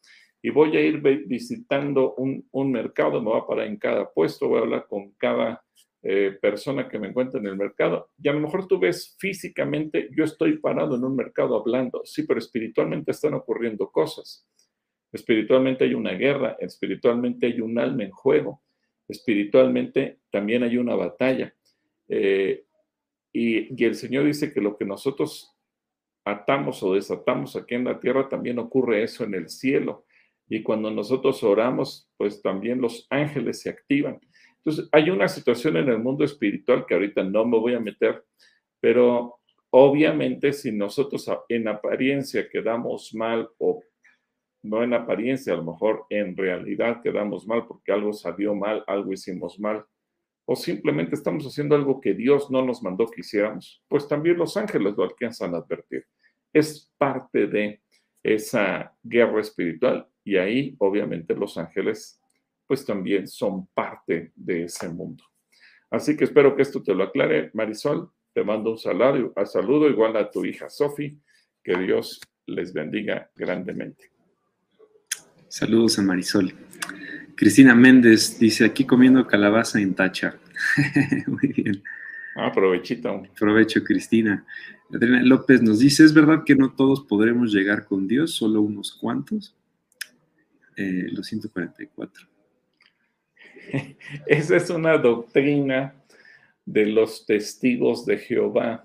y 0.41 0.49
voy 0.49 0.75
a 0.77 0.81
ir 0.81 1.01
visitando 1.01 2.13
un, 2.15 2.47
un 2.51 2.71
mercado, 2.71 3.21
me 3.21 3.29
voy 3.29 3.39
a 3.39 3.45
parar 3.45 3.67
en 3.67 3.77
cada 3.77 4.11
puesto, 4.11 4.47
voy 4.47 4.59
a 4.59 4.61
hablar 4.61 4.87
con 4.87 5.11
cada 5.13 5.63
eh, 6.03 6.37
persona 6.39 6.87
que 6.87 6.99
me 6.99 7.07
encuentra 7.07 7.39
en 7.39 7.47
el 7.47 7.57
mercado. 7.57 8.11
Y 8.21 8.29
a 8.29 8.33
lo 8.33 8.39
mejor 8.39 8.67
tú 8.67 8.79
ves 8.79 9.15
físicamente, 9.19 10.09
yo 10.15 10.23
estoy 10.23 10.59
parado 10.59 10.95
en 10.95 11.03
un 11.03 11.15
mercado 11.15 11.59
hablando, 11.59 12.01
sí, 12.05 12.23
pero 12.23 12.39
espiritualmente 12.39 13.11
están 13.11 13.33
ocurriendo 13.33 13.89
cosas. 13.89 14.47
Espiritualmente 15.17 15.83
hay 15.83 15.93
una 15.93 16.13
guerra, 16.13 16.55
espiritualmente 16.59 17.47
hay 17.47 17.59
un 17.59 17.77
alma 17.77 18.03
en 18.03 18.11
juego 18.11 18.61
espiritualmente 19.07 20.19
también 20.29 20.63
hay 20.63 20.77
una 20.77 20.95
batalla. 20.95 21.53
Eh, 22.07 22.65
y, 23.33 23.83
el 23.83 23.95
Señor 23.95 24.25
dice 24.25 24.53
que 24.53 24.61
lo 24.61 24.77
que 24.77 24.85
nosotros 24.85 25.53
atamos 26.25 26.83
o 26.83 26.93
desatamos 26.93 27.55
aquí 27.55 27.75
en 27.75 27.85
la 27.85 27.99
tierra, 27.99 28.27
también 28.27 28.59
ocurre 28.59 29.03
eso 29.03 29.23
en 29.23 29.33
el 29.33 29.49
cielo. 29.49 30.05
Y 30.49 30.63
cuando 30.63 30.91
nosotros 30.91 31.43
oramos, 31.43 32.09
pues 32.17 32.41
también 32.41 32.81
los 32.81 33.05
ángeles 33.09 33.61
se 33.61 33.69
activan. 33.69 34.19
Entonces, 34.57 34.89
hay 34.91 35.09
una 35.09 35.27
situación 35.27 35.77
en 35.77 35.87
el 35.89 35.99
mundo 35.99 36.25
espiritual 36.25 36.85
que 36.85 36.93
ahorita 36.93 37.23
no 37.23 37.45
me 37.45 37.57
voy 37.57 37.73
a 37.73 37.79
meter, 37.79 38.23
pero 38.79 39.39
obviamente 39.69 40.51
si 40.51 40.71
nosotros 40.71 41.29
en 41.49 41.67
apariencia 41.67 42.49
quedamos 42.49 43.13
mal 43.13 43.49
o 43.57 43.81
no 44.69 44.83
en 44.83 44.93
apariencia, 44.93 45.53
a 45.53 45.57
lo 45.57 45.63
mejor 45.63 46.05
en 46.09 46.35
realidad 46.35 47.01
quedamos 47.01 47.47
mal 47.47 47.65
porque 47.67 47.91
algo 47.91 48.13
salió 48.13 48.55
mal, 48.55 48.83
algo 48.87 49.13
hicimos 49.13 49.59
mal, 49.59 49.85
o 50.45 50.55
simplemente 50.55 51.15
estamos 51.15 51.45
haciendo 51.45 51.75
algo 51.75 51.99
que 51.99 52.13
Dios 52.13 52.49
no 52.49 52.63
nos 52.63 52.81
mandó 52.81 53.07
que 53.07 53.21
hiciéramos, 53.21 53.83
pues 53.87 54.07
también 54.07 54.37
los 54.37 54.55
ángeles 54.55 54.95
lo 54.95 55.03
alcanzan 55.03 55.53
a 55.53 55.57
advertir. 55.57 56.05
Es 56.53 56.91
parte 56.97 57.47
de 57.47 57.81
esa 58.23 58.95
guerra 59.03 59.41
espiritual 59.41 60.07
y 60.23 60.37
ahí 60.37 60.75
obviamente 60.79 61.35
los 61.35 61.57
ángeles 61.57 62.21
pues 62.65 62.85
también 62.85 63.27
son 63.27 63.67
parte 63.67 64.31
de 64.35 64.63
ese 64.63 64.89
mundo. 64.89 65.23
Así 65.89 66.17
que 66.17 66.25
espero 66.25 66.55
que 66.55 66.61
esto 66.61 66.83
te 66.83 66.93
lo 66.93 67.03
aclare, 67.03 67.49
Marisol. 67.53 68.11
Te 68.33 68.43
mando 68.43 68.71
un 68.71 68.77
saludo, 68.77 69.33
a 69.35 69.45
saludo 69.45 69.89
igual 69.89 70.15
a 70.17 70.29
tu 70.29 70.45
hija 70.45 70.69
Sofi. 70.69 71.19
Que 71.63 71.77
Dios 71.77 72.19
les 72.45 72.73
bendiga 72.73 73.31
grandemente. 73.35 74.16
Saludos 75.49 75.97
a 75.97 76.01
Marisol. 76.01 76.53
Cristina 77.35 77.73
Méndez 77.73 78.37
dice, 78.37 78.65
aquí 78.65 78.85
comiendo 78.85 79.25
calabaza 79.25 79.79
en 79.79 79.93
tacha. 79.93 80.37
Muy 81.27 81.53
bien. 81.53 81.83
Ah, 82.35 82.51
provechito. 82.51 83.23
Provecho, 83.39 83.83
Cristina. 83.83 84.45
Adriana 84.93 85.23
López 85.23 85.61
nos 85.61 85.79
dice, 85.79 86.03
¿es 86.03 86.13
verdad 86.13 86.43
que 86.45 86.55
no 86.55 86.73
todos 86.73 87.01
podremos 87.01 87.53
llegar 87.53 87.85
con 87.85 88.07
Dios, 88.07 88.31
solo 88.31 88.61
unos 88.61 88.93
cuantos? 88.93 89.55
Eh, 90.75 91.07
los 91.11 91.27
144. 91.27 92.27
Esa 94.27 94.55
es 94.55 94.69
una 94.69 94.97
doctrina 94.97 95.95
de 96.65 96.85
los 96.87 97.25
testigos 97.25 98.05
de 98.05 98.17
Jehová, 98.17 98.83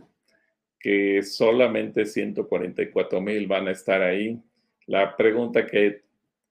que 0.79 1.23
solamente 1.23 2.07
144 2.07 3.21
mil 3.21 3.47
van 3.47 3.69
a 3.69 3.73
estar 3.73 4.03
ahí. 4.03 4.41
La 4.87 5.17
pregunta 5.17 5.67
que 5.67 6.03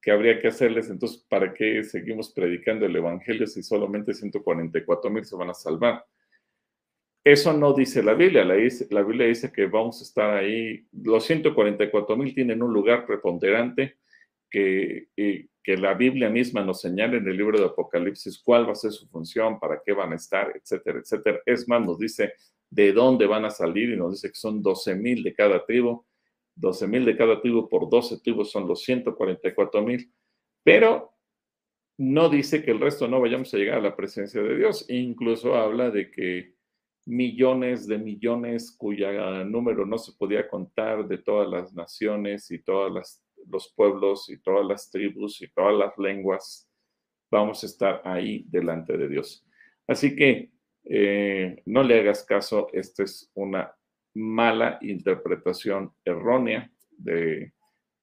que 0.01 0.11
habría 0.11 0.39
que 0.39 0.47
hacerles, 0.47 0.89
entonces, 0.89 1.23
¿para 1.29 1.53
qué 1.53 1.83
seguimos 1.83 2.31
predicando 2.31 2.85
el 2.85 2.95
Evangelio 2.95 3.45
si 3.45 3.61
solamente 3.61 4.13
144 4.13 5.11
mil 5.11 5.23
se 5.23 5.35
van 5.35 5.51
a 5.51 5.53
salvar? 5.53 6.03
Eso 7.23 7.53
no 7.53 7.73
dice 7.73 8.01
la 8.01 8.15
Biblia. 8.15 8.43
La, 8.43 8.55
Biblia 9.03 9.27
dice 9.27 9.51
que 9.51 9.67
vamos 9.67 10.01
a 10.01 10.03
estar 10.03 10.33
ahí, 10.33 10.87
los 10.91 11.23
144 11.25 12.17
mil 12.17 12.33
tienen 12.33 12.63
un 12.63 12.73
lugar 12.73 13.05
preponderante 13.05 13.97
que, 14.49 15.07
que 15.15 15.77
la 15.77 15.93
Biblia 15.93 16.29
misma 16.29 16.63
nos 16.63 16.81
señala 16.81 17.17
en 17.17 17.27
el 17.27 17.37
libro 17.37 17.59
de 17.59 17.65
Apocalipsis 17.65 18.41
cuál 18.43 18.67
va 18.67 18.71
a 18.71 18.75
ser 18.75 18.91
su 18.91 19.07
función, 19.07 19.59
para 19.59 19.81
qué 19.85 19.93
van 19.93 20.13
a 20.13 20.15
estar, 20.15 20.51
etcétera, 20.55 20.99
etcétera. 20.99 21.39
Es 21.45 21.67
más, 21.67 21.85
nos 21.85 21.99
dice 21.99 22.33
de 22.71 22.91
dónde 22.91 23.27
van 23.27 23.45
a 23.45 23.51
salir 23.51 23.91
y 23.91 23.97
nos 23.97 24.13
dice 24.13 24.29
que 24.29 24.35
son 24.35 24.63
12 24.63 24.95
mil 24.95 25.21
de 25.21 25.33
cada 25.33 25.63
tribu 25.63 26.03
12 26.55 26.87
mil 26.87 27.05
de 27.05 27.17
cada 27.17 27.41
tribu 27.41 27.67
por 27.69 27.89
12 27.89 28.19
tribus 28.21 28.51
son 28.51 28.67
los 28.67 28.83
144 28.83 29.81
mil, 29.81 30.11
pero 30.63 31.13
no 31.97 32.29
dice 32.29 32.63
que 32.63 32.71
el 32.71 32.79
resto 32.79 33.07
no 33.07 33.21
vayamos 33.21 33.53
a 33.53 33.57
llegar 33.57 33.77
a 33.77 33.81
la 33.81 33.95
presencia 33.95 34.41
de 34.41 34.57
Dios. 34.57 34.85
Incluso 34.89 35.55
habla 35.55 35.91
de 35.91 36.09
que 36.09 36.55
millones 37.05 37.87
de 37.87 37.97
millones 37.97 38.75
cuya 38.77 39.43
número 39.43 39.85
no 39.85 39.97
se 39.97 40.13
podía 40.13 40.47
contar 40.47 41.07
de 41.07 41.17
todas 41.19 41.49
las 41.49 41.73
naciones 41.73 42.49
y 42.51 42.63
todos 42.63 43.21
los 43.47 43.73
pueblos 43.75 44.29
y 44.29 44.41
todas 44.41 44.65
las 44.65 44.89
tribus 44.89 45.41
y 45.41 45.51
todas 45.51 45.75
las 45.77 45.97
lenguas, 45.97 46.69
vamos 47.31 47.63
a 47.63 47.65
estar 47.65 48.01
ahí 48.05 48.45
delante 48.47 48.97
de 48.97 49.07
Dios. 49.07 49.45
Así 49.87 50.15
que 50.15 50.51
eh, 50.85 51.61
no 51.65 51.83
le 51.83 51.99
hagas 51.99 52.23
caso, 52.23 52.67
esta 52.73 53.03
es 53.03 53.31
una 53.33 53.73
mala 54.13 54.77
interpretación 54.81 55.93
errónea 56.05 56.71
de, 56.97 57.53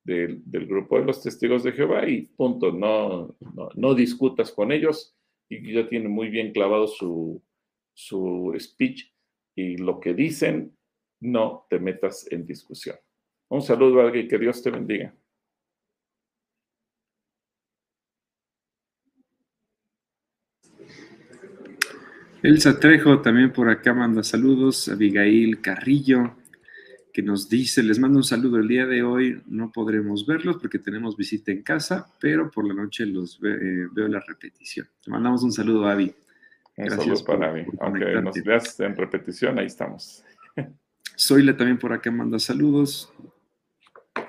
del 0.04 0.66
grupo 0.66 0.98
de 0.98 1.04
los 1.04 1.22
testigos 1.22 1.62
de 1.62 1.72
Jehová 1.72 2.09
y 2.09 2.22
punto, 2.22 2.72
no, 2.72 3.36
no, 3.74 3.94
discutas 3.94 4.50
con 4.52 4.72
ellos 4.72 5.14
y 5.48 5.72
ya 5.72 5.86
tienen 5.86 6.11
muy 6.11 6.30
bien 6.30 6.52
clavado 6.52 6.86
su, 6.86 7.42
su 7.94 8.54
speech 8.59 9.12
y 9.54 9.76
lo 9.76 10.00
que 10.00 10.14
dicen, 10.14 10.74
no 11.20 11.66
te 11.68 11.78
metas 11.78 12.30
en 12.30 12.46
discusión. 12.46 12.96
Un 13.50 13.62
saludo 13.62 14.00
a 14.00 14.04
alguien 14.04 14.28
que 14.28 14.38
Dios 14.38 14.62
te 14.62 14.70
bendiga. 14.70 15.14
Elsa 22.49 22.80
Trejo 22.80 23.20
también 23.20 23.53
por 23.53 23.68
acá 23.68 23.92
manda 23.92 24.22
saludos. 24.22 24.88
Abigail 24.88 25.61
Carrillo, 25.61 26.34
que 27.12 27.22
nos 27.22 27.46
dice, 27.51 27.82
les 27.82 27.99
mando 27.99 28.16
un 28.16 28.24
saludo 28.24 28.57
el 28.57 28.66
día 28.66 28.86
de 28.86 29.03
hoy. 29.03 29.42
No 29.49 29.70
podremos 29.70 30.24
verlos 30.24 30.57
porque 30.57 30.78
tenemos 30.78 31.14
visita 31.14 31.53
en 31.53 31.62
casa, 31.62 32.11
pero 32.18 32.51
por 32.51 32.66
la 32.66 32.72
noche 32.72 33.05
los 33.05 33.38
eh, 33.44 33.86
veo 33.92 34.09
la 34.09 34.20
repetición. 34.26 34.88
Te 35.05 35.11
mandamos 35.11 35.42
un 35.42 35.53
saludo, 35.53 35.86
Avi. 35.86 36.11
Un 36.78 36.90
saludo 36.90 37.22
para 37.22 37.51
Avi. 37.51 37.66
Aunque 37.80 38.22
nos 38.22 38.42
veas 38.42 38.80
en 38.80 38.96
repetición, 38.96 39.59
ahí 39.59 39.66
estamos. 39.66 40.24
Zoila 41.18 41.55
también 41.55 41.78
por 41.78 41.92
acá 41.92 42.11
manda 42.11 42.38
saludos. 42.38 43.12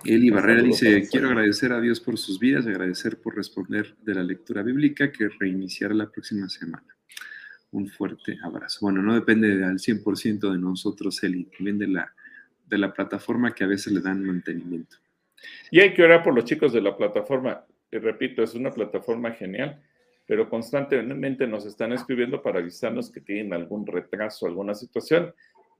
Eli 0.04 0.30
Barrera 0.30 0.62
dice, 0.62 1.08
quiero 1.10 1.30
agradecer 1.30 1.72
a 1.72 1.80
Dios 1.80 2.02
por 2.02 2.18
sus 2.18 2.38
vidas, 2.38 2.68
agradecer 2.68 3.22
por 3.22 3.38
responder 3.38 3.96
de 4.02 4.14
la 4.14 4.24
lectura 4.24 4.62
bíblica 4.62 5.10
que 5.10 5.30
reiniciará 5.30 5.94
la 5.94 6.12
próxima 6.12 6.50
semana 6.50 6.99
un 7.72 7.88
fuerte 7.88 8.38
abrazo. 8.44 8.80
Bueno, 8.82 9.02
no 9.02 9.14
depende 9.14 9.64
al 9.64 9.78
100% 9.78 10.52
de 10.52 10.58
nosotros, 10.58 11.24
Eli, 11.24 11.46
también 11.46 11.78
de 11.78 11.88
la, 11.88 12.14
de 12.68 12.78
la 12.78 12.94
plataforma 12.94 13.54
que 13.54 13.64
a 13.64 13.68
veces 13.68 13.94
le 13.94 14.02
dan 14.02 14.24
mantenimiento. 14.24 14.98
Y 15.72 15.80
hay 15.80 15.94
que 15.94 16.04
orar 16.04 16.24
por 16.24 16.34
los 16.34 16.46
chicos 16.46 16.74
de 16.74 16.82
la 16.82 16.96
plataforma. 16.96 17.66
Y 17.92 17.98
repito, 17.98 18.44
es 18.44 18.56
una 18.56 18.72
plataforma 18.72 19.32
genial, 19.32 19.82
pero 20.26 20.50
constantemente 20.50 21.48
nos 21.48 21.66
están 21.66 21.92
escribiendo 21.94 22.42
para 22.42 22.60
avisarnos 22.60 23.12
que 23.12 23.22
tienen 23.22 23.54
algún 23.54 23.86
retraso, 23.86 24.46
alguna 24.46 24.76
situación. 24.76 25.34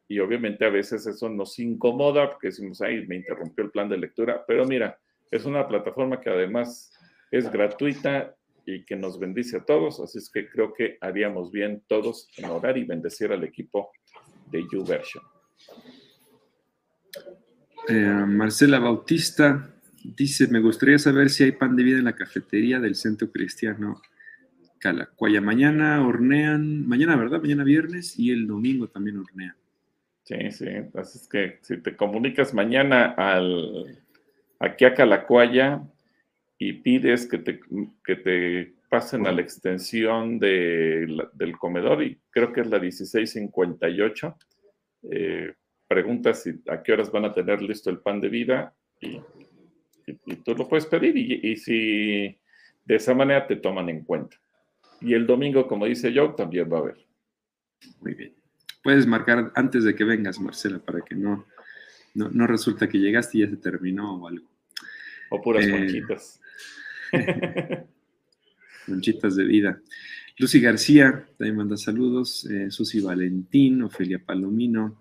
Y 0.08 0.20
obviamente 0.20 0.66
a 0.66 0.70
veces 0.70 1.06
eso 1.06 1.30
nos 1.30 1.60
incomoda 1.60 2.30
porque 2.30 2.48
decimos, 2.48 2.82
ay, 2.82 3.06
me 3.06 3.18
interrumpió 3.18 3.64
el 3.66 3.72
plan 3.72 3.90
de 3.90 3.98
lectura. 3.98 4.44
Pero 4.48 4.66
mira, 4.66 4.98
es 5.30 5.46
una 5.46 5.68
plataforma 5.68 6.20
que 6.20 6.30
además 6.30 6.92
es 7.30 7.52
gratuita 7.52 8.36
y 8.76 8.86
que 8.86 8.96
nos 8.96 9.20
bendice 9.20 9.58
a 9.58 9.66
todos. 9.66 10.00
Así 10.00 10.20
es 10.20 10.30
que 10.30 10.48
creo 10.50 10.74
que 10.74 10.98
haríamos 11.02 11.52
bien 11.52 11.84
todos 11.88 12.30
en 12.38 12.46
orar 12.46 12.78
y 12.78 12.84
bendecir 12.84 13.32
al 13.32 13.44
equipo 13.44 13.92
de 14.52 14.64
YouVersion. 14.72 15.24
Eh, 17.88 17.94
Marcela 18.28 18.80
Bautista 18.80 19.74
dice, 20.04 20.48
me 20.48 20.60
gustaría 20.60 21.00
saber 21.00 21.30
si 21.30 21.44
hay 21.44 21.52
pan 21.54 21.76
de 21.76 21.84
vida 21.84 21.98
en 21.98 22.06
la 22.06 22.16
cafetería 22.16 22.80
del 22.80 22.96
Centro 22.96 23.32
Cristiano 23.32 24.02
Calacuaya. 24.80 25.42
Mañana 25.42 26.06
hornean, 26.06 26.88
mañana, 26.88 27.16
¿verdad? 27.16 27.42
Mañana 27.42 27.64
viernes 27.64 28.18
y 28.18 28.32
el 28.32 28.48
domingo 28.48 28.88
también 28.88 29.18
hornean. 29.18 29.56
Sí, 30.24 30.52
sí. 30.52 30.68
Así 30.94 31.18
es 31.18 31.28
que 31.28 31.60
si 31.62 31.78
te 31.78 31.96
comunicas 31.96 32.54
mañana 32.54 33.16
al, 33.18 34.00
aquí 34.60 34.86
a 34.86 34.94
Calacuaya, 34.94 35.82
y 36.62 36.74
pides 36.74 37.26
que 37.26 37.38
te, 37.38 37.62
que 38.04 38.16
te 38.18 38.74
pasen 38.90 39.26
a 39.26 39.32
la 39.32 39.42
extensión 39.42 40.38
del 40.40 41.58
comedor, 41.58 42.04
y 42.04 42.20
creo 42.30 42.52
que 42.52 42.62
es 42.62 42.68
la 42.68 42.80
1658, 42.80 44.38
eh, 45.12 45.54
preguntas 45.88 46.44
si, 46.44 46.62
a 46.68 46.84
qué 46.84 46.92
horas 46.92 47.12
van 47.12 47.26
a 47.26 47.34
tener 47.34 47.62
listo 47.62 47.90
el 47.90 48.00
pan 48.00 48.20
de 48.20 48.30
vida 48.30 48.76
y, 49.00 49.22
tú 50.44 50.56
lo 50.56 50.68
puedes 50.68 50.88
pedir 50.88 51.16
y, 51.16 51.56
si 51.56 52.36
de 52.84 52.96
esa 52.96 53.14
manera 53.14 53.46
te 53.46 53.56
toman 53.56 53.90
en 53.90 54.04
cuenta. 54.04 54.36
Y 55.02 55.14
el 55.14 55.28
domingo, 55.28 55.68
como 55.68 55.86
dice 55.86 56.12
yo, 56.12 56.34
también 56.34 56.72
va 56.72 56.78
a 56.78 56.82
haber. 56.82 56.98
Muy 58.02 58.16
bien. 58.16 58.34
Puedes 58.84 59.06
marcar 59.06 59.52
antes 59.56 59.84
de 59.84 59.96
que 59.96 60.04
vengas, 60.04 60.40
Marcela, 60.40 60.80
para 60.80 61.02
que 61.02 61.14
no, 61.14 61.46
no, 62.16 62.30
no 62.30 62.48
resulta 62.48 62.90
que 62.90 62.98
llegaste 62.98 63.38
y 63.38 63.42
ya 63.42 63.50
se 63.50 63.58
terminó 63.58 64.16
o 64.16 64.28
algo. 64.28 64.50
O 65.30 65.42
puras 65.42 65.66
eh, 65.66 65.72
conchitas. 65.72 66.39
Manchitas 68.88 69.36
de 69.36 69.44
vida. 69.44 69.82
Lucy 70.38 70.62
García 70.62 71.28
también 71.38 71.58
manda 71.58 71.78
saludos. 71.78 72.46
Eh, 72.50 72.72
Susi 72.72 73.02
Valentín, 73.02 73.82
Ofelia 73.84 74.20
Palomino. 74.26 74.98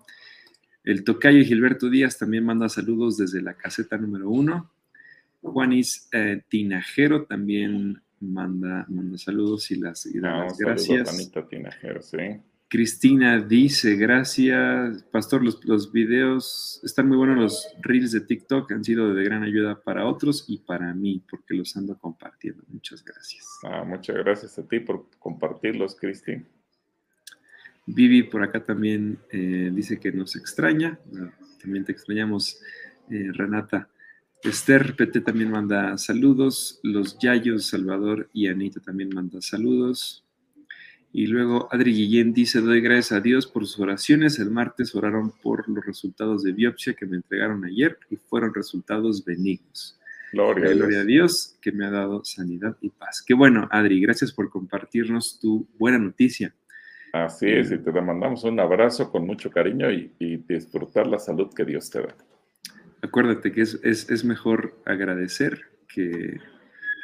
El 0.83 1.03
tocayo 1.03 1.43
Gilberto 1.43 1.89
Díaz 1.89 2.17
también 2.17 2.43
manda 2.43 2.69
saludos 2.69 3.17
desde 3.17 3.41
la 3.41 3.53
caseta 3.53 3.97
número 3.97 4.29
uno. 4.29 4.71
Juanis 5.41 6.09
eh, 6.11 6.41
Tinajero 6.49 7.25
también 7.25 8.01
manda, 8.19 8.85
manda 8.89 9.17
saludos 9.17 9.71
y 9.71 9.75
las, 9.75 10.05
y 10.05 10.19
ah, 10.23 10.47
gracias. 10.57 11.31
Tinajero, 11.49 12.01
sí. 12.01 12.17
Cristina 12.69 13.39
dice, 13.41 13.95
gracias, 13.95 15.01
Pastor, 15.11 15.43
los, 15.43 15.65
los, 15.65 15.91
videos 15.91 16.79
están 16.83 17.07
muy 17.07 17.17
buenos, 17.17 17.37
los 17.37 17.67
reels 17.81 18.11
de 18.11 18.21
TikTok 18.21 18.71
han 18.71 18.83
sido 18.83 19.11
de 19.15 19.23
gran 19.23 19.41
ayuda 19.41 19.81
para 19.81 20.05
otros 20.05 20.45
y 20.47 20.59
para 20.59 20.93
mí, 20.93 21.23
porque 21.27 21.55
los 21.55 21.75
ando 21.75 21.97
compartiendo. 21.97 22.63
Muchas 22.67 23.03
gracias. 23.03 23.47
Ah, 23.63 23.83
muchas 23.83 24.17
gracias 24.17 24.59
a 24.59 24.67
ti 24.67 24.79
por 24.81 25.07
compartirlos, 25.17 25.95
Cristina. 25.95 26.43
Vivi 27.87 28.21
por 28.21 28.43
acá 28.43 28.63
también 28.63 29.17
eh, 29.31 29.71
dice 29.73 29.99
que 29.99 30.11
nos 30.11 30.35
extraña, 30.35 30.99
también 31.59 31.85
te 31.85 31.91
extrañamos, 31.91 32.61
eh, 33.09 33.31
Renata. 33.33 33.89
Esther 34.43 34.95
PT 34.95 35.21
también 35.21 35.49
manda 35.49 35.97
saludos, 35.97 36.79
los 36.83 37.17
Yayos, 37.17 37.65
Salvador 37.65 38.29
y 38.31 38.47
Anita 38.47 38.79
también 38.79 39.09
manda 39.09 39.41
saludos. 39.41 40.23
Y 41.11 41.27
luego 41.27 41.67
Adri 41.71 41.91
Guillén 41.91 42.33
dice, 42.33 42.61
doy 42.61 42.81
gracias 42.81 43.13
a 43.13 43.21
Dios 43.21 43.47
por 43.47 43.65
sus 43.65 43.79
oraciones. 43.79 44.37
El 44.37 44.51
martes 44.51 44.93
oraron 44.93 45.31
por 45.41 45.67
los 45.67 45.83
resultados 45.85 46.43
de 46.43 46.51
biopsia 46.51 46.93
que 46.93 47.07
me 47.07 47.17
entregaron 47.17 47.65
ayer 47.65 47.97
y 48.11 48.15
fueron 48.15 48.53
resultados 48.53 49.25
benignos. 49.25 49.99
Gloria, 50.31 50.71
Gloria 50.71 51.01
a 51.01 51.03
Dios 51.05 51.57
que 51.59 51.71
me 51.71 51.85
ha 51.85 51.89
dado 51.89 52.23
sanidad 52.23 52.77
y 52.81 52.89
paz. 52.89 53.23
Qué 53.25 53.33
bueno, 53.33 53.67
Adri, 53.71 53.99
gracias 53.99 54.31
por 54.31 54.51
compartirnos 54.51 55.39
tu 55.39 55.67
buena 55.79 55.97
noticia. 55.97 56.53
Así 57.11 57.47
es, 57.47 57.71
y 57.71 57.79
te 57.79 57.91
mandamos 57.91 58.43
un 58.43 58.59
abrazo 58.59 59.11
con 59.11 59.25
mucho 59.25 59.49
cariño 59.49 59.89
y, 59.89 60.13
disfrutar 60.47 61.07
la 61.07 61.17
salud 61.17 61.51
que 61.55 61.65
Dios 61.65 61.89
te 61.89 62.01
da. 62.01 62.15
Acuérdate 63.01 63.51
que 63.51 63.61
es, 63.61 63.79
es 63.83 64.23
mejor 64.23 64.79
agradecer 64.85 65.63
que, 65.87 66.39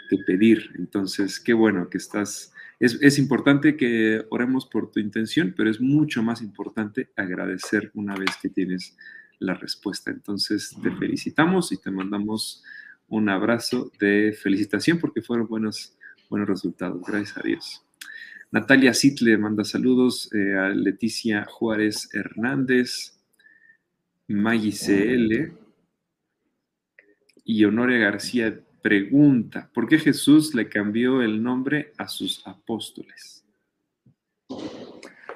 que 0.09 0.17
pedir. 0.27 0.71
Entonces, 0.77 1.39
qué 1.39 1.53
bueno 1.53 1.89
que 1.89 1.97
estás 1.97 2.53
es, 2.79 3.19
importante 3.19 3.77
que 3.77 4.25
oremos 4.29 4.65
por 4.65 4.91
tu 4.91 4.99
intención, 4.99 5.53
pero 5.55 5.69
es 5.69 5.79
mucho 5.79 6.21
más 6.23 6.41
importante 6.41 7.09
agradecer 7.15 7.91
una 7.93 8.15
vez 8.15 8.31
que 8.41 8.49
tienes 8.49 8.97
la 9.39 9.53
respuesta. 9.53 10.11
Entonces, 10.11 10.75
te 10.81 10.91
felicitamos 10.91 11.71
y 11.71 11.77
te 11.77 11.91
mandamos 11.91 12.63
un 13.07 13.29
abrazo 13.29 13.91
de 13.99 14.37
felicitación 14.41 14.99
porque 14.99 15.21
fueron 15.21 15.47
buenos, 15.47 15.97
buenos 16.29 16.49
resultados. 16.49 17.01
Gracias 17.05 17.37
a 17.37 17.41
Dios. 17.41 17.81
Natalia 18.51 18.93
Sitle 18.93 19.37
manda 19.37 19.63
saludos 19.63 20.29
eh, 20.33 20.55
a 20.55 20.69
Leticia 20.69 21.45
Juárez 21.45 22.09
Hernández, 22.13 23.19
Maggie 24.27 24.71
CL 24.71 25.53
y 27.43 27.63
Honoria 27.63 27.97
García 27.99 28.59
pregunta, 28.85 29.67
¿por 29.73 29.87
qué 29.87 29.97
Jesús 29.97 30.53
le 30.53 30.69
cambió 30.69 31.23
el 31.23 31.41
nombre 31.41 31.91
a 31.97 32.07
sus 32.07 32.45
apóstoles? 32.45 33.43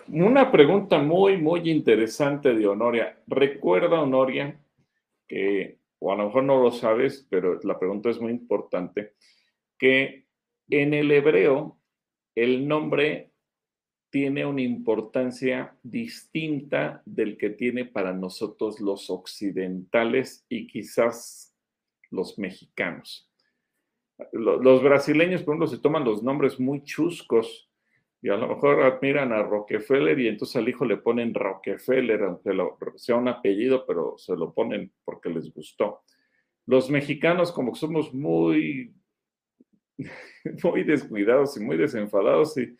Una 0.07 0.51
pregunta 0.51 0.99
muy, 0.99 1.37
muy 1.37 1.67
interesante 1.67 2.53
de 2.53 2.67
Honoria. 2.67 3.19
Recuerda, 3.25 4.03
Honoria, 4.03 4.61
que, 5.27 5.79
o 5.97 6.11
a 6.11 6.15
lo 6.15 6.25
mejor 6.27 6.43
no 6.43 6.61
lo 6.61 6.69
sabes, 6.69 7.25
pero 7.27 7.59
la 7.63 7.79
pregunta 7.79 8.11
es 8.11 8.21
muy 8.21 8.33
importante, 8.33 9.15
que 9.79 10.27
en 10.69 10.93
el 10.93 11.09
hebreo 11.09 11.79
el 12.35 12.67
nombre 12.67 13.31
tiene 14.11 14.45
una 14.45 14.61
importancia 14.61 15.75
distinta 15.81 17.01
del 17.03 17.35
que 17.35 17.49
tiene 17.49 17.85
para 17.85 18.13
nosotros 18.13 18.79
los 18.79 19.09
occidentales 19.09 20.45
y 20.49 20.67
quizás 20.67 21.55
los 22.11 22.37
mexicanos 22.37 23.28
los 24.33 24.83
brasileños, 24.83 25.43
por 25.43 25.53
ejemplo, 25.53 25.67
se 25.67 25.81
toman 25.81 26.03
los 26.03 26.23
nombres 26.23 26.59
muy 26.59 26.83
chuscos 26.83 27.69
y 28.21 28.29
a 28.29 28.35
lo 28.35 28.47
mejor 28.47 28.83
admiran 28.83 29.31
a 29.31 29.43
Rockefeller 29.43 30.19
y 30.19 30.27
entonces 30.27 30.57
al 30.57 30.67
hijo 30.67 30.85
le 30.85 30.97
ponen 30.97 31.33
Rockefeller, 31.33 32.23
aunque 32.23 32.51
sea 32.95 33.15
un 33.15 33.29
apellido, 33.29 33.85
pero 33.85 34.15
se 34.17 34.35
lo 34.35 34.53
ponen 34.53 34.91
porque 35.05 35.29
les 35.29 35.53
gustó. 35.53 36.01
Los 36.65 36.89
mexicanos, 36.89 37.51
como 37.51 37.71
que 37.71 37.79
somos 37.79 38.13
muy, 38.13 38.93
muy 40.63 40.83
descuidados 40.83 41.55
y 41.57 41.61
muy 41.61 41.77
desenfadados, 41.77 42.57
y 42.57 42.75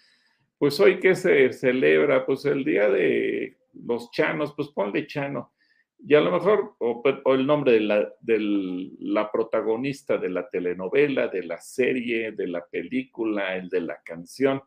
pues 0.57 0.77
hoy 0.81 0.99
que 0.99 1.15
se 1.15 1.53
celebra, 1.53 2.25
pues 2.25 2.43
el 2.43 2.65
día 2.65 2.89
de 2.89 3.57
los 3.73 4.11
chanos, 4.11 4.53
pues 4.55 4.67
ponle 4.69 5.07
chano. 5.07 5.53
Y 6.01 6.15
a 6.15 6.21
lo 6.21 6.31
mejor, 6.31 6.75
o, 6.79 7.03
el 7.33 7.45
nombre 7.45 7.73
de 7.73 7.79
la, 7.81 8.13
de 8.21 8.37
la, 8.99 9.29
protagonista 9.31 10.17
de 10.17 10.29
la 10.29 10.49
telenovela, 10.49 11.27
de 11.27 11.43
la 11.43 11.59
serie, 11.59 12.31
de 12.31 12.47
la 12.47 12.65
película, 12.65 13.55
el 13.57 13.67
de 13.69 13.81
la 13.81 14.01
canción. 14.01 14.61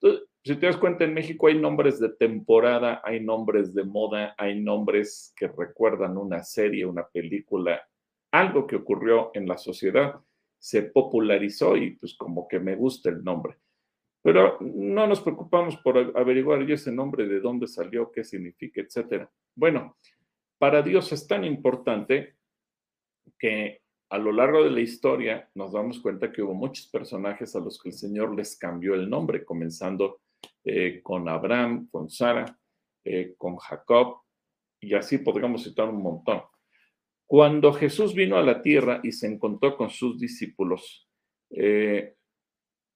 Entonces, 0.00 0.28
si 0.42 0.56
te 0.56 0.66
das 0.66 0.78
cuenta, 0.78 1.04
en 1.04 1.12
México 1.12 1.48
hay 1.48 1.58
nombres 1.58 2.00
de 2.00 2.08
temporada, 2.08 3.02
hay 3.04 3.20
nombres 3.20 3.74
de 3.74 3.84
moda, 3.84 4.34
hay 4.38 4.58
nombres 4.58 5.34
que 5.36 5.48
recuerdan 5.48 6.16
una 6.16 6.42
serie, 6.42 6.86
una 6.86 7.06
película, 7.06 7.86
algo 8.30 8.66
que 8.66 8.76
ocurrió 8.76 9.30
en 9.34 9.46
la 9.46 9.58
sociedad, 9.58 10.14
se 10.58 10.82
popularizó 10.82 11.76
y 11.76 11.92
pues 11.92 12.14
como 12.14 12.48
que 12.48 12.58
me 12.58 12.74
gusta 12.74 13.10
el 13.10 13.22
nombre. 13.22 13.56
Pero 14.22 14.58
no 14.60 15.06
nos 15.06 15.20
preocupamos 15.20 15.76
por 15.78 15.98
averiguar 16.16 16.62
ese 16.70 16.90
nombre, 16.90 17.26
de 17.26 17.40
dónde 17.40 17.66
salió, 17.66 18.10
qué 18.10 18.24
significa, 18.24 18.80
etcétera. 18.80 19.30
Bueno, 19.54 19.96
para 20.60 20.82
Dios 20.82 21.10
es 21.12 21.26
tan 21.26 21.42
importante 21.42 22.36
que 23.38 23.80
a 24.10 24.18
lo 24.18 24.30
largo 24.30 24.62
de 24.62 24.70
la 24.70 24.82
historia 24.82 25.48
nos 25.54 25.72
damos 25.72 26.00
cuenta 26.00 26.30
que 26.30 26.42
hubo 26.42 26.52
muchos 26.52 26.86
personajes 26.88 27.56
a 27.56 27.60
los 27.60 27.80
que 27.80 27.88
el 27.88 27.94
Señor 27.94 28.36
les 28.36 28.58
cambió 28.58 28.94
el 28.94 29.08
nombre, 29.08 29.42
comenzando 29.42 30.20
eh, 30.62 31.00
con 31.02 31.30
Abraham, 31.30 31.88
con 31.90 32.10
Sara, 32.10 32.44
eh, 33.02 33.34
con 33.38 33.56
Jacob, 33.56 34.18
y 34.78 34.92
así 34.92 35.16
podríamos 35.16 35.64
citar 35.64 35.88
un 35.88 36.02
montón. 36.02 36.42
Cuando 37.26 37.72
Jesús 37.72 38.12
vino 38.12 38.36
a 38.36 38.42
la 38.42 38.60
tierra 38.60 39.00
y 39.02 39.12
se 39.12 39.28
encontró 39.28 39.78
con 39.78 39.88
sus 39.88 40.20
discípulos, 40.20 41.08
eh, 41.48 42.16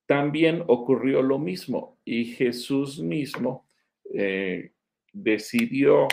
también 0.04 0.62
ocurrió 0.66 1.22
lo 1.22 1.38
mismo 1.38 1.98
y 2.04 2.26
Jesús 2.26 3.02
mismo 3.02 3.66
decidió 5.12 6.06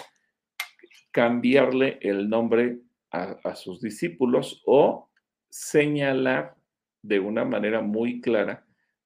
cambiarle 1.12 2.00
el 2.02 2.30
nombre 2.30 2.80
a, 3.12 3.56
sus 3.56 3.82
discípulos 3.82 4.64
o 4.66 5.10
señalar 5.50 6.56
de 7.02 7.20
una 7.20 7.44
manera 7.44 7.82
muy 7.82 8.22
clara 8.22 8.66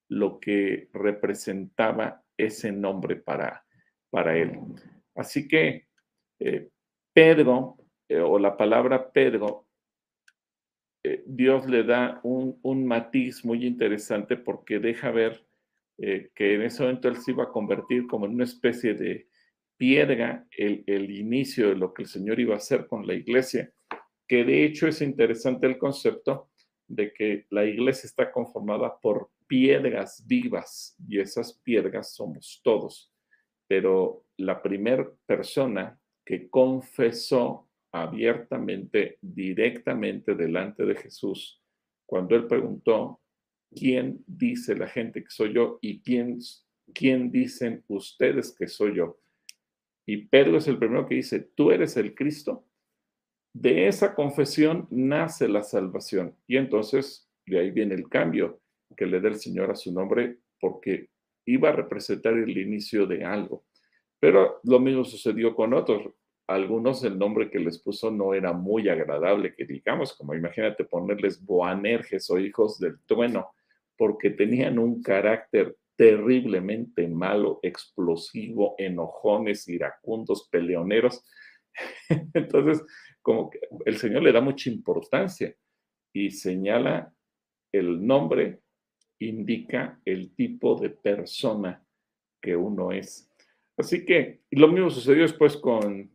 lo 0.10 0.39
que 0.39 0.89
representaba 0.93 2.24
ese 2.38 2.72
nombre 2.72 3.16
para, 3.16 3.66
para 4.12 4.38
él. 4.38 4.60
Así 5.16 5.47
que 5.47 5.88
eh, 6.39 6.70
Pedro, 7.14 7.78
eh, 8.08 8.20
o 8.20 8.38
la 8.38 8.56
palabra 8.56 9.12
Pedro, 9.12 9.66
eh, 11.03 11.24
Dios 11.26 11.68
le 11.68 11.84
da 11.84 12.20
un, 12.22 12.60
un, 12.62 12.86
matiz 12.86 13.43
muy 13.43 13.66
interesante 13.66 14.38
porque 14.38 14.80
deja 14.80 15.10
ver 15.12 15.43
que 15.97 16.56
en 16.56 16.62
ese 16.64 16.84
momento 16.84 17.08
él 17.08 17.16
se 17.16 17.32
iba 17.32 17.45
a 17.45 17.51
convertir 17.53 18.06
como 18.06 18.26
en 18.26 18.34
una 18.34 18.43
especie 18.43 18.95
de, 18.95 19.30
piedra 19.78 20.46
el, 20.58 20.84
el, 20.88 21.12
inicio 21.12 21.70
de 21.70 21.76
lo 21.76 21.94
que 21.94 22.04
el 22.04 22.10
Señor 22.10 22.40
iba 22.40 22.54
a 22.54 22.58
hacer 22.58 22.88
con 22.88 23.06
la 23.06 23.14
iglesia, 23.14 23.72
que 24.28 24.44
de 24.44 24.66
hecho 24.66 24.88
es 24.88 25.02
interesante 25.02 25.68
el 25.68 25.78
concepto 25.78 26.50
de 26.88 27.14
que 27.14 27.46
la 27.50 27.66
iglesia 27.66 28.08
está 28.08 28.32
conformada 28.32 29.00
por 29.00 29.32
piedras 29.48 30.24
vivas 30.26 30.96
y 31.08 31.20
esas 31.20 31.54
piedras 31.54 32.14
somos 32.14 32.62
todos. 32.64 33.12
Pero 33.68 34.26
la 34.38 34.62
primera 34.62 35.10
persona 35.26 36.00
que 36.24 36.50
confesó 36.50 37.70
abiertamente, 37.92 39.18
directamente 39.22 40.36
delante 40.36 40.86
de 40.86 40.96
Jesús, 40.96 41.62
cuando 42.06 42.36
él 42.36 42.48
preguntó, 42.48 43.22
¿quién 43.74 44.24
dice 44.28 44.76
la 44.76 44.88
gente 44.88 45.24
que 45.24 45.30
soy 45.30 45.54
yo 45.54 45.80
y 45.82 46.02
quién, 46.02 46.40
quién 46.94 47.32
dicen 47.32 47.84
ustedes 47.88 48.54
que 48.56 48.68
soy 48.68 48.98
yo? 48.98 49.18
Y 50.06 50.26
Pedro 50.28 50.58
es 50.58 50.68
el 50.68 50.78
primero 50.78 51.08
que 51.08 51.16
dice, 51.16 51.39
tú 51.39 51.72
eres 51.72 51.97
el 51.97 52.14
Cristo, 52.14 52.66
de 53.53 53.88
esa 53.88 54.14
confesión 54.14 54.88
nace 54.91 55.47
la 55.47 55.64
salvación. 55.64 56.36
Y 56.45 56.58
entonces 56.58 57.30
de 57.45 57.60
ahí 57.60 57.72
viene 57.72 57.95
el 57.95 58.10
cambio 58.10 58.60
que 58.95 59.06
le 59.06 59.22
da 59.22 59.30
el 59.30 59.36
Señor 59.36 59.72
a 59.72 59.76
su 59.76 59.91
nombre, 59.91 60.39
porque 60.60 61.10
iba 61.45 61.70
a 61.70 61.74
representar 61.74 62.34
el 62.34 62.58
inicio 62.58 63.06
de 63.06 63.24
algo. 63.24 63.66
Pero 64.20 64.60
lo 64.64 64.80
mismo 64.80 65.03
sucedió 65.03 65.56
con 65.56 65.74
otros. 65.74 66.10
Algunos 66.47 67.03
el 67.03 67.18
nombre 67.18 67.49
que 67.49 67.60
les 67.60 67.80
puso 67.80 68.12
no 68.12 68.34
era 68.34 68.53
muy 68.53 68.89
agradable, 68.89 69.56
que 69.56 69.66
digamos, 69.66 70.14
como 70.14 70.36
imagínate 70.36 70.84
ponerles 70.84 71.43
Boanerges 71.43 72.30
o 72.30 72.38
hijos 72.38 72.80
del 72.80 72.99
trueno, 73.06 73.51
porque 73.97 74.30
tenían 74.30 74.78
un 74.78 75.01
carácter 75.01 75.76
terriblemente 75.96 77.08
malo, 77.08 77.60
explosivo, 77.62 78.76
enojones, 78.78 79.68
iracundos, 79.68 80.48
peleoneros. 80.50 81.24
Entonces, 82.34 82.84
como 83.22 83.50
que 83.50 83.60
el 83.86 83.98
Señor 83.98 84.24
le 84.24 84.32
da 84.32 84.41
mucha 84.41 84.70
importancia 84.70 85.56
y 86.14 86.32
señala 86.32 87.14
el 87.72 88.06
nombre, 88.06 88.62
indica 89.20 90.00
el 90.06 90.34
tipo 90.36 90.76
de 90.76 90.89
persona 90.89 91.84
que 92.41 92.56
uno 92.56 92.91
es. 92.91 93.32
Así 93.78 94.06
que 94.06 94.41
lo 94.52 94.68
mismo 94.68 94.89
sucedió 94.89 95.24
después 95.24 95.58
con, 95.58 96.10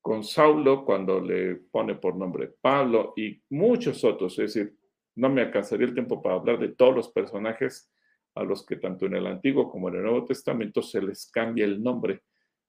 con 0.00 0.24
Saulo 0.24 0.84
cuando 0.84 1.20
le 1.20 1.56
pone 1.56 1.94
por 1.94 2.16
nombre 2.16 2.54
Pablo 2.60 3.12
y 3.16 3.40
muchos 3.50 4.02
otros. 4.02 4.38
Es 4.38 4.54
decir, 4.54 4.76
no 5.16 5.28
me 5.28 5.42
alcanzaría 5.42 5.86
el 5.86 5.94
tiempo 5.94 6.20
para 6.22 6.36
hablar 6.36 6.58
de 6.58 6.68
todos 6.68 6.94
los 6.94 7.08
personajes 7.10 7.92
a 8.36 8.44
los 8.44 8.64
que 8.64 8.76
tanto 8.76 9.06
en 9.06 9.14
el 9.14 9.26
Antiguo 9.26 9.70
como 9.70 9.88
en 9.88 9.96
el 9.96 10.02
Nuevo 10.02 10.24
Testamento 10.24 10.82
se 10.82 11.02
les 11.02 11.30
cambia 11.30 11.64
el 11.64 11.82
nombre, 11.82 12.22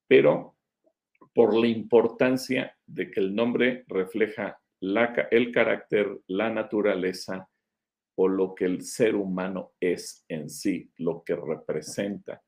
pero 0.08 0.56
por 1.34 1.56
la 1.56 1.68
importancia 1.68 2.76
de 2.86 3.12
que 3.12 3.20
el 3.20 3.36
nombre 3.36 3.84
refleja 3.88 4.60
el 4.80 5.52
carácter, 5.52 6.20
la 6.28 6.50
naturaleza 6.50 7.48
o 8.16 8.28
lo 8.28 8.56
que 8.56 8.66
el 8.66 8.82
ser 8.82 9.16
humano 9.16 9.74
es 9.80 10.26
en 10.28 10.50
sí, 10.50 10.92
lo 10.98 11.24
que 11.24 11.36
representa. 11.36 12.42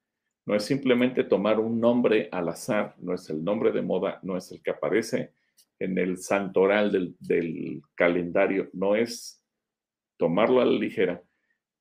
No 0.45 0.55
es 0.55 0.63
simplemente 0.63 1.24
tomar 1.24 1.59
un 1.59 1.80
nombre 1.80 2.28
al 2.32 2.49
azar, 2.49 2.95
no 2.97 3.13
es 3.13 3.30
el 3.30 3.43
nombre 3.43 3.72
de 3.72 3.84
moda, 3.84 4.20
no 4.24 4.36
es 4.36 4.51
el 4.51 4.63
que 4.63 4.72
aparece 4.72 5.34
en 5.78 5.97
el 5.97 6.17
santoral 6.17 7.15
del, 7.20 7.82
calendario, 7.95 8.70
no 8.74 8.95
es 8.95 9.43
tomarlo 10.17 10.59
a 10.61 10.65
la 10.65 10.72
ligera, 10.72 11.24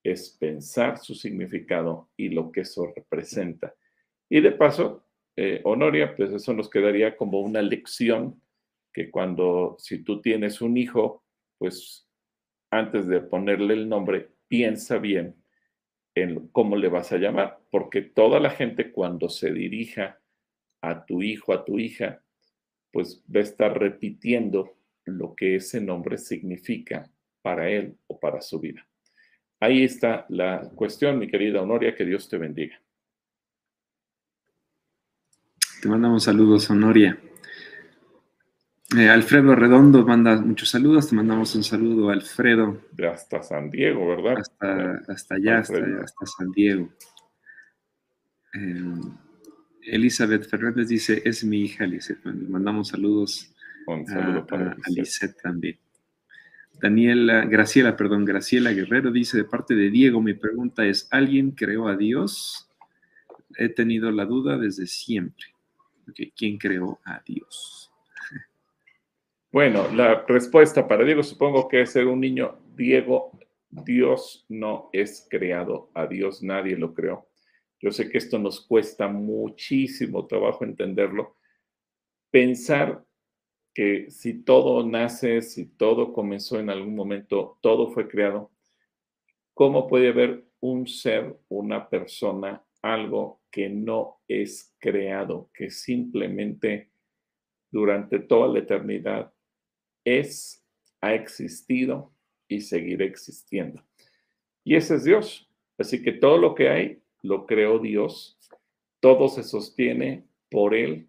es 0.02 0.30
pensar 0.30 0.98
su 0.98 1.14
significado 1.14 2.10
y 2.16 2.28
lo 2.30 2.50
que 2.50 2.62
eso 2.62 2.92
representa. 2.94 3.74
Y 4.28 4.40
de 4.40 4.52
paso, 4.52 5.04
eh, 5.36 5.60
Honoria, 5.64 6.16
pues 6.16 6.32
eso 6.32 6.52
nos 6.52 6.68
quedaría 6.68 7.16
como 7.16 7.40
una 7.40 7.62
lección 7.62 8.42
que 8.92 9.10
cuando, 9.10 9.76
si 9.78 10.02
tú 10.02 10.20
tienes 10.20 10.60
un 10.60 10.76
hijo, 10.76 11.24
pues 11.58 12.08
antes 12.70 13.06
de 13.06 13.20
ponerle 13.20 13.74
el 13.74 13.88
nombre, 13.88 14.30
piensa 14.48 14.98
bien 14.98 15.36
en 16.14 16.48
cómo 16.48 16.76
le 16.76 16.88
vas 16.88 17.12
a 17.12 17.18
llamar, 17.18 17.60
porque 17.70 18.02
toda 18.02 18.40
la 18.40 18.50
gente 18.50 18.90
cuando 18.90 19.28
se 19.28 19.52
dirija 19.52 20.20
a 20.82 21.04
tu 21.04 21.22
hijo, 21.22 21.52
a 21.52 21.64
tu 21.64 21.78
hija, 21.78 22.22
pues 22.92 23.22
va 23.34 23.40
a 23.40 23.44
estar 23.44 23.78
repitiendo 23.78 24.76
lo 25.04 25.34
que 25.34 25.56
ese 25.56 25.80
nombre 25.80 26.18
significa 26.18 27.10
para 27.42 27.70
él 27.70 27.96
o 28.06 28.18
para 28.18 28.40
su 28.40 28.58
vida. 28.58 28.87
Ahí 29.60 29.82
está 29.82 30.24
la 30.28 30.70
cuestión, 30.74 31.18
mi 31.18 31.28
querida 31.28 31.62
Honoria, 31.62 31.94
que 31.94 32.04
Dios 32.04 32.28
te 32.28 32.38
bendiga. 32.38 32.80
Te 35.82 35.88
mandamos 35.88 36.24
saludos, 36.24 36.70
Honoria. 36.70 37.18
Eh, 38.96 39.08
Alfredo 39.08 39.54
Redondo 39.54 40.06
manda 40.06 40.40
muchos 40.40 40.70
saludos, 40.70 41.08
te 41.08 41.16
mandamos 41.16 41.54
un 41.54 41.62
saludo, 41.62 42.10
Alfredo. 42.10 42.80
De 42.92 43.06
hasta 43.06 43.42
San 43.42 43.70
Diego, 43.70 44.06
¿verdad? 44.06 44.38
Hasta, 44.38 45.34
allá, 45.34 45.58
hasta, 45.58 46.26
San 46.26 46.50
Diego. 46.52 46.88
Eh, 48.54 48.82
Elizabeth 49.82 50.48
Fernández 50.48 50.88
dice, 50.88 51.20
es 51.24 51.44
mi 51.44 51.62
hija. 51.62 51.86
Le 51.86 52.00
mandamos 52.48 52.88
saludos 52.88 53.54
un 53.86 54.06
saludo 54.06 54.46
para 54.46 54.72
a, 54.72 55.32
también. 55.42 55.78
Daniela, 56.80 57.44
Graciela, 57.44 57.96
perdón, 57.96 58.24
Graciela 58.24 58.72
Guerrero 58.72 59.10
dice 59.10 59.36
de 59.36 59.44
parte 59.44 59.74
de 59.74 59.90
Diego, 59.90 60.20
mi 60.20 60.34
pregunta 60.34 60.86
es, 60.86 61.08
¿alguien 61.10 61.50
creó 61.50 61.88
a 61.88 61.96
Dios? 61.96 62.70
He 63.56 63.68
tenido 63.68 64.10
la 64.12 64.24
duda 64.24 64.56
desde 64.56 64.86
siempre. 64.86 65.46
¿Quién 66.36 66.58
creó 66.58 67.00
a 67.04 67.22
Dios? 67.24 67.90
Bueno, 69.50 69.90
la 69.94 70.26
respuesta 70.28 70.86
para 70.86 71.04
Diego 71.04 71.22
supongo 71.22 71.68
que 71.68 71.80
es 71.80 71.92
ser 71.92 72.06
un 72.06 72.20
niño. 72.20 72.58
Diego, 72.76 73.38
Dios 73.70 74.44
no 74.50 74.90
es 74.92 75.26
creado, 75.30 75.90
a 75.94 76.06
Dios 76.06 76.42
nadie 76.42 76.76
lo 76.76 76.92
creó. 76.92 77.26
Yo 77.80 77.90
sé 77.90 78.10
que 78.10 78.18
esto 78.18 78.38
nos 78.38 78.60
cuesta 78.66 79.08
muchísimo 79.08 80.26
trabajo 80.26 80.64
entenderlo. 80.64 81.36
Pensar 82.30 83.02
que 83.78 84.10
si 84.10 84.42
todo 84.42 84.84
nace, 84.84 85.40
si 85.40 85.66
todo 85.66 86.12
comenzó 86.12 86.58
en 86.58 86.68
algún 86.68 86.96
momento, 86.96 87.58
todo 87.60 87.92
fue 87.92 88.08
creado, 88.08 88.50
¿cómo 89.54 89.86
puede 89.86 90.08
haber 90.08 90.44
un 90.58 90.88
ser, 90.88 91.38
una 91.48 91.88
persona, 91.88 92.60
algo 92.82 93.40
que 93.52 93.68
no 93.68 94.18
es 94.26 94.74
creado, 94.80 95.48
que 95.54 95.70
simplemente 95.70 96.90
durante 97.70 98.18
toda 98.18 98.48
la 98.48 98.58
eternidad 98.58 99.32
es, 100.04 100.66
ha 101.00 101.14
existido 101.14 102.12
y 102.48 102.62
seguirá 102.62 103.04
existiendo? 103.04 103.84
Y 104.64 104.74
ese 104.74 104.96
es 104.96 105.04
Dios. 105.04 105.48
Así 105.78 106.02
que 106.02 106.10
todo 106.10 106.36
lo 106.36 106.56
que 106.56 106.68
hay 106.68 107.02
lo 107.22 107.46
creó 107.46 107.78
Dios, 107.78 108.40
todo 108.98 109.28
se 109.28 109.44
sostiene 109.44 110.24
por 110.50 110.74
Él 110.74 111.07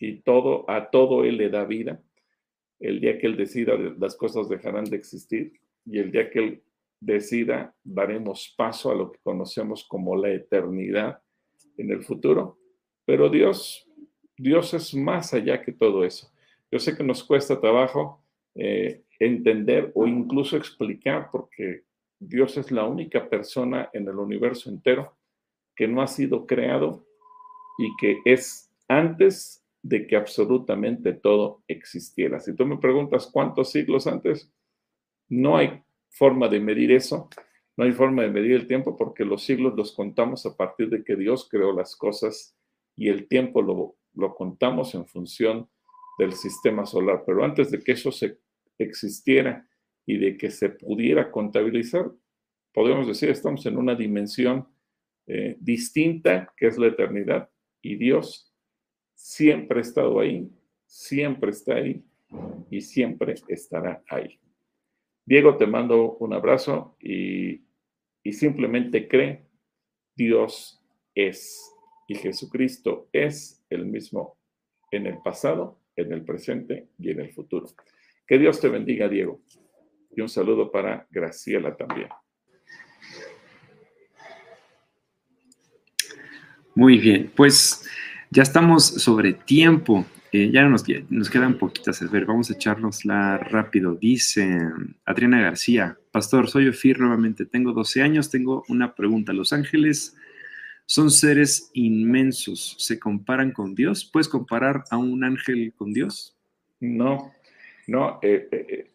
y 0.00 0.22
todo, 0.22 0.68
a 0.68 0.90
todo 0.90 1.24
Él 1.24 1.36
le 1.36 1.50
da 1.50 1.64
vida. 1.64 2.02
El 2.80 3.00
día 3.00 3.18
que 3.18 3.26
Él 3.26 3.36
decida, 3.36 3.76
las 3.76 4.16
cosas 4.16 4.48
dejarán 4.48 4.84
de 4.84 4.96
existir 4.96 5.52
y 5.84 5.98
el 5.98 6.10
día 6.10 6.30
que 6.30 6.38
Él 6.38 6.62
decida, 6.98 7.74
daremos 7.84 8.54
paso 8.56 8.90
a 8.90 8.94
lo 8.94 9.12
que 9.12 9.20
conocemos 9.22 9.84
como 9.84 10.16
la 10.16 10.30
eternidad 10.30 11.22
en 11.76 11.90
el 11.90 12.02
futuro. 12.02 12.58
Pero 13.04 13.28
Dios, 13.28 13.86
Dios 14.36 14.74
es 14.74 14.94
más 14.94 15.32
allá 15.34 15.62
que 15.62 15.72
todo 15.72 16.04
eso. 16.04 16.30
Yo 16.70 16.78
sé 16.78 16.96
que 16.96 17.04
nos 17.04 17.22
cuesta 17.22 17.60
trabajo 17.60 18.22
eh, 18.54 19.02
entender 19.18 19.92
o 19.94 20.06
incluso 20.06 20.56
explicar, 20.56 21.28
porque 21.30 21.84
Dios 22.18 22.56
es 22.56 22.70
la 22.70 22.86
única 22.86 23.28
persona 23.28 23.90
en 23.92 24.08
el 24.08 24.16
universo 24.16 24.70
entero 24.70 25.16
que 25.74 25.88
no 25.88 26.02
ha 26.02 26.06
sido 26.06 26.46
creado 26.46 27.06
y 27.78 27.96
que 27.98 28.18
es 28.24 28.70
antes 28.88 29.64
de 29.82 30.06
que 30.06 30.16
absolutamente 30.16 31.12
todo 31.12 31.62
existiera. 31.68 32.40
Si 32.40 32.54
tú 32.54 32.66
me 32.66 32.78
preguntas 32.78 33.28
cuántos 33.32 33.70
siglos 33.70 34.06
antes, 34.06 34.52
no 35.28 35.56
hay 35.56 35.82
forma 36.08 36.48
de 36.48 36.60
medir 36.60 36.92
eso, 36.92 37.28
no 37.76 37.84
hay 37.84 37.92
forma 37.92 38.22
de 38.22 38.30
medir 38.30 38.52
el 38.52 38.66
tiempo 38.66 38.96
porque 38.96 39.24
los 39.24 39.42
siglos 39.42 39.74
los 39.76 39.92
contamos 39.92 40.44
a 40.44 40.56
partir 40.56 40.90
de 40.90 41.02
que 41.02 41.16
Dios 41.16 41.48
creó 41.48 41.72
las 41.72 41.96
cosas 41.96 42.56
y 42.96 43.08
el 43.08 43.26
tiempo 43.26 43.62
lo, 43.62 43.96
lo 44.14 44.34
contamos 44.34 44.94
en 44.94 45.06
función 45.06 45.68
del 46.18 46.32
sistema 46.32 46.84
solar. 46.84 47.22
Pero 47.24 47.44
antes 47.44 47.70
de 47.70 47.78
que 47.78 47.92
eso 47.92 48.12
se 48.12 48.38
existiera 48.78 49.66
y 50.04 50.18
de 50.18 50.36
que 50.36 50.50
se 50.50 50.68
pudiera 50.70 51.30
contabilizar, 51.30 52.10
podemos 52.74 53.06
decir, 53.06 53.30
estamos 53.30 53.64
en 53.66 53.78
una 53.78 53.94
dimensión 53.94 54.68
eh, 55.26 55.56
distinta 55.60 56.52
que 56.56 56.66
es 56.66 56.76
la 56.76 56.88
eternidad 56.88 57.50
y 57.80 57.96
Dios 57.96 58.49
siempre 59.20 59.78
ha 59.78 59.82
estado 59.82 60.18
ahí, 60.18 60.50
siempre 60.86 61.50
está 61.50 61.74
ahí 61.74 62.02
y 62.70 62.80
siempre 62.80 63.34
estará 63.48 64.02
ahí. 64.08 64.40
Diego, 65.26 65.56
te 65.56 65.66
mando 65.66 66.16
un 66.16 66.32
abrazo 66.32 66.96
y, 67.00 67.62
y 68.22 68.32
simplemente 68.32 69.06
cree, 69.06 69.44
Dios 70.16 70.82
es 71.14 71.72
y 72.08 72.14
Jesucristo 72.16 73.08
es 73.12 73.62
el 73.70 73.86
mismo 73.86 74.38
en 74.90 75.06
el 75.06 75.18
pasado, 75.18 75.78
en 75.94 76.12
el 76.12 76.24
presente 76.24 76.88
y 76.98 77.10
en 77.10 77.20
el 77.20 77.32
futuro. 77.32 77.68
Que 78.26 78.38
Dios 78.38 78.60
te 78.60 78.68
bendiga, 78.68 79.08
Diego. 79.08 79.42
Y 80.10 80.20
un 80.20 80.28
saludo 80.28 80.72
para 80.72 81.06
Graciela 81.10 81.76
también. 81.76 82.08
Muy 86.74 86.98
bien, 86.98 87.30
pues 87.36 87.88
ya 88.30 88.42
estamos 88.42 88.84
sobre 88.84 89.32
tiempo. 89.32 90.06
Eh, 90.32 90.50
ya 90.52 90.62
nos, 90.62 90.84
quedan 90.84 91.58
poquitas. 91.58 92.08
Ver, 92.10 92.24
vamos 92.24 92.50
a 92.50 92.54
echárnosla 92.54 93.38
rápido. 93.38 93.96
Dice 93.96 94.60
Adriana 95.04 95.40
García, 95.40 95.98
Pastor, 96.12 96.48
soy 96.48 96.68
Ofir 96.68 97.00
nuevamente. 97.00 97.44
Tengo 97.44 97.72
12 97.72 98.02
años. 98.02 98.30
Tengo 98.30 98.64
una 98.68 98.94
pregunta. 98.94 99.32
¿Los 99.32 99.52
ángeles 99.52 100.16
son 100.86 101.10
seres 101.10 101.70
inmensos? 101.74 102.76
¿Se 102.78 103.00
comparan 103.00 103.50
con 103.50 103.74
Dios? 103.74 104.08
¿Puedes 104.10 104.28
comparar 104.28 104.84
a 104.90 104.96
un 104.96 105.24
ángel 105.24 105.74
con 105.76 105.92
Dios? 105.92 106.36
No, 106.78 107.32
no. 107.88 108.20
Eh, 108.22 108.48
eh, 108.52 108.90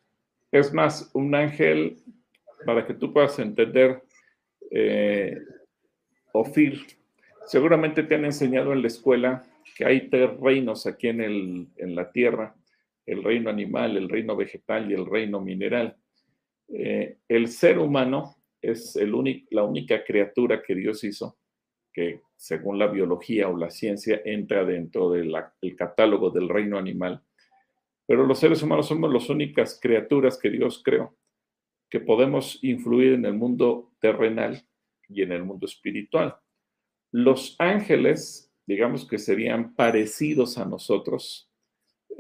es 0.52 0.74
más, 0.74 1.12
un 1.14 1.36
ángel, 1.36 1.98
para 2.66 2.88
que 2.88 2.94
tú 2.94 3.12
puedas 3.12 3.38
entender, 3.40 4.02
Ofir 6.32 6.86
Seguramente 7.46 8.04
te 8.04 8.16
han 8.16 8.26
enseñado 8.26 8.74
en 8.74 8.82
la 8.82 8.88
escuela 8.88 9.44
que 9.76 9.86
hay 9.86 10.10
tres 10.10 10.40
reinos 10.40 10.86
aquí 10.88 11.08
en, 11.08 11.22
el, 11.22 11.68
en 11.78 11.96
la 11.96 12.12
tierra, 12.12 12.56
el 13.06 13.24
reino 13.24 13.50
animal, 13.50 13.98
el 13.98 14.10
reino 14.10 14.36
vegetal 14.36 14.90
y 14.90 14.94
el 14.94 15.06
reino 15.06 15.42
mineral. 15.42 15.98
Eh, 16.68 17.18
el 17.28 17.48
ser 17.48 17.78
humano 17.78 18.36
es 18.62 18.98
la 19.52 19.64
única 19.64 20.04
criatura 20.04 20.62
que 20.64 20.76
Dios 20.76 21.04
hizo 21.04 21.38
que 21.96 22.24
según 22.36 22.78
la 22.78 22.88
biología 22.88 23.48
o 23.48 23.56
la 23.56 23.70
ciencia 23.70 24.22
entra 24.26 24.66
dentro 24.66 25.12
del 25.12 25.34
catálogo 25.78 26.30
del 26.30 26.50
reino 26.50 26.78
animal. 26.78 27.24
Pero 28.06 28.26
los 28.26 28.38
seres 28.38 28.62
humanos 28.62 28.90
somos 28.90 29.14
las 29.14 29.30
únicas 29.30 29.80
criaturas 29.82 30.38
que 30.38 30.50
Dios 30.50 30.82
creó 30.84 31.16
que 31.90 32.02
podemos 32.02 32.62
influir 32.64 33.14
en 33.14 33.26
el 33.26 33.34
mundo 33.34 33.94
terrenal 34.00 34.62
y 35.08 35.22
en 35.22 35.32
el 35.32 35.46
mundo 35.46 35.66
espiritual. 35.66 36.36
Los 37.16 37.56
ángeles 37.60 38.46
digamos 38.66 39.08
que 39.08 39.18
serían 39.18 39.76
parecidos 39.76 40.58
a 40.58 40.66
nosotros, 40.66 41.50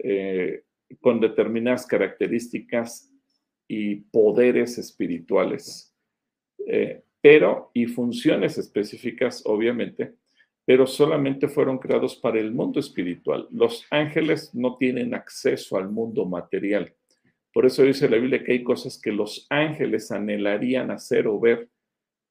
eh, 0.03 0.63
con 0.99 1.19
determinadas 1.19 1.85
características 1.85 3.11
y 3.67 3.95
poderes 3.95 4.77
espirituales, 4.77 5.93
eh, 6.67 7.01
pero 7.21 7.71
y 7.73 7.87
funciones 7.87 8.57
específicas, 8.57 9.41
obviamente, 9.45 10.13
pero 10.63 10.85
solamente 10.85 11.47
fueron 11.47 11.79
creados 11.79 12.15
para 12.15 12.39
el 12.39 12.51
mundo 12.51 12.79
espiritual. 12.79 13.47
Los 13.51 13.85
ángeles 13.89 14.53
no 14.53 14.77
tienen 14.77 15.13
acceso 15.13 15.77
al 15.77 15.89
mundo 15.89 16.25
material. 16.25 16.93
Por 17.51 17.65
eso 17.65 17.83
dice 17.83 18.09
la 18.09 18.17
Biblia 18.17 18.43
que 18.43 18.51
hay 18.51 18.63
cosas 18.63 18.99
que 18.99 19.11
los 19.11 19.47
ángeles 19.49 20.11
anhelarían 20.11 20.91
hacer 20.91 21.27
o 21.27 21.39
ver 21.39 21.69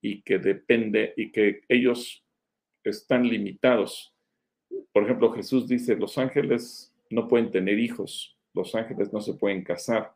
y 0.00 0.22
que 0.22 0.38
depende 0.38 1.14
y 1.16 1.32
que 1.32 1.62
ellos 1.68 2.23
están 2.90 3.26
limitados. 3.26 4.14
Por 4.92 5.04
ejemplo, 5.04 5.32
Jesús 5.32 5.68
dice, 5.68 5.96
los 5.96 6.18
ángeles 6.18 6.94
no 7.10 7.28
pueden 7.28 7.50
tener 7.50 7.78
hijos, 7.78 8.38
los 8.52 8.74
ángeles 8.74 9.12
no 9.12 9.20
se 9.20 9.34
pueden 9.34 9.62
casar, 9.62 10.14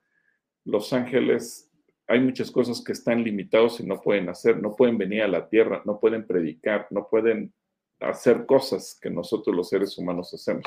los 0.64 0.92
ángeles, 0.92 1.70
hay 2.06 2.20
muchas 2.20 2.50
cosas 2.50 2.82
que 2.82 2.92
están 2.92 3.22
limitados 3.22 3.80
y 3.80 3.86
no 3.86 4.00
pueden 4.00 4.28
hacer, 4.28 4.60
no 4.60 4.74
pueden 4.74 4.98
venir 4.98 5.22
a 5.22 5.28
la 5.28 5.48
tierra, 5.48 5.82
no 5.84 5.98
pueden 6.00 6.26
predicar, 6.26 6.86
no 6.90 7.08
pueden 7.08 7.52
hacer 8.00 8.46
cosas 8.46 8.98
que 9.00 9.10
nosotros 9.10 9.54
los 9.54 9.68
seres 9.68 9.96
humanos 9.98 10.32
hacemos. 10.32 10.64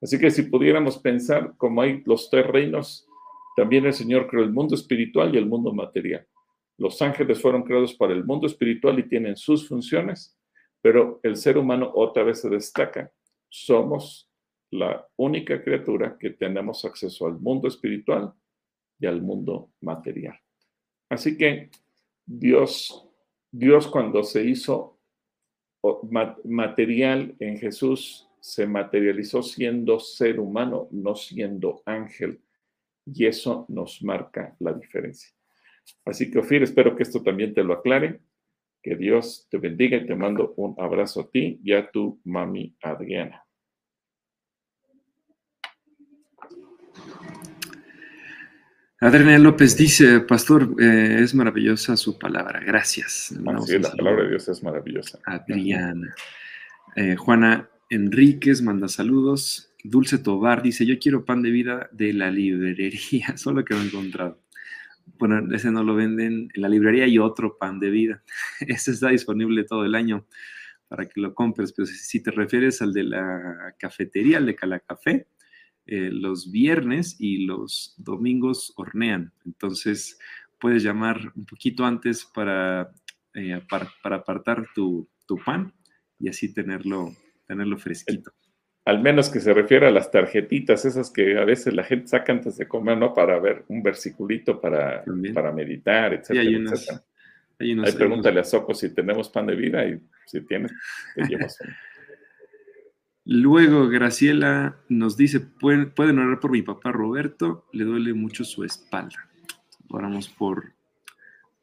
Así 0.00 0.18
que 0.18 0.30
si 0.30 0.42
pudiéramos 0.42 0.98
pensar 0.98 1.54
como 1.56 1.82
hay 1.82 2.02
los 2.06 2.30
tres 2.30 2.46
reinos, 2.46 3.06
también 3.56 3.84
el 3.84 3.92
Señor 3.92 4.28
creó 4.28 4.42
el 4.42 4.52
mundo 4.52 4.74
espiritual 4.74 5.34
y 5.34 5.38
el 5.38 5.46
mundo 5.46 5.72
material. 5.72 6.26
Los 6.78 7.02
ángeles 7.02 7.40
fueron 7.40 7.62
creados 7.62 7.94
para 7.94 8.14
el 8.14 8.24
mundo 8.24 8.46
espiritual 8.46 8.98
y 8.98 9.08
tienen 9.08 9.36
sus 9.36 9.68
funciones, 9.68 10.38
pero 10.80 11.20
el 11.22 11.36
ser 11.36 11.58
humano 11.58 11.90
otra 11.94 12.22
vez 12.22 12.40
se 12.40 12.48
destaca. 12.48 13.12
Somos 13.48 14.30
la 14.70 15.06
única 15.16 15.62
criatura 15.62 16.16
que 16.18 16.30
tenemos 16.30 16.84
acceso 16.84 17.26
al 17.26 17.38
mundo 17.38 17.68
espiritual 17.68 18.32
y 18.98 19.06
al 19.06 19.20
mundo 19.20 19.72
material. 19.80 20.38
Así 21.08 21.36
que 21.36 21.70
Dios, 22.24 23.08
Dios 23.50 23.88
cuando 23.88 24.22
se 24.22 24.44
hizo 24.44 24.98
material 26.44 27.34
en 27.38 27.58
Jesús 27.58 28.28
se 28.40 28.66
materializó 28.66 29.42
siendo 29.42 30.00
ser 30.00 30.40
humano, 30.40 30.88
no 30.90 31.14
siendo 31.14 31.82
ángel. 31.84 32.40
Y 33.06 33.26
eso 33.26 33.66
nos 33.68 34.02
marca 34.02 34.56
la 34.60 34.72
diferencia. 34.72 35.30
Así 36.04 36.30
que, 36.30 36.38
Ofir, 36.38 36.62
espero 36.62 36.96
que 36.96 37.02
esto 37.02 37.22
también 37.22 37.54
te 37.54 37.64
lo 37.64 37.74
aclare. 37.74 38.20
Que 38.82 38.96
Dios 38.96 39.46
te 39.50 39.58
bendiga 39.58 39.96
y 39.96 40.06
te 40.06 40.14
mando 40.14 40.54
un 40.56 40.74
abrazo 40.78 41.20
a 41.20 41.30
ti 41.30 41.60
y 41.62 41.72
a 41.72 41.90
tu 41.90 42.20
mami 42.24 42.74
Adriana. 42.82 43.44
Adriana 49.02 49.38
López 49.38 49.76
dice, 49.78 50.20
Pastor, 50.20 50.74
eh, 50.78 51.20
es 51.20 51.34
maravillosa 51.34 51.96
su 51.96 52.18
palabra. 52.18 52.60
Gracias. 52.60 53.34
Así 53.46 53.78
la 53.78 53.90
palabra 53.92 54.24
de 54.24 54.30
Dios 54.30 54.48
es 54.48 54.62
maravillosa. 54.62 55.18
Adriana. 55.24 56.14
Eh, 56.96 57.16
Juana 57.16 57.70
Enríquez 57.88 58.60
manda 58.60 58.88
saludos. 58.88 59.72
Dulce 59.84 60.18
Tobar 60.18 60.62
dice, 60.62 60.84
yo 60.84 60.98
quiero 60.98 61.24
pan 61.24 61.42
de 61.42 61.50
vida 61.50 61.88
de 61.92 62.12
la 62.12 62.30
librería, 62.30 63.36
solo 63.36 63.64
que 63.64 63.74
no 63.74 63.80
he 63.80 63.86
encontrado. 63.86 64.39
Bueno, 65.20 65.54
ese 65.54 65.70
no 65.70 65.84
lo 65.84 65.94
venden 65.94 66.48
en 66.54 66.62
la 66.62 66.68
librería 66.70 67.06
y 67.06 67.18
otro 67.18 67.58
pan 67.58 67.78
de 67.78 67.90
vida. 67.90 68.24
Ese 68.60 68.92
está 68.92 69.10
disponible 69.10 69.64
todo 69.64 69.84
el 69.84 69.94
año 69.94 70.26
para 70.88 71.06
que 71.06 71.20
lo 71.20 71.34
compres, 71.34 71.74
pero 71.74 71.84
si 71.84 72.22
te 72.22 72.30
refieres 72.30 72.80
al 72.80 72.94
de 72.94 73.04
la 73.04 73.74
cafetería, 73.78 74.38
al 74.38 74.46
de 74.46 74.56
Calacafé, 74.56 75.28
eh, 75.84 76.08
los 76.10 76.50
viernes 76.50 77.16
y 77.18 77.44
los 77.44 77.94
domingos 77.98 78.72
hornean. 78.76 79.30
Entonces, 79.44 80.18
puedes 80.58 80.82
llamar 80.82 81.32
un 81.36 81.44
poquito 81.44 81.84
antes 81.84 82.24
para, 82.24 82.90
eh, 83.34 83.60
para, 83.68 84.16
apartar 84.16 84.68
tu, 84.74 85.06
pan 85.44 85.74
y 86.18 86.28
así 86.30 86.52
tenerlo, 86.54 87.14
tenerlo 87.46 87.76
fresquito. 87.76 88.32
Al 88.90 89.00
menos 89.00 89.30
que 89.30 89.38
se 89.38 89.54
refiere 89.54 89.86
a 89.86 89.92
las 89.92 90.10
tarjetitas, 90.10 90.84
esas 90.84 91.12
que 91.12 91.38
a 91.38 91.44
veces 91.44 91.72
la 91.74 91.84
gente 91.84 92.08
saca 92.08 92.32
antes 92.32 92.56
de 92.56 92.66
comer, 92.66 92.98
¿no? 92.98 93.14
Para 93.14 93.38
ver 93.38 93.64
un 93.68 93.84
versiculito 93.84 94.60
para, 94.60 95.04
para 95.32 95.52
meditar, 95.52 96.12
etcétera, 96.12 96.40
hay 96.40 96.54
etcétera. 96.56 97.04
Hay 97.60 97.92
pregúntale 97.92 98.40
a 98.40 98.42
Soco 98.42 98.74
si 98.74 98.92
tenemos 98.92 99.28
pan 99.28 99.46
de 99.46 99.54
vida 99.54 99.86
y 99.86 100.00
si 100.26 100.40
tienes, 100.40 100.72
te 101.14 101.22
llevas 101.22 101.56
Luego 103.24 103.86
Graciela 103.86 104.78
nos 104.88 105.16
dice, 105.16 105.38
pueden, 105.38 105.92
pueden 105.92 106.18
orar 106.18 106.40
por 106.40 106.50
mi 106.50 106.62
papá 106.62 106.90
Roberto, 106.90 107.68
le 107.72 107.84
duele 107.84 108.12
mucho 108.12 108.42
su 108.42 108.64
espalda. 108.64 109.28
Oramos 109.88 110.28
por, 110.28 110.72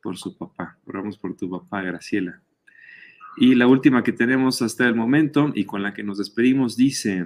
por 0.02 0.16
su 0.16 0.38
papá, 0.38 0.78
oramos 0.86 1.18
por 1.18 1.36
tu 1.36 1.50
papá 1.50 1.82
Graciela. 1.82 2.42
Y 3.38 3.56
la 3.56 3.68
última 3.68 4.04
que 4.04 4.12
tenemos 4.12 4.62
hasta 4.62 4.88
el 4.88 4.96
momento 4.96 5.52
y 5.54 5.66
con 5.66 5.84
la 5.84 5.94
que 5.94 6.04
nos 6.04 6.18
despedimos 6.18 6.76
dice, 6.76 7.26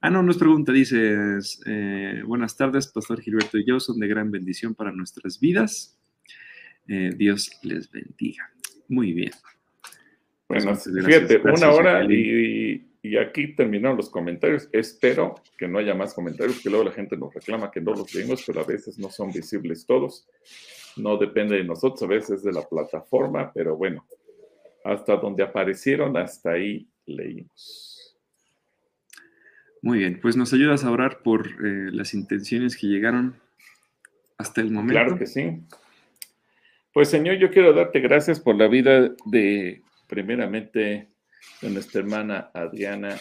ah, 0.00 0.10
no, 0.10 0.22
no 0.22 0.30
es 0.30 0.38
pregunta, 0.38 0.72
dice, 0.72 1.38
eh, 1.66 2.22
buenas 2.24 2.56
tardes, 2.56 2.88
Pastor 2.88 3.20
Gilberto 3.20 3.58
y 3.58 3.66
yo, 3.66 3.80
son 3.80 3.98
de 3.98 4.06
gran 4.06 4.30
bendición 4.30 4.74
para 4.74 4.92
nuestras 4.92 5.40
vidas. 5.40 5.98
Eh, 6.86 7.10
Dios 7.16 7.50
les 7.62 7.90
bendiga. 7.90 8.50
Muy 8.88 9.12
bien. 9.12 9.32
Bueno, 10.48 10.76
fíjate, 10.76 11.40
una 11.50 11.70
hora 11.70 12.04
y 12.04 12.94
y 13.04 13.18
aquí 13.18 13.54
terminaron 13.54 13.98
los 13.98 14.08
comentarios. 14.08 14.66
Espero 14.72 15.34
que 15.58 15.68
no 15.68 15.78
haya 15.78 15.94
más 15.94 16.14
comentarios, 16.14 16.62
que 16.62 16.70
luego 16.70 16.86
la 16.86 16.92
gente 16.92 17.18
nos 17.18 17.34
reclama 17.34 17.70
que 17.70 17.82
no 17.82 17.92
los 17.92 18.14
leímos, 18.14 18.42
pero 18.46 18.62
a 18.62 18.64
veces 18.64 18.98
no 18.98 19.10
son 19.10 19.30
visibles 19.30 19.84
todos. 19.84 20.26
No 20.96 21.18
depende 21.18 21.56
de 21.56 21.64
nosotros, 21.64 22.02
a 22.02 22.06
veces 22.06 22.42
de 22.42 22.52
la 22.52 22.62
plataforma, 22.62 23.52
pero 23.54 23.76
bueno, 23.76 24.06
hasta 24.84 25.16
donde 25.16 25.42
aparecieron, 25.42 26.16
hasta 26.16 26.52
ahí 26.52 26.86
leímos. 27.06 28.16
Muy 29.80 29.98
bien, 29.98 30.20
pues 30.20 30.36
nos 30.36 30.52
ayudas 30.52 30.84
a 30.84 30.90
orar 30.90 31.22
por 31.22 31.46
eh, 31.46 31.90
las 31.90 32.14
intenciones 32.14 32.76
que 32.76 32.86
llegaron 32.86 33.34
hasta 34.38 34.60
el 34.60 34.70
momento. 34.70 34.92
Claro 34.92 35.18
que 35.18 35.26
sí. 35.26 35.60
Pues 36.92 37.08
Señor, 37.08 37.36
yo 37.36 37.50
quiero 37.50 37.72
darte 37.72 38.00
gracias 38.00 38.38
por 38.38 38.56
la 38.56 38.68
vida 38.68 39.14
de, 39.26 39.82
primeramente, 40.06 41.08
de 41.60 41.70
nuestra 41.70 42.00
hermana 42.00 42.50
Adriana 42.54 43.16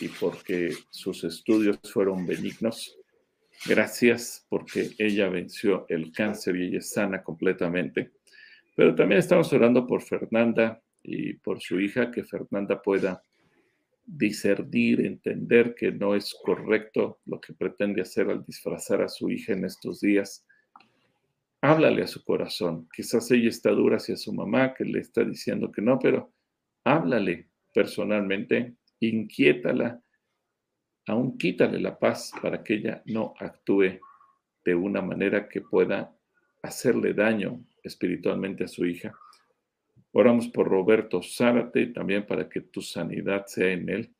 y 0.00 0.08
porque 0.08 0.72
sus 0.90 1.24
estudios 1.24 1.78
fueron 1.92 2.26
benignos. 2.26 2.96
Gracias 3.66 4.46
porque 4.48 4.90
ella 4.98 5.28
venció 5.28 5.84
el 5.88 6.12
cáncer 6.12 6.56
y 6.56 6.68
ella 6.68 6.78
es 6.78 6.90
sana 6.90 7.22
completamente. 7.22 8.12
Pero 8.76 8.94
también 8.94 9.18
estamos 9.18 9.52
orando 9.52 9.86
por 9.86 10.02
Fernanda 10.02 10.80
y 11.08 11.32
por 11.34 11.60
su 11.60 11.80
hija, 11.80 12.10
que 12.10 12.22
Fernanda 12.22 12.82
pueda 12.82 13.22
discernir, 14.04 15.04
entender 15.04 15.74
que 15.74 15.90
no 15.90 16.14
es 16.14 16.34
correcto 16.42 17.20
lo 17.24 17.40
que 17.40 17.54
pretende 17.54 18.02
hacer 18.02 18.28
al 18.30 18.44
disfrazar 18.44 19.00
a 19.02 19.08
su 19.08 19.30
hija 19.30 19.54
en 19.54 19.64
estos 19.64 20.00
días. 20.00 20.46
Háblale 21.62 22.02
a 22.02 22.06
su 22.06 22.22
corazón. 22.24 22.88
Quizás 22.94 23.30
ella 23.30 23.48
está 23.48 23.70
dura 23.70 23.96
hacia 23.96 24.16
su 24.16 24.32
mamá, 24.32 24.74
que 24.74 24.84
le 24.84 25.00
está 25.00 25.24
diciendo 25.24 25.72
que 25.72 25.82
no, 25.82 25.98
pero 25.98 26.32
háblale, 26.84 27.48
personalmente, 27.74 28.76
inquiétala, 29.00 30.02
aún 31.06 31.38
quítale 31.38 31.80
la 31.80 31.98
paz 31.98 32.32
para 32.42 32.62
que 32.62 32.74
ella 32.74 33.02
no 33.06 33.34
actúe 33.38 33.98
de 34.64 34.74
una 34.74 35.00
manera 35.00 35.48
que 35.48 35.62
pueda 35.62 36.14
hacerle 36.62 37.14
daño 37.14 37.64
espiritualmente 37.82 38.64
a 38.64 38.68
su 38.68 38.84
hija. 38.84 39.14
Oramos 40.18 40.48
por 40.48 40.66
Roberto 40.66 41.22
Zárate 41.22 41.86
también 41.86 42.26
para 42.26 42.48
que 42.48 42.60
tu 42.60 42.82
sanidad 42.82 43.46
sea 43.46 43.70
en 43.70 43.88
él 43.88 44.12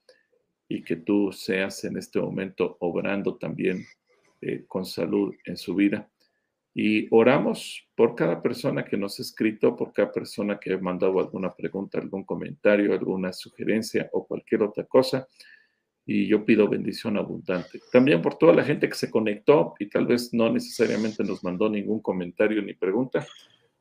y 0.68 0.84
que 0.84 0.94
tú 0.94 1.32
seas 1.32 1.82
en 1.82 1.96
este 1.96 2.20
momento 2.20 2.76
obrando 2.78 3.36
también 3.36 3.84
eh, 4.40 4.64
con 4.68 4.86
salud 4.86 5.34
en 5.44 5.57
su 5.57 5.74
vida. 5.74 6.09
Y 6.72 7.09
oramos 7.11 7.84
por 7.96 8.14
cada 8.14 8.40
persona 8.40 8.84
que 8.84 8.96
nos 8.96 9.18
ha 9.18 9.22
escrito, 9.22 9.74
por 9.74 9.92
cada 9.92 10.12
persona 10.12 10.61
que 10.61 10.74
ha 10.74 10.78
mandado 10.78 11.18
alguna 11.18 11.53
pregunta, 11.53 11.99
algún 11.99 12.22
comentario, 12.22 12.92
alguna 12.92 13.32
sugerencia 13.32 14.09
o 14.12 14.24
cualquier 14.24 14.62
otra 14.62 14.84
cosa. 14.84 15.26
Y 16.07 16.28
yo 16.28 16.44
pido 16.44 16.68
bendición 16.68 17.16
abundante. 17.16 17.80
También 17.90 18.22
por 18.22 18.38
toda 18.38 18.55
la 18.55 18.62
gente 18.62 18.88
que 18.88 18.94
se 18.94 19.11
conectó 19.11 19.74
y 19.80 19.86
tal 19.86 20.07
vez 20.07 20.32
no 20.32 20.49
necesariamente 20.49 21.24
nos 21.24 21.42
mandó 21.42 21.68
ningún 21.68 22.01
comentario 22.01 22.62
ni 22.62 22.74
pregunta, 22.74 23.26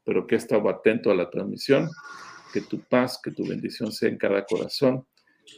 pero 0.08 0.26
que 0.26 0.34
ha 0.34 0.40
estado 0.40 0.68
atento 0.70 1.12
a 1.12 1.16
la 1.16 1.30
transmisión. 1.30 1.88
Que 2.52 2.62
tu 2.62 2.80
paz, 2.80 3.20
que 3.22 3.30
tu 3.30 3.46
bendición 3.46 3.92
sea 3.92 4.10
en 4.10 4.18
cada 4.18 4.44
corazón 4.46 5.06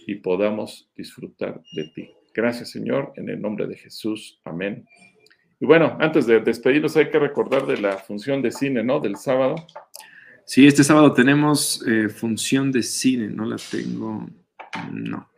y 0.06 0.16
podamos 0.16 0.90
disfrutar 0.98 1.62
de 1.72 1.84
ti. 1.96 2.12
Gracias, 2.34 2.72
Señor, 2.72 3.14
en 3.16 3.30
el 3.30 3.40
nombre 3.40 3.68
de 3.68 3.78
Jesús. 3.78 4.42
Amén 4.44 4.86
y 5.60 5.66
bueno, 5.66 5.98
antes 6.00 6.26
de 6.26 6.40
despedirnos 6.40 6.96
hay 6.96 7.10
que 7.10 7.20
recordar 7.20 7.66
de 7.66 7.78
la 7.78 7.98
función 7.98 8.42
de 8.42 8.52
cine, 8.52 8.82
¿no? 8.82 9.02
Del 9.02 9.18
sábado. 9.18 9.56
Sí, 10.46 10.66
este 10.66 10.86
sábado 10.86 11.14
tenemos 11.14 11.86
eh, 11.86 12.08
función 12.08 12.72
de 12.72 12.82
cine, 12.82 13.28
no 13.28 13.46
la 13.46 13.58
tengo, 13.58 14.26
no. 14.92 15.30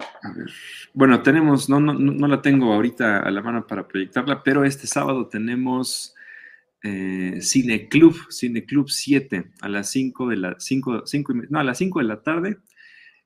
A 0.00 0.32
ver. 0.32 0.50
Bueno, 0.92 1.22
tenemos, 1.22 1.68
no, 1.68 1.78
no, 1.78 1.94
no 1.94 2.26
la 2.26 2.42
tengo 2.42 2.72
ahorita 2.72 3.20
a 3.20 3.30
la 3.30 3.40
mano 3.40 3.64
para 3.66 3.86
proyectarla, 3.86 4.42
pero 4.42 4.64
este 4.64 4.88
sábado 4.88 5.28
tenemos 5.28 6.16
eh, 6.82 7.38
Cine 7.40 7.88
Club, 7.88 8.16
Cine 8.30 8.64
Club 8.64 8.88
7, 8.88 9.52
a 9.60 9.68
las 9.68 9.90
5 9.90 10.28
de 10.28 10.36
la 10.36 10.56
5, 10.58 11.02
5 11.06 11.34
no, 11.50 11.58
a 11.58 11.64
las 11.64 11.78
5 11.78 11.98
de 11.98 12.04
la 12.04 12.22
tarde. 12.22 12.58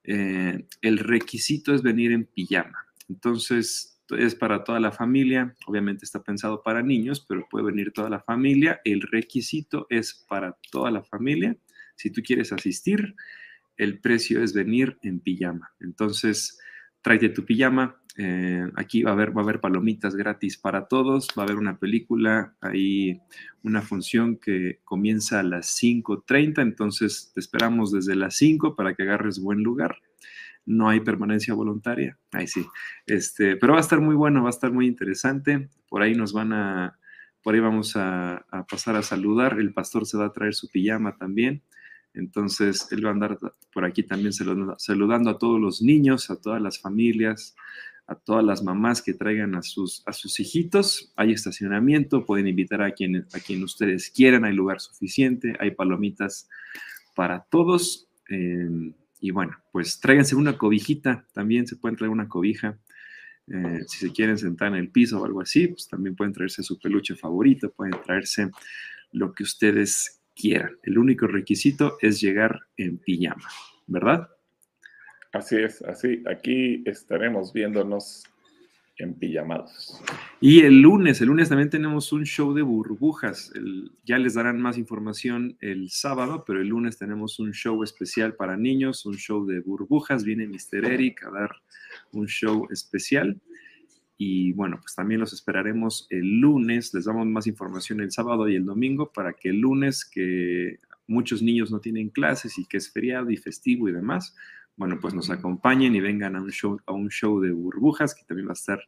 Eh, 0.04 0.66
el 0.80 0.98
requisito 0.98 1.74
es 1.74 1.82
venir 1.82 2.12
en 2.12 2.24
pijama. 2.24 2.86
Entonces, 3.08 3.92
es 4.10 4.34
para 4.34 4.64
toda 4.64 4.80
la 4.80 4.92
familia. 4.92 5.54
Obviamente 5.66 6.04
está 6.04 6.22
pensado 6.22 6.62
para 6.62 6.82
niños, 6.82 7.24
pero 7.26 7.46
puede 7.48 7.66
venir 7.66 7.92
toda 7.92 8.10
la 8.10 8.20
familia. 8.20 8.80
El 8.84 9.00
requisito 9.02 9.86
es 9.90 10.24
para 10.28 10.56
toda 10.70 10.90
la 10.90 11.02
familia. 11.02 11.56
Si 11.96 12.10
tú 12.10 12.22
quieres 12.22 12.52
asistir, 12.52 13.14
el 13.76 14.00
precio 14.00 14.42
es 14.42 14.52
venir 14.52 14.98
en 15.02 15.20
pijama. 15.20 15.72
Entonces, 15.80 16.58
tráete 17.00 17.30
tu 17.30 17.44
pijama. 17.44 18.01
Eh, 18.18 18.70
aquí 18.76 19.02
va 19.02 19.10
a, 19.10 19.14
haber, 19.14 19.60
palomitas 19.60 20.14
gratis 20.14 20.58
para 20.58 20.86
todos. 20.86 21.28
Va 21.38 21.42
a 21.42 21.46
haber 21.46 21.56
una 21.56 21.78
película, 21.78 22.54
hay 22.60 23.20
una 23.62 23.82
función 23.82 24.36
que 24.36 24.80
comienza 24.84 25.40
a 25.40 25.42
las 25.42 25.76
5.30. 25.82 26.62
Entonces, 26.62 27.32
te 27.34 27.40
esperamos 27.40 27.92
desde 27.92 28.14
las 28.14 28.36
5 28.36 28.76
para 28.76 28.94
que 28.94 29.04
agarres 29.04 29.40
buen 29.40 29.62
lugar. 29.62 29.96
No 30.64 30.88
hay 30.88 31.00
permanencia 31.00 31.54
voluntaria. 31.54 32.18
Ahí 32.32 32.46
sí. 32.46 32.66
Este, 33.06 33.56
pero 33.56 33.72
va 33.72 33.78
a 33.78 33.82
estar 33.82 34.00
muy 34.00 34.14
bueno, 34.14 34.42
va 34.42 34.48
a 34.48 34.50
estar 34.50 34.72
muy 34.72 34.86
interesante. 34.86 35.68
Por 35.88 36.02
ahí 36.02 36.14
nos 36.14 36.32
van 36.32 36.52
a, 36.52 36.98
por 37.42 37.54
ahí 37.54 37.60
vamos 37.60 37.96
a 37.96 38.46
pasar 38.70 38.96
a 38.96 39.02
saludar. 39.02 39.58
El 39.58 39.72
pastor 39.72 40.06
se 40.06 40.18
va 40.18 40.26
a 40.26 40.32
traer 40.32 40.54
su 40.54 40.68
pijama 40.68 41.16
también. 41.16 41.62
Entonces, 42.14 42.88
él 42.90 43.04
va 43.04 43.10
a 43.10 43.12
andar 43.12 43.38
por 43.72 43.84
aquí 43.84 44.02
también 44.02 44.32
saludando 44.32 45.30
a 45.30 45.38
todos 45.38 45.60
los 45.60 45.80
niños, 45.82 46.30
a 46.30 46.40
todas 46.40 46.60
las 46.60 46.80
familias, 46.80 47.56
a 48.06 48.14
todas 48.14 48.44
las 48.44 48.62
mamás 48.62 49.02
que 49.02 49.14
traigan 49.14 49.54
a 49.54 49.62
sus, 49.62 50.02
a 50.06 50.12
sus 50.12 50.38
hijitos. 50.40 51.12
Hay 51.16 51.32
estacionamiento, 51.32 52.24
pueden 52.24 52.48
invitar 52.48 52.82
a 52.82 52.92
quien, 52.92 53.26
a 53.32 53.38
quien 53.38 53.62
ustedes 53.62 54.10
quieran, 54.10 54.44
hay 54.44 54.54
lugar 54.54 54.80
suficiente, 54.80 55.54
hay 55.60 55.70
palomitas 55.72 56.48
para 57.14 57.44
todos. 57.50 58.08
Em, 58.28 58.94
y 59.20 59.30
bueno, 59.30 59.56
pues 59.70 60.00
tráiganse 60.00 60.34
una 60.34 60.58
cobijita, 60.58 61.26
también 61.32 61.66
se 61.66 61.76
pueden 61.76 61.96
traer 61.96 62.10
una 62.10 62.28
cobija. 62.28 62.78
Eh, 63.48 63.80
si 63.86 63.98
se 63.98 64.12
quieren 64.12 64.38
sentar 64.38 64.68
en 64.68 64.74
el 64.74 64.90
piso 64.90 65.20
o 65.20 65.24
algo 65.24 65.40
así, 65.40 65.68
pues 65.68 65.88
también 65.88 66.16
pueden 66.16 66.32
traerse 66.32 66.62
su 66.62 66.78
peluche 66.78 67.14
favorito, 67.14 67.72
pueden 67.72 67.94
traerse 68.04 68.50
lo 69.12 69.32
que 69.32 69.42
ustedes 69.42 70.22
quieran. 70.34 70.76
El 70.82 70.98
único 70.98 71.26
requisito 71.26 71.96
es 72.00 72.20
llegar 72.20 72.60
en 72.76 72.98
pijama, 72.98 73.48
¿verdad? 73.86 74.28
Así 75.32 75.56
es, 75.56 75.82
así. 75.82 76.22
Aquí 76.26 76.82
estaremos 76.84 77.52
viéndonos 77.52 78.24
en 78.98 79.14
pijamados. 79.14 80.00
Y 80.40 80.60
el 80.60 80.82
lunes, 80.82 81.20
el 81.22 81.28
lunes 81.28 81.48
también 81.48 81.70
tenemos 81.70 82.12
un 82.12 82.24
show 82.24 82.52
de 82.52 82.62
burbujas. 82.62 83.52
ya 84.04 84.18
les 84.18 84.34
darán 84.34 84.60
más 84.60 84.76
información 84.76 85.56
el 85.60 85.90
sábado, 85.90 86.44
pero 86.46 86.60
el 86.60 86.68
lunes 86.68 86.98
tenemos 86.98 87.38
un 87.38 87.52
show 87.52 87.82
especial 87.82 88.34
para 88.34 88.56
niños, 88.56 89.06
un 89.06 89.14
show 89.14 89.46
de 89.46 89.60
burbujas. 89.60 90.24
Viene 90.24 90.46
Mr. 90.46 90.84
Eric 90.84 91.24
a 91.24 91.30
dar 91.30 91.50
un 92.12 92.26
show 92.26 92.68
especial. 92.70 93.40
Y 94.18 94.52
bueno, 94.52 94.78
pues 94.80 94.94
también 94.94 95.20
los 95.20 95.32
esperaremos 95.32 96.06
el 96.10 96.40
lunes. 96.40 96.92
Les 96.92 97.06
damos 97.06 97.26
más 97.26 97.46
información 97.46 98.00
el 98.00 98.12
sábado 98.12 98.48
y 98.48 98.56
el 98.56 98.66
domingo 98.66 99.10
para 99.10 99.32
que 99.32 99.48
el 99.48 99.60
lunes, 99.60 100.04
que 100.04 100.78
muchos 101.06 101.42
niños 101.42 101.70
no 101.70 101.80
tienen 101.80 102.10
clases 102.10 102.58
y 102.58 102.66
que 102.66 102.76
es 102.76 102.92
feriado 102.92 103.30
y 103.30 103.36
festivo 103.36 103.88
y 103.88 103.92
demás, 103.92 104.36
bueno, 104.76 104.98
pues 105.00 105.14
nos 105.14 105.30
acompañen 105.30 105.94
y 105.94 106.00
vengan 106.00 106.36
a 106.36 106.42
un 106.42 106.50
show, 106.50 106.80
a 106.86 106.92
un 106.92 107.08
show 107.08 107.40
de 107.40 107.52
burbujas 107.52 108.14
que 108.14 108.24
también 108.24 108.48
va 108.48 108.52
a 108.52 108.54
estar 108.54 108.80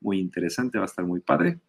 muy 0.00 0.18
interesante, 0.18 0.78
va 0.78 0.84
a 0.84 0.86
estar 0.86 1.04
muy 1.04 1.20
padre. 1.20 1.60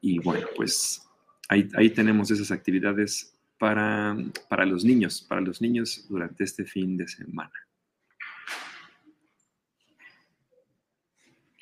Y 0.00 0.18
bueno, 0.18 0.46
pues 0.56 1.08
ahí, 1.48 1.68
ahí 1.74 1.90
tenemos 1.90 2.30
esas 2.30 2.50
actividades 2.50 3.34
para, 3.58 4.16
para 4.48 4.64
los 4.64 4.84
niños, 4.84 5.22
para 5.28 5.40
los 5.40 5.60
niños 5.60 6.06
durante 6.08 6.44
este 6.44 6.64
fin 6.64 6.96
de 6.96 7.08
semana. 7.08 7.52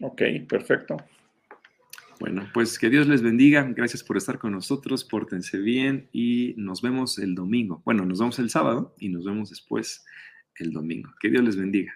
Ok, 0.00 0.22
perfecto. 0.48 0.96
Bueno, 2.20 2.48
pues 2.52 2.78
que 2.78 2.90
Dios 2.90 3.06
les 3.06 3.22
bendiga. 3.22 3.62
Gracias 3.62 4.02
por 4.02 4.16
estar 4.16 4.38
con 4.38 4.52
nosotros. 4.52 5.04
Pórtense 5.04 5.58
bien 5.58 6.08
y 6.12 6.54
nos 6.56 6.82
vemos 6.82 7.18
el 7.18 7.34
domingo. 7.34 7.82
Bueno, 7.84 8.04
nos 8.04 8.18
vemos 8.18 8.38
el 8.38 8.50
sábado 8.50 8.94
y 8.98 9.08
nos 9.08 9.24
vemos 9.24 9.50
después 9.50 10.04
el 10.60 10.72
domingo. 10.72 11.10
Que 11.20 11.30
Dios 11.30 11.44
les 11.44 11.56
bendiga. 11.56 11.92